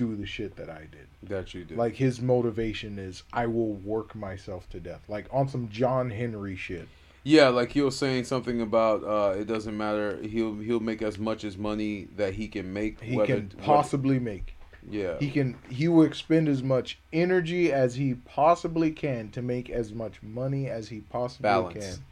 [0.02, 1.08] do the shit that I did.
[1.30, 1.78] That you did.
[1.78, 5.02] Like his motivation is I will work myself to death.
[5.08, 6.88] Like on some John Henry shit.
[7.24, 10.18] yeah, like he was saying something about uh, it doesn't matter.
[10.22, 13.00] He'll he'll make as much as money that he can make.
[13.02, 14.56] He whether- can whether- possibly make.
[14.90, 15.18] yeah.
[15.20, 19.94] He can he will expend as much energy as he possibly can to make as
[19.94, 21.86] much money as he possibly Balance.
[21.98, 22.04] can.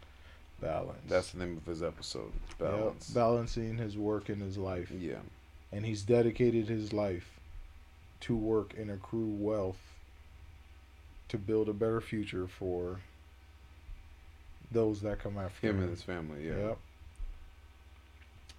[0.61, 0.99] Balance.
[1.07, 2.31] That's the name of his episode.
[2.59, 3.09] Yep, Balance.
[3.09, 4.91] balancing his work and his life.
[4.91, 5.21] yeah.
[5.71, 7.38] And he's dedicated his life
[8.21, 9.79] to work and accrue wealth
[11.29, 12.99] to build a better future for
[14.71, 16.47] those that come after Him and his family.
[16.47, 16.57] Yeah.
[16.57, 16.77] Yep.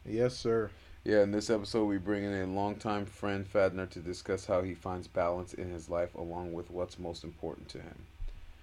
[0.07, 0.71] Yes, sir.
[1.05, 4.75] Yeah, in this episode, we bring in a longtime friend, Fadner, to discuss how he
[4.75, 7.97] finds balance in his life along with what's most important to him.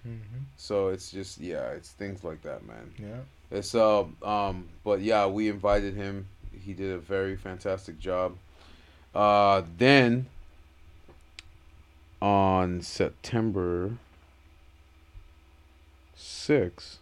[0.04, 2.92] hmm So it's just, yeah, it's things like that, man.
[2.98, 3.20] Yeah.
[3.50, 6.26] It's, uh, um, but yeah, we invited him.
[6.64, 8.36] He did a very fantastic job.
[9.14, 10.26] Uh, then
[12.20, 13.92] on September
[16.16, 16.96] 6th,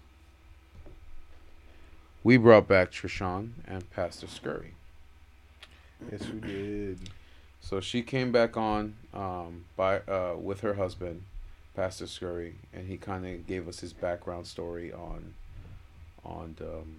[2.23, 4.75] we brought back Trishan and Pastor Scurry.
[6.11, 6.99] Yes, we did.
[7.61, 11.23] So she came back on um, by uh, with her husband,
[11.75, 15.35] Pastor Scurry, and he kind of gave us his background story on
[16.25, 16.97] on um,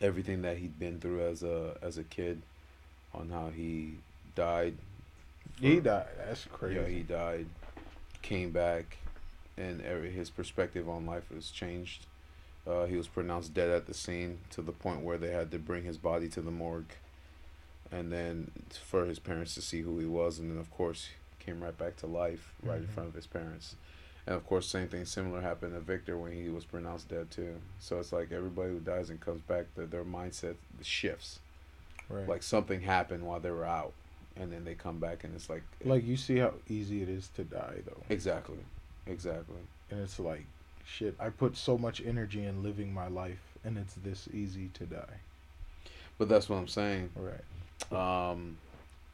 [0.00, 2.42] everything that he'd been through as a as a kid,
[3.14, 3.94] on how he
[4.34, 4.74] died.
[5.60, 6.06] He died.
[6.26, 6.76] That's crazy.
[6.80, 7.46] Yeah, he died,
[8.22, 8.98] came back,
[9.56, 12.06] and every, his perspective on life was changed.
[12.66, 15.58] Uh, he was pronounced dead at the scene to the point where they had to
[15.58, 16.92] bring his body to the morgue,
[17.92, 18.50] and then
[18.84, 21.08] for his parents to see who he was, and then of course
[21.38, 22.90] came right back to life right in Mhm.
[22.90, 23.76] front of his parents.
[24.26, 27.60] And of course, same thing similar happened to Victor when he was pronounced dead too.
[27.78, 31.38] So it's like everybody who dies and comes back, their, their mindset shifts.
[32.08, 32.28] right.
[32.28, 33.92] Like something happened while they were out,
[34.38, 37.28] and then they come back and it's like like you see how easy it is
[37.36, 38.02] to die though.
[38.08, 38.58] exactly,
[39.06, 39.56] exactly.
[39.90, 40.44] and it's like
[40.84, 44.84] shit i put so much energy in living my life and it's this easy to
[44.86, 45.18] die
[46.18, 47.10] But that's what I'm saying.
[47.16, 47.44] right
[47.92, 48.56] Um,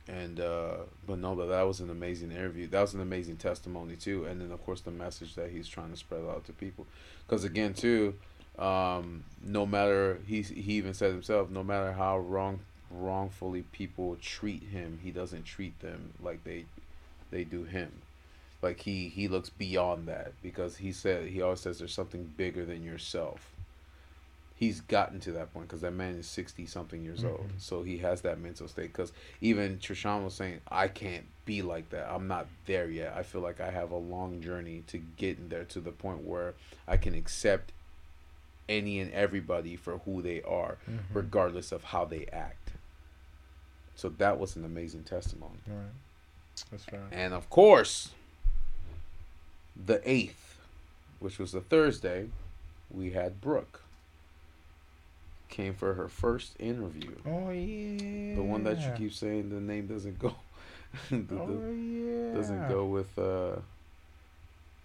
[0.08, 0.74] and uh,
[1.06, 2.66] but no, but that was an amazing interview.
[2.66, 4.24] That was an amazing testimony too.
[4.26, 6.86] And then of course the message that he's trying to spread out to people,
[7.26, 8.14] because again too,
[8.58, 12.60] um, no matter he he even said himself, no matter how wrong
[12.92, 16.64] wrongfully people treat him, he doesn't treat them like they
[17.30, 17.90] they do him.
[18.60, 22.64] Like he he looks beyond that because he said he always says there's something bigger
[22.64, 23.48] than yourself.
[24.54, 27.60] He's gotten to that point because that man is sixty something years old, Mhm.
[27.60, 28.92] so he has that mental state.
[28.92, 32.08] Because even Trishan was saying, I can't be like that.
[32.08, 33.14] I'm not there yet.
[33.16, 36.54] I feel like I have a long journey to getting there to the point where
[36.86, 37.72] I can accept
[38.68, 40.98] any and everybody for who they are, Mhm.
[41.12, 42.61] regardless of how they act.
[44.02, 45.60] So that was an amazing testimony.
[45.70, 45.84] All right.
[46.72, 47.02] That's right.
[47.12, 48.10] And of course,
[49.76, 50.56] the 8th,
[51.20, 52.26] which was a Thursday,
[52.90, 53.80] we had Brooke.
[55.48, 57.12] Came for her first interview.
[57.24, 58.34] Oh yeah.
[58.34, 60.34] The one that you keep saying the name doesn't go
[61.10, 62.34] the, the- Oh yeah.
[62.34, 63.60] doesn't go with uh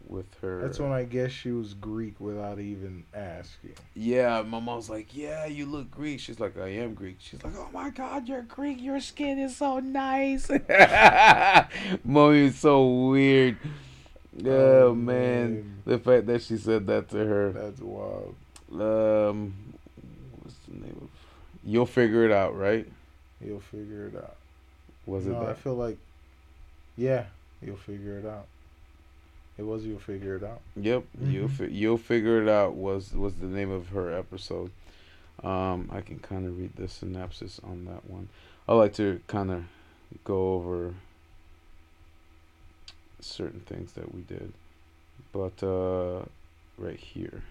[0.10, 3.74] with her That's when I guess she was Greek without even asking.
[3.94, 7.54] Yeah, my mom's like, "Yeah, you look Greek." She's like, "I am Greek." She's like,
[7.58, 8.82] "Oh my God, you're Greek.
[8.82, 10.50] Your skin is so nice."
[12.04, 13.58] Mommy is so weird.
[14.46, 15.54] Oh, Oh, man.
[15.54, 15.82] man.
[15.86, 17.52] the fact that she said that to her.
[17.52, 18.36] That's wild.
[18.72, 19.54] Um,
[20.42, 21.10] what's the name of?
[21.64, 22.88] You'll figure it out, right?
[23.44, 24.36] You'll figure it out.
[25.06, 25.98] Was no, it I feel like,
[26.98, 27.26] yeah,
[27.62, 28.46] you'll figure it out.
[29.58, 30.62] It was you'll figure it out.
[30.76, 31.52] Yep, you'll Mhm.
[31.52, 32.76] fi- you'll figure it out.
[32.76, 34.72] Was was the name of her episode?
[35.44, 38.30] Um, I can kind of read the synopsis on that one.
[38.68, 39.66] I like to kind of
[40.24, 40.94] go over
[43.20, 44.54] certain things that we did,
[45.32, 46.24] but uh,
[46.78, 47.44] right here.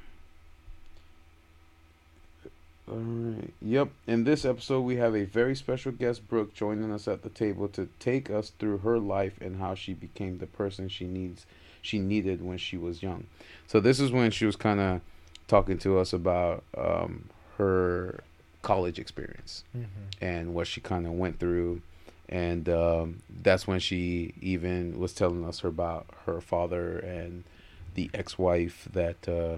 [2.88, 3.52] All right.
[3.60, 3.88] Yep.
[4.06, 7.66] In this episode, we have a very special guest, Brooke, joining us at the table
[7.68, 11.46] to take us through her life and how she became the person she needs
[11.86, 13.26] she needed when she was young.
[13.66, 15.00] So this is when she was kind of
[15.48, 18.20] talking to us about um, her
[18.62, 20.24] college experience Mm-hmm.
[20.24, 21.80] and what she kind of went through,
[22.28, 27.44] and um, that's when she even was telling us her about her father and
[27.94, 29.56] the ex-wife that, uh,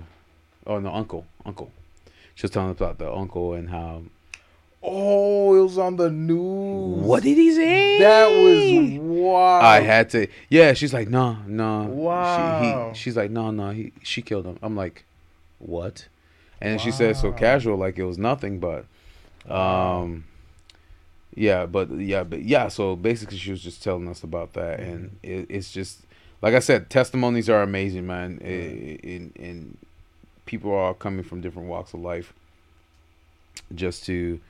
[0.66, 1.70] oh no, uncle, uncle.
[2.34, 4.02] She was telling us about the uncle and how.
[4.82, 7.02] Oh, it was on the news.
[7.02, 7.98] What did he say?
[7.98, 9.60] That was wow.
[9.60, 10.28] I had to.
[10.48, 11.82] Yeah, she's like, no, no.
[11.84, 12.60] Wow.
[12.60, 13.70] She, he, she's like, no, no.
[13.70, 14.58] He, she killed him.
[14.62, 15.04] I'm like,
[15.58, 16.06] what?
[16.60, 18.84] And then she said so casual, like it was nothing, but,
[19.52, 20.24] um,
[21.34, 22.66] yeah, but yeah, but yeah.
[22.68, 26.00] So basically, she was just telling us about that, and it, it's just
[26.42, 28.38] like I said, testimonies are amazing, man.
[28.38, 29.76] In in
[30.46, 32.32] people are all coming from different walks of life,
[33.72, 34.40] just to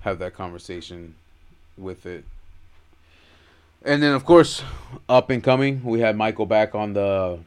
[0.00, 1.14] have that conversation
[1.76, 2.24] with it.
[3.84, 4.62] And then, of course,
[5.08, 7.38] up and coming, we had Michael back on the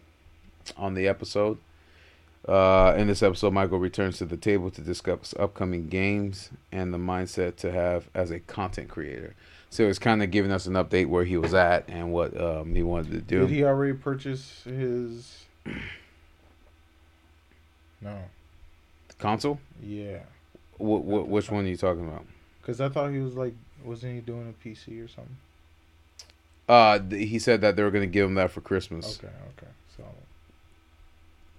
[0.78, 1.58] on the episode.
[2.48, 6.98] Uh, in this episode, Michael returns to the table to discuss upcoming games and the
[6.98, 9.36] mindset to have as a content creator.
[9.70, 12.74] So it's kind of giving us an update where he was at and what um,
[12.74, 13.42] he wanted to do.
[13.42, 15.44] Did he already purchase his?
[18.02, 18.18] No.
[19.20, 19.60] Console?
[19.84, 20.20] Yeah.
[20.78, 22.26] Wh- wh- which one are you talking about?
[22.70, 25.38] Cause I thought he was like, wasn't he doing a PC or something?
[26.68, 29.18] Uh, th- he said that they were going to give him that for Christmas.
[29.18, 29.72] Okay, okay.
[29.98, 30.04] So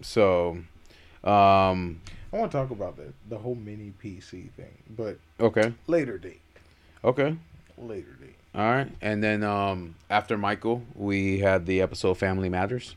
[0.02, 2.00] So, um,
[2.32, 6.40] I want to talk about the the whole mini PC thing, but okay, later date.
[7.02, 7.36] okay.
[7.76, 8.36] Later date.
[8.54, 8.88] All right.
[9.00, 12.94] And then um, after Michael, we had the episode Family Matters.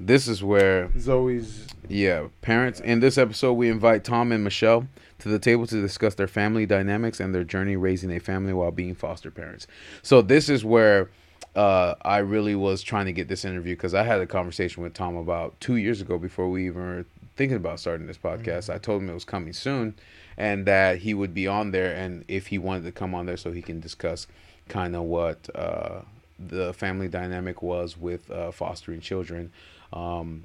[0.00, 1.66] This is where, Zoe's.
[1.88, 2.78] yeah, parents.
[2.78, 4.86] In this episode, we invite Tom and Michelle
[5.18, 8.70] to the table to discuss their family dynamics and their journey raising a family while
[8.70, 9.66] being foster parents.
[10.02, 11.10] So, this is where
[11.56, 14.94] uh, I really was trying to get this interview because I had a conversation with
[14.94, 17.04] Tom about two years ago before we even were
[17.36, 18.72] thinking about starting this podcast.
[18.72, 19.96] I told him it was coming soon
[20.36, 23.36] and that he would be on there and if he wanted to come on there
[23.36, 24.28] so he can discuss
[24.68, 26.02] kind of what uh,
[26.38, 29.50] the family dynamic was with uh, fostering children
[29.92, 30.44] um,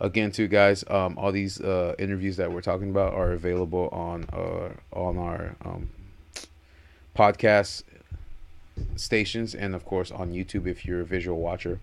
[0.00, 4.24] again too guys um, all these uh, interviews that we're talking about are available on
[4.32, 5.90] uh, on our um,
[7.16, 7.82] podcast
[8.96, 11.80] stations and of course on youtube if you're a visual watcher.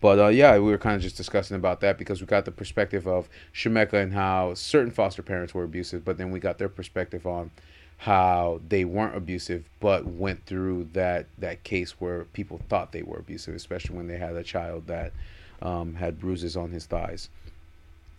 [0.00, 2.52] But uh, yeah, we were kind of just discussing about that because we got the
[2.52, 6.68] perspective of Shemeka and how certain foster parents were abusive, but then we got their
[6.68, 7.50] perspective on
[7.98, 13.18] how they weren't abusive, but went through that that case where people thought they were
[13.18, 15.12] abusive, especially when they had a child that
[15.62, 17.28] um, had bruises on his thighs.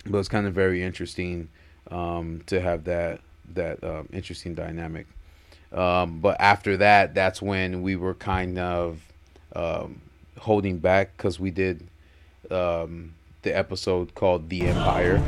[0.05, 1.49] But it's kind of very interesting
[1.91, 3.21] um, to have that
[3.53, 5.07] that um, interesting dynamic.
[5.71, 9.01] Um, but after that, that's when we were kind of
[9.55, 10.01] um,
[10.39, 11.87] holding back because we did
[13.47, 15.23] the episode called The Empire.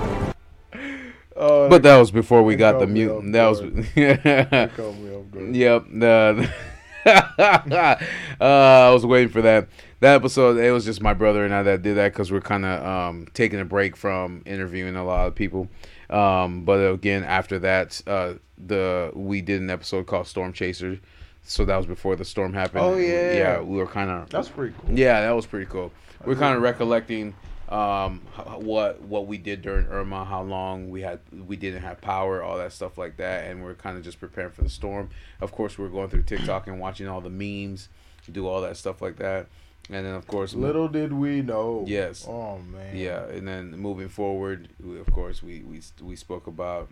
[1.41, 3.11] oh, But that was before we got the caught me mute.
[3.13, 3.61] off That was.
[3.95, 5.57] that caught me off guard.
[5.57, 6.51] Yep.
[7.07, 7.97] Uh,
[8.41, 9.69] I was waiting for that.
[10.01, 12.65] That episode, it was just my brother and I that did that because we're kind
[12.65, 15.69] of um, taking a break from interviewing a lot of people.
[16.09, 21.01] Um, but again, after that, uh, the we did an episode called Storm Chaser.
[21.43, 22.85] So that was before the storm happened.
[22.85, 23.33] Oh, yeah.
[23.33, 23.61] yeah.
[23.61, 24.99] We were kind of That's pretty cool.
[24.99, 25.93] yeah, that was pretty cool.
[26.25, 27.35] We're kind of recollecting
[27.71, 28.21] um,
[28.57, 32.59] what what we did during Irma, how long we had we didn't have power, all
[32.59, 35.11] that stuff like that, and we're kind of just preparing for the storm.
[35.41, 37.89] Of course, we are going through TikTok and watching all the memes,
[38.31, 39.47] do all that stuff like that,
[39.89, 41.85] and then of course, Little did we know.
[41.87, 42.27] Yes.
[42.29, 42.97] Oh man.
[42.97, 46.89] yeah, and then moving forward, we, of course, we we we spoke about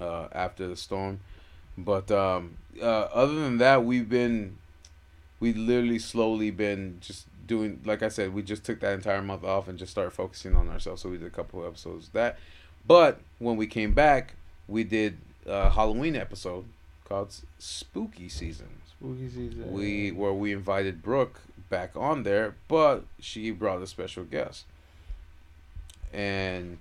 [0.00, 1.20] uh, after the storm,
[1.78, 4.56] but um, uh, other than that, we've been
[5.40, 9.42] We've literally slowly been just doing like I said, we just took that entire month
[9.42, 11.02] off and just started focusing on ourselves.
[11.02, 12.38] So we did a couple of episodes of that.
[12.86, 14.36] But when we came back,
[14.68, 16.64] we did a Halloween episode
[17.04, 18.68] called Spooky Season.
[18.88, 19.72] Spooky season.
[19.72, 24.64] We where we invited Brooke back on there, but she brought a special guest.
[26.12, 26.78] And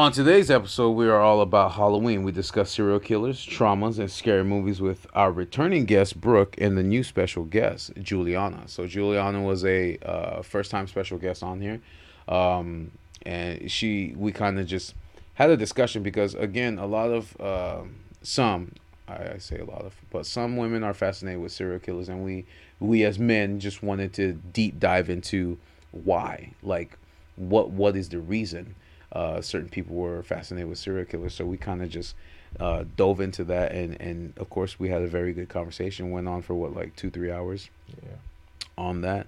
[0.00, 2.22] on today's episode, we are all about Halloween.
[2.22, 6.82] We discuss serial killers, traumas, and scary movies with our returning guest Brooke and the
[6.82, 8.62] new special guest Juliana.
[8.66, 11.82] So Juliana was a uh, first-time special guest on here,
[12.28, 12.92] um,
[13.26, 14.94] and she we kind of just
[15.34, 18.72] had a discussion because again, a lot of um some
[19.06, 22.24] I, I say a lot of, but some women are fascinated with serial killers, and
[22.24, 22.46] we
[22.78, 25.58] we as men just wanted to deep dive into
[25.92, 26.96] why, like
[27.36, 28.76] what what is the reason
[29.12, 31.34] uh, certain people were fascinated with serial killers.
[31.34, 32.14] So we kind of just
[32.58, 36.10] uh, dove into that, and and of course we had a very good conversation.
[36.10, 37.70] Went on for what like two three hours
[38.02, 38.16] Yeah.
[38.78, 39.26] on that,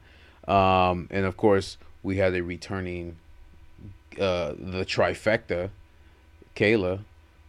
[0.53, 3.17] um, and of course we had a returning
[4.21, 5.71] uh, the trifecta,
[6.57, 7.01] Kayla,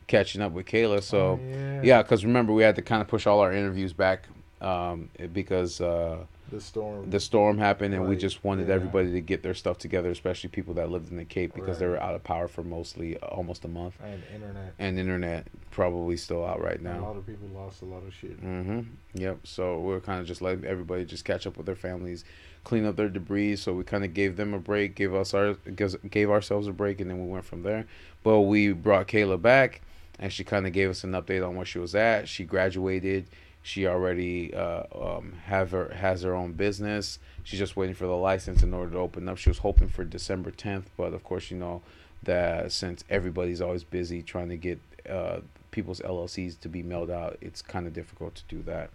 [0.08, 1.02] catching up with Kayla.
[1.04, 1.18] So.
[1.20, 1.60] Oh, yeah.
[1.84, 4.30] Yeah, because remember we had to kind of push all our interviews back
[4.62, 6.20] um, because uh,
[6.54, 7.10] The storm.
[7.10, 8.76] the storm happened, and we just wanted yeah.
[8.76, 11.88] everybody to get their stuff together, especially people that lived in the Cape because they
[11.88, 14.74] were out of power for mostly uh, almost a month, and internet.
[14.78, 17.00] and internet probably still out right now.
[17.00, 18.40] A lot of people lost a lot of shit.
[18.40, 18.82] Mm-hmm.
[19.16, 19.48] Yep.
[19.48, 22.24] So we're kind of just letting everybody just catch up with their families,
[22.64, 23.56] clean up their debris.
[23.56, 27.02] So we kind of gave them a break, gave us our gave ourselves a break,
[27.02, 27.88] and then we went from there.
[28.22, 29.82] But we brought Kayla back,
[30.20, 32.30] and she kind of gave us an update on where she was at.
[32.30, 33.28] She graduated.
[33.66, 37.18] She already uh, um, have her has her own business.
[37.44, 39.38] She's just waiting for the license in order to open up.
[39.38, 41.82] She was hoping for December 10th, but of course, you know
[42.24, 44.80] that since everybody's always busy trying to get
[45.10, 45.40] uh,
[45.72, 48.90] people's LLCs to be mailed out, it's kind of difficult to do that.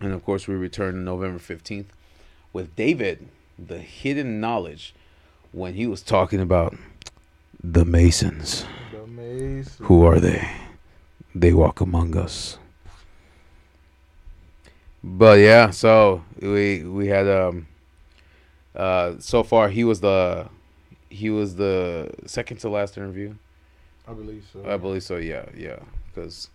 [0.00, 1.86] And of course, we return November 15th
[2.52, 4.94] with David, the hidden knowledge,
[5.50, 6.76] when he was talking about
[7.62, 8.64] the Masons.
[8.92, 9.76] The maze.
[9.80, 10.48] Who are they?
[11.34, 12.59] They walk among us.
[15.02, 17.66] But yeah, so we we had um
[18.74, 20.48] uh so far he was the
[21.08, 23.34] he was the second to last interview.
[24.06, 24.64] I believe so.
[24.68, 25.16] I believe so.
[25.16, 25.78] Yeah, yeah,
[26.12, 26.50] because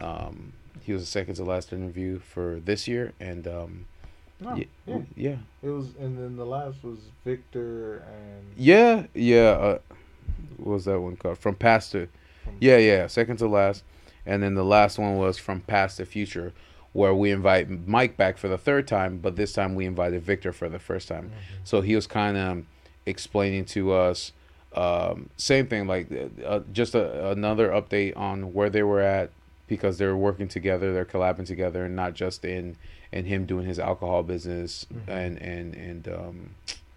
[0.00, 0.52] um,
[0.82, 3.86] he was the second to last interview for this year, and um,
[4.40, 4.98] No, yeah, yeah.
[5.16, 8.52] yeah, It was, and then the last was Victor and.
[8.56, 9.50] yeah, yeah.
[9.50, 9.78] Uh,
[10.58, 11.38] what was that one called?
[11.38, 12.06] From past to,
[12.44, 13.82] From- yeah, yeah, second to last,
[14.26, 16.52] and then the last one was from past to future,
[16.92, 20.52] where we invite Mike back for the third time, but this time we invited Victor
[20.52, 21.26] for the first time.
[21.30, 21.30] Mhm.
[21.64, 22.64] So he was kind of
[23.06, 24.32] explaining to us,
[24.74, 26.08] um, same thing, like
[26.44, 29.30] uh, just a, another update on where they were at
[29.68, 32.76] because they're working together, they're collabing together, and not just in
[33.10, 35.08] in him doing his alcohol business Mhm.
[35.08, 36.50] and and and um,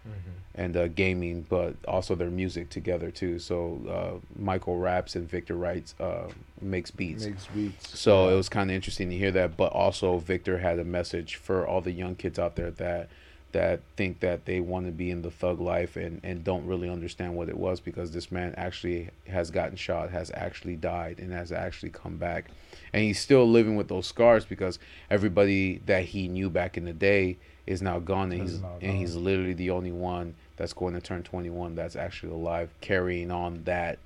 [0.06, 0.32] Mhm.
[0.58, 3.38] and uh, gaming, but also their music together too.
[3.38, 6.28] So uh, Michael raps and Victor writes, uh,
[6.62, 7.26] makes beats.
[7.26, 7.98] Makes beats.
[7.98, 11.36] So it was kind of interesting to hear that, but also Victor had a message
[11.36, 13.08] for all the young kids out there that
[13.52, 16.90] that think that they want to be in the thug life and and don't really
[16.90, 21.32] understand what it was because this man actually has gotten shot, has actually died, and
[21.32, 22.46] has actually come back,
[22.92, 24.78] and he's still living with those scars because
[25.10, 27.36] everybody that he knew back in the day
[27.66, 28.80] is now gone, and he's and gone.
[28.96, 33.62] he's literally the only one that's going to turn 21 that's actually alive, carrying on
[33.64, 33.98] that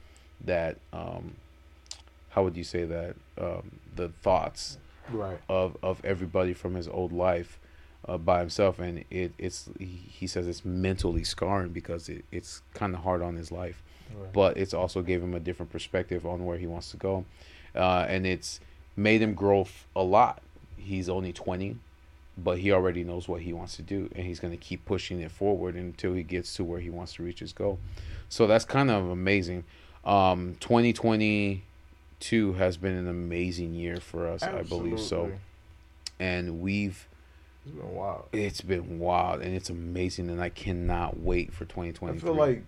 [0.45, 1.35] that um
[2.31, 4.79] how would you say that um the thoughts
[5.13, 5.39] Right.
[5.49, 7.59] of of everybody from his old life
[8.09, 12.63] uh, by himself and it it's he, he says it's mentally scarring because it, it's
[12.75, 13.83] kind of hard on his life
[14.17, 14.33] right.
[14.33, 17.25] but it's also gave him a different perspective on where he wants to go
[17.75, 18.61] uh, and it's
[18.97, 20.41] made him grow f- a lot
[20.77, 21.77] he's only 20
[22.39, 25.21] but he already knows what he wants to do and he's going to keep pushing
[25.21, 27.79] it forward until he gets to where he wants to reach his goal.
[28.29, 29.65] So that's kind of amazing.
[30.05, 35.33] Um 2022 has been an amazing year for us i believe so.
[36.19, 37.07] And we've
[37.67, 38.25] It's been wild.
[38.33, 42.63] it's been wild and it's amazing and i cannot wait for I 2023 feel like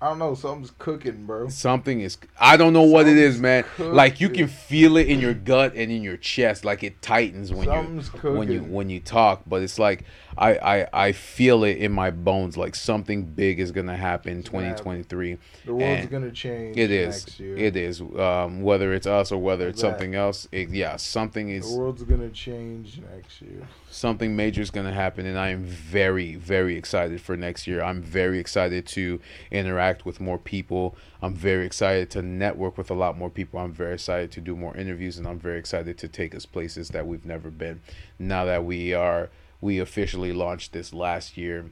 [0.00, 1.48] I don't know something's cooking, bro.
[1.48, 2.18] Something is.
[2.38, 3.64] I don't know what it is, man.
[3.76, 3.94] cooking.
[3.94, 7.52] Like you can feel it in your gut and in your chest, like it tightens
[7.52, 8.36] when Something's you cooking.
[8.38, 9.42] when you when you talk.
[9.44, 10.04] But it's like
[10.36, 12.56] I I I feel it in my bones.
[12.56, 15.36] Like something big is gonna happen in 2023.
[15.64, 16.76] the world's and gonna change.
[16.76, 17.26] It is.
[17.26, 17.56] Next year.
[17.56, 18.00] It is.
[18.00, 19.90] Um, whether it's us or whether it's Exactly.
[20.06, 20.46] something else.
[20.52, 21.68] It, yeah, something is.
[21.68, 23.66] The world's gonna change next year.
[23.90, 27.82] something major is going to happen and i am very very excited for next year
[27.82, 29.18] i'm very excited to
[29.50, 30.96] interact with more people.
[31.22, 33.60] I'm very excited to network with a lot more people.
[33.60, 36.90] I'm very excited to do more interviews and i'm very excited to take us places
[36.90, 37.80] that we've never been.
[38.18, 41.66] Now that we are we officially launched this last year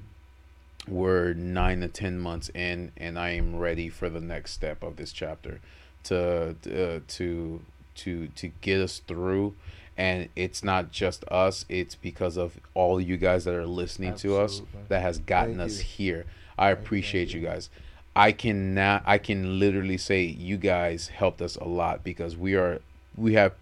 [0.88, 4.94] we're nine to ten months in and i am ready for the next step of
[4.96, 5.60] this chapter
[6.06, 7.60] to uh, to
[7.96, 9.54] to to get us through.
[9.98, 11.64] And it's not just us.
[11.70, 15.70] It's because of all you guys that are listening to us that has gotten Thank
[15.70, 15.84] us you.
[15.84, 16.26] here.
[16.58, 17.70] I appreciate you guys
[18.16, 22.80] i cannot i can literally say you guys helped us a lot because we are
[23.16, 23.54] we have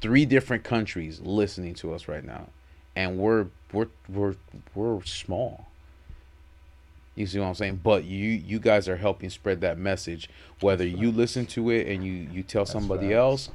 [0.00, 2.48] three different countries listening to us right now
[2.96, 4.36] and we're we're we're
[4.74, 5.66] we're small
[7.16, 7.80] you see what I'm saying?
[7.82, 10.28] But you you guys are helping spread that message.
[10.60, 13.16] Whether you listen to it and you you tell somebody facts.
[13.16, 13.50] else,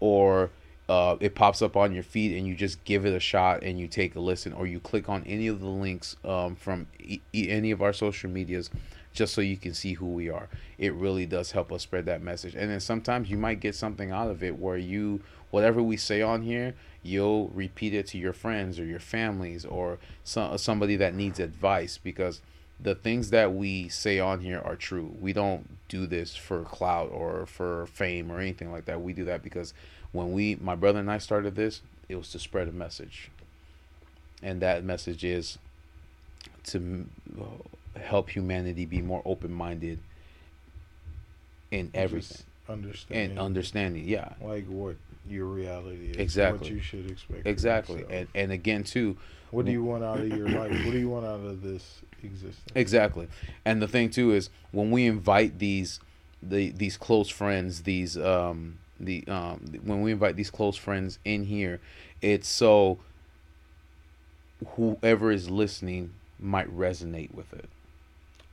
[0.00, 0.50] or
[0.88, 3.80] uh, it pops up on your feed and you just give it a shot and
[3.80, 7.20] you take a listen, or you click on any of the links um, from e-
[7.34, 8.70] any of our social medias,
[9.16, 10.48] just so you can see who we are.
[10.78, 12.54] It really does help us spread that message.
[12.54, 15.20] And then sometimes you might get something out of it where you
[15.50, 19.98] whatever we say on here, you'll repeat it to your friends or your families or
[20.22, 22.42] some, somebody that needs advice because
[22.78, 25.14] the things that we say on here are true.
[25.18, 29.00] We don't do this for clout or for fame or anything like that.
[29.00, 29.72] We do that because
[30.12, 33.30] when we, my brother and I started this, it was to spread a message.
[34.42, 35.58] And that message is
[36.64, 37.06] to
[37.98, 39.98] help humanity be more open minded
[41.70, 43.30] in everything understanding.
[43.30, 44.04] and understanding.
[44.06, 44.32] Yeah.
[44.40, 44.96] like what
[45.28, 46.16] your reality is.
[46.16, 46.68] Exactly.
[46.68, 47.46] What you should expect.
[47.46, 48.04] Exactly.
[48.08, 49.16] And and again too,
[49.50, 50.70] what do you want out of your life?
[50.70, 52.72] What do you want out of this existence?
[52.74, 53.28] Exactly.
[53.64, 56.00] And the thing too is when we invite these
[56.42, 61.44] the these close friends, these um the um when we invite these close friends in
[61.44, 61.80] here,
[62.22, 62.98] it's so
[64.76, 67.68] whoever is listening might resonate with it.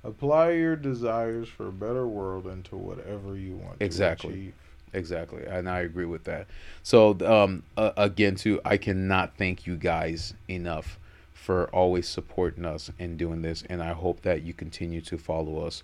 [0.03, 4.30] Apply your desires for a better world into whatever you want Exactly.
[4.30, 4.53] to achieve.
[4.93, 5.43] Exactly.
[5.45, 6.47] And I agree with that.
[6.84, 10.99] So um uh, again too, I cannot thank you guys enough
[11.34, 15.65] for always supporting us and doing this and I hope that you continue to follow
[15.65, 15.84] us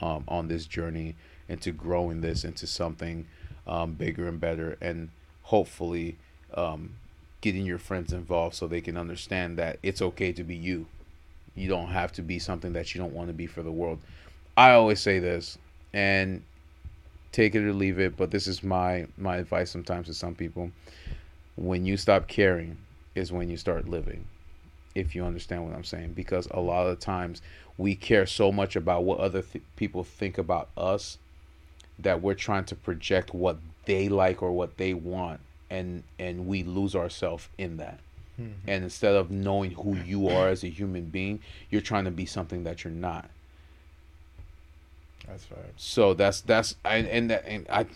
[0.00, 1.16] um, on this journey
[1.48, 3.26] into growing this into something
[3.66, 5.08] um, bigger and better and
[5.44, 6.16] hopefully
[6.54, 6.94] um,
[7.40, 10.86] getting your friends involved so they can understand that it's okay to be you
[11.54, 14.00] you don't have to be something that you don't want to be for the world.
[14.56, 15.58] I always say this
[15.92, 16.42] and
[17.32, 20.70] take it or leave it but this is my my advice sometimes to some people.
[21.56, 22.76] When you stop caring
[23.14, 24.24] is when you start living
[24.94, 27.42] if you understand what i'm saying because a lot of times
[27.78, 31.18] we care so much about what other th- people think about us
[31.98, 35.40] that we're trying to project what they like or what they want
[35.70, 38.00] and and we lose ourselves in that
[38.38, 38.68] Mm-hmm.
[38.70, 41.40] and instead of knowing who you are as a human being
[41.70, 43.28] you're trying to be something that you're not
[45.26, 45.72] That's right.
[45.76, 47.86] so that's that's and and that and I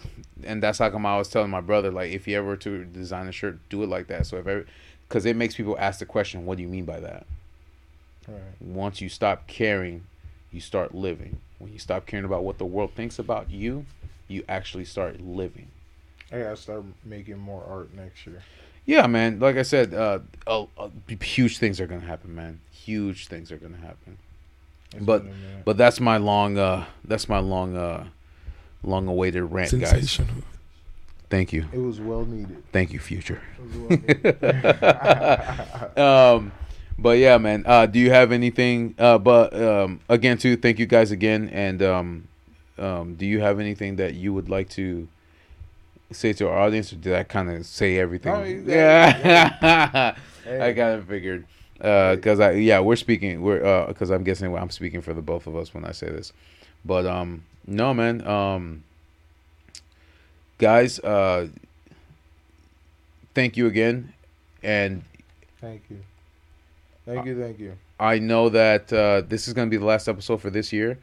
[0.45, 3.27] and that's how come I was telling my brother like if you ever to design
[3.29, 4.27] a shirt, do it like that.
[4.27, 4.67] So if ever,
[5.09, 7.27] because it makes people ask the question, what do you mean by that?
[8.29, 8.41] Right.
[8.61, 10.05] Once you stop caring,
[10.53, 11.39] you start living.
[11.59, 13.87] When you stop caring about what the world thinks about you,
[14.29, 15.69] you actually start living.
[16.31, 18.43] I gotta start making more art next year.
[18.87, 19.39] Yeah, man.
[19.41, 20.89] Like I said, uh, uh, uh,
[21.21, 22.61] huge things are gonna happen, man.
[22.71, 24.19] Huge things are gonna happen.
[24.95, 28.07] It's But been a but that's my long uh that's my long uh
[28.83, 30.21] long awaited rant, guys.
[31.31, 31.65] Thank you.
[31.73, 32.63] it was well needed.
[32.73, 33.43] Thank you, future.
[33.59, 35.99] It was well needed.
[35.99, 36.53] um
[36.97, 40.87] but yeah man uh do you have anything uh but um again too thank you
[40.87, 42.29] guys again and um
[42.79, 45.09] um do you have anything that you would like to
[46.15, 50.15] say to our audience or did i kind of say everything got- yeah
[50.45, 50.61] Hey.
[50.71, 51.47] i kind of figured
[51.81, 55.23] uh because i yeah we're speaking we're uh because i'm guessing i'm speaking for the
[55.23, 56.33] both of us when i say this
[56.85, 58.85] but um no man um
[60.59, 61.49] guys uh
[63.35, 64.13] thank you again
[64.63, 65.03] and
[65.61, 65.99] Thank you.
[67.07, 67.73] Thank you, thank you.
[67.99, 70.99] I know that uh, this is going to be the last episode for this year.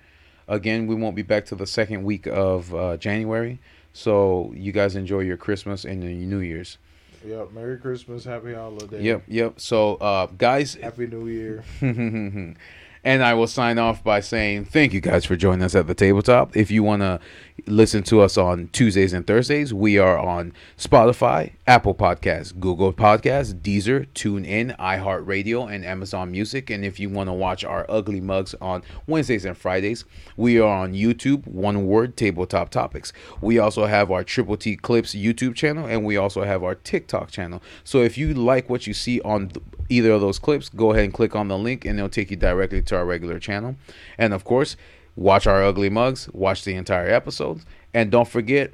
[0.47, 3.57] Again, we won't be back to the second week of uh, January.
[3.93, 6.77] So you guys enjoy your Christmas and your New Year's.
[7.25, 7.51] Yep.
[7.51, 9.01] Merry Christmas, Happy Holiday.
[9.03, 9.59] Yep, yep.
[9.59, 11.63] So, uh, guys, Happy New Year.
[13.03, 15.95] and I will sign off by saying thank you guys for joining us at the
[15.95, 16.55] tabletop.
[16.55, 17.19] If you want to
[17.65, 23.53] listen to us on Tuesdays and Thursdays, we are on Spotify, Apple Podcasts, Google Podcasts,
[23.53, 26.69] Deezer, TuneIn, iHeartRadio, and Amazon Music.
[26.69, 30.05] And if you want to watch our ugly mugs on Wednesdays and Fridays,
[30.37, 33.13] we are on YouTube, One Word Tabletop Topics.
[33.41, 37.31] We also have our Triple T Clips YouTube channel, and we also have our TikTok
[37.31, 37.61] channel.
[37.83, 39.51] So if you like what you see on
[39.91, 42.37] either of those clips, go ahead and click on the link, and it'll take you
[42.37, 43.75] directly to our regular channel.
[44.17, 44.77] And of course,
[45.15, 48.71] watch our ugly mugs, watch the entire episodes, and don't forget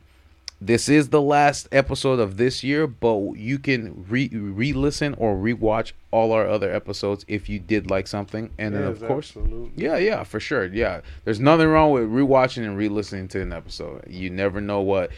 [0.59, 5.91] this is the last episode of this year, but you can re re-listen or rewatch
[6.09, 8.49] all our other episodes if you did like something.
[8.57, 9.71] And then of course, absolutely.
[9.75, 10.65] yeah, yeah, for sure.
[10.65, 11.01] Yeah.
[11.25, 14.05] There's nothing wrong with rewatching and re-listening to an episode.
[14.09, 15.11] You never know what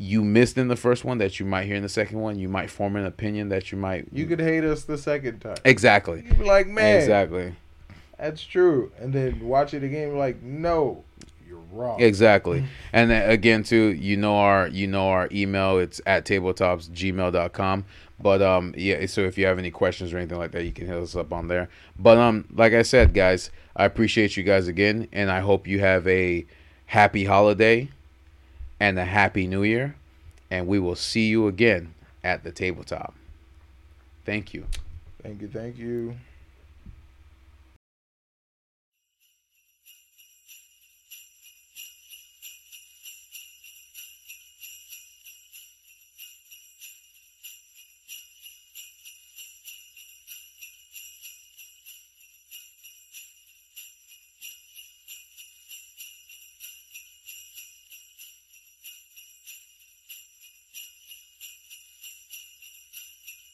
[0.00, 2.38] you missed in the first one that you might hear in the second one.
[2.38, 5.56] You might form an opinion that you might You could hate us the second time.
[5.64, 6.22] Exactly.
[6.24, 7.54] You'd be like, man, Exactly.
[8.16, 8.92] that's true.
[9.00, 11.02] And then watch it again, like, no,
[11.48, 12.00] you're wrong.
[12.00, 12.64] Exactly.
[12.92, 17.84] And then again too, you know our you know our email, it's at tabletopsgmail.com.
[18.20, 20.86] But um yeah, so if you have any questions or anything like that, you can
[20.86, 21.68] hit us up on there.
[21.98, 25.80] But um like I said, guys, I appreciate you guys again and I hope you
[25.80, 26.46] have a
[26.86, 27.88] happy holiday
[28.80, 29.94] and a happy new year
[30.50, 31.94] and we will see you again
[32.24, 33.14] at the tabletop.
[34.24, 34.66] Thank you.
[35.22, 36.16] Thank you, thank you.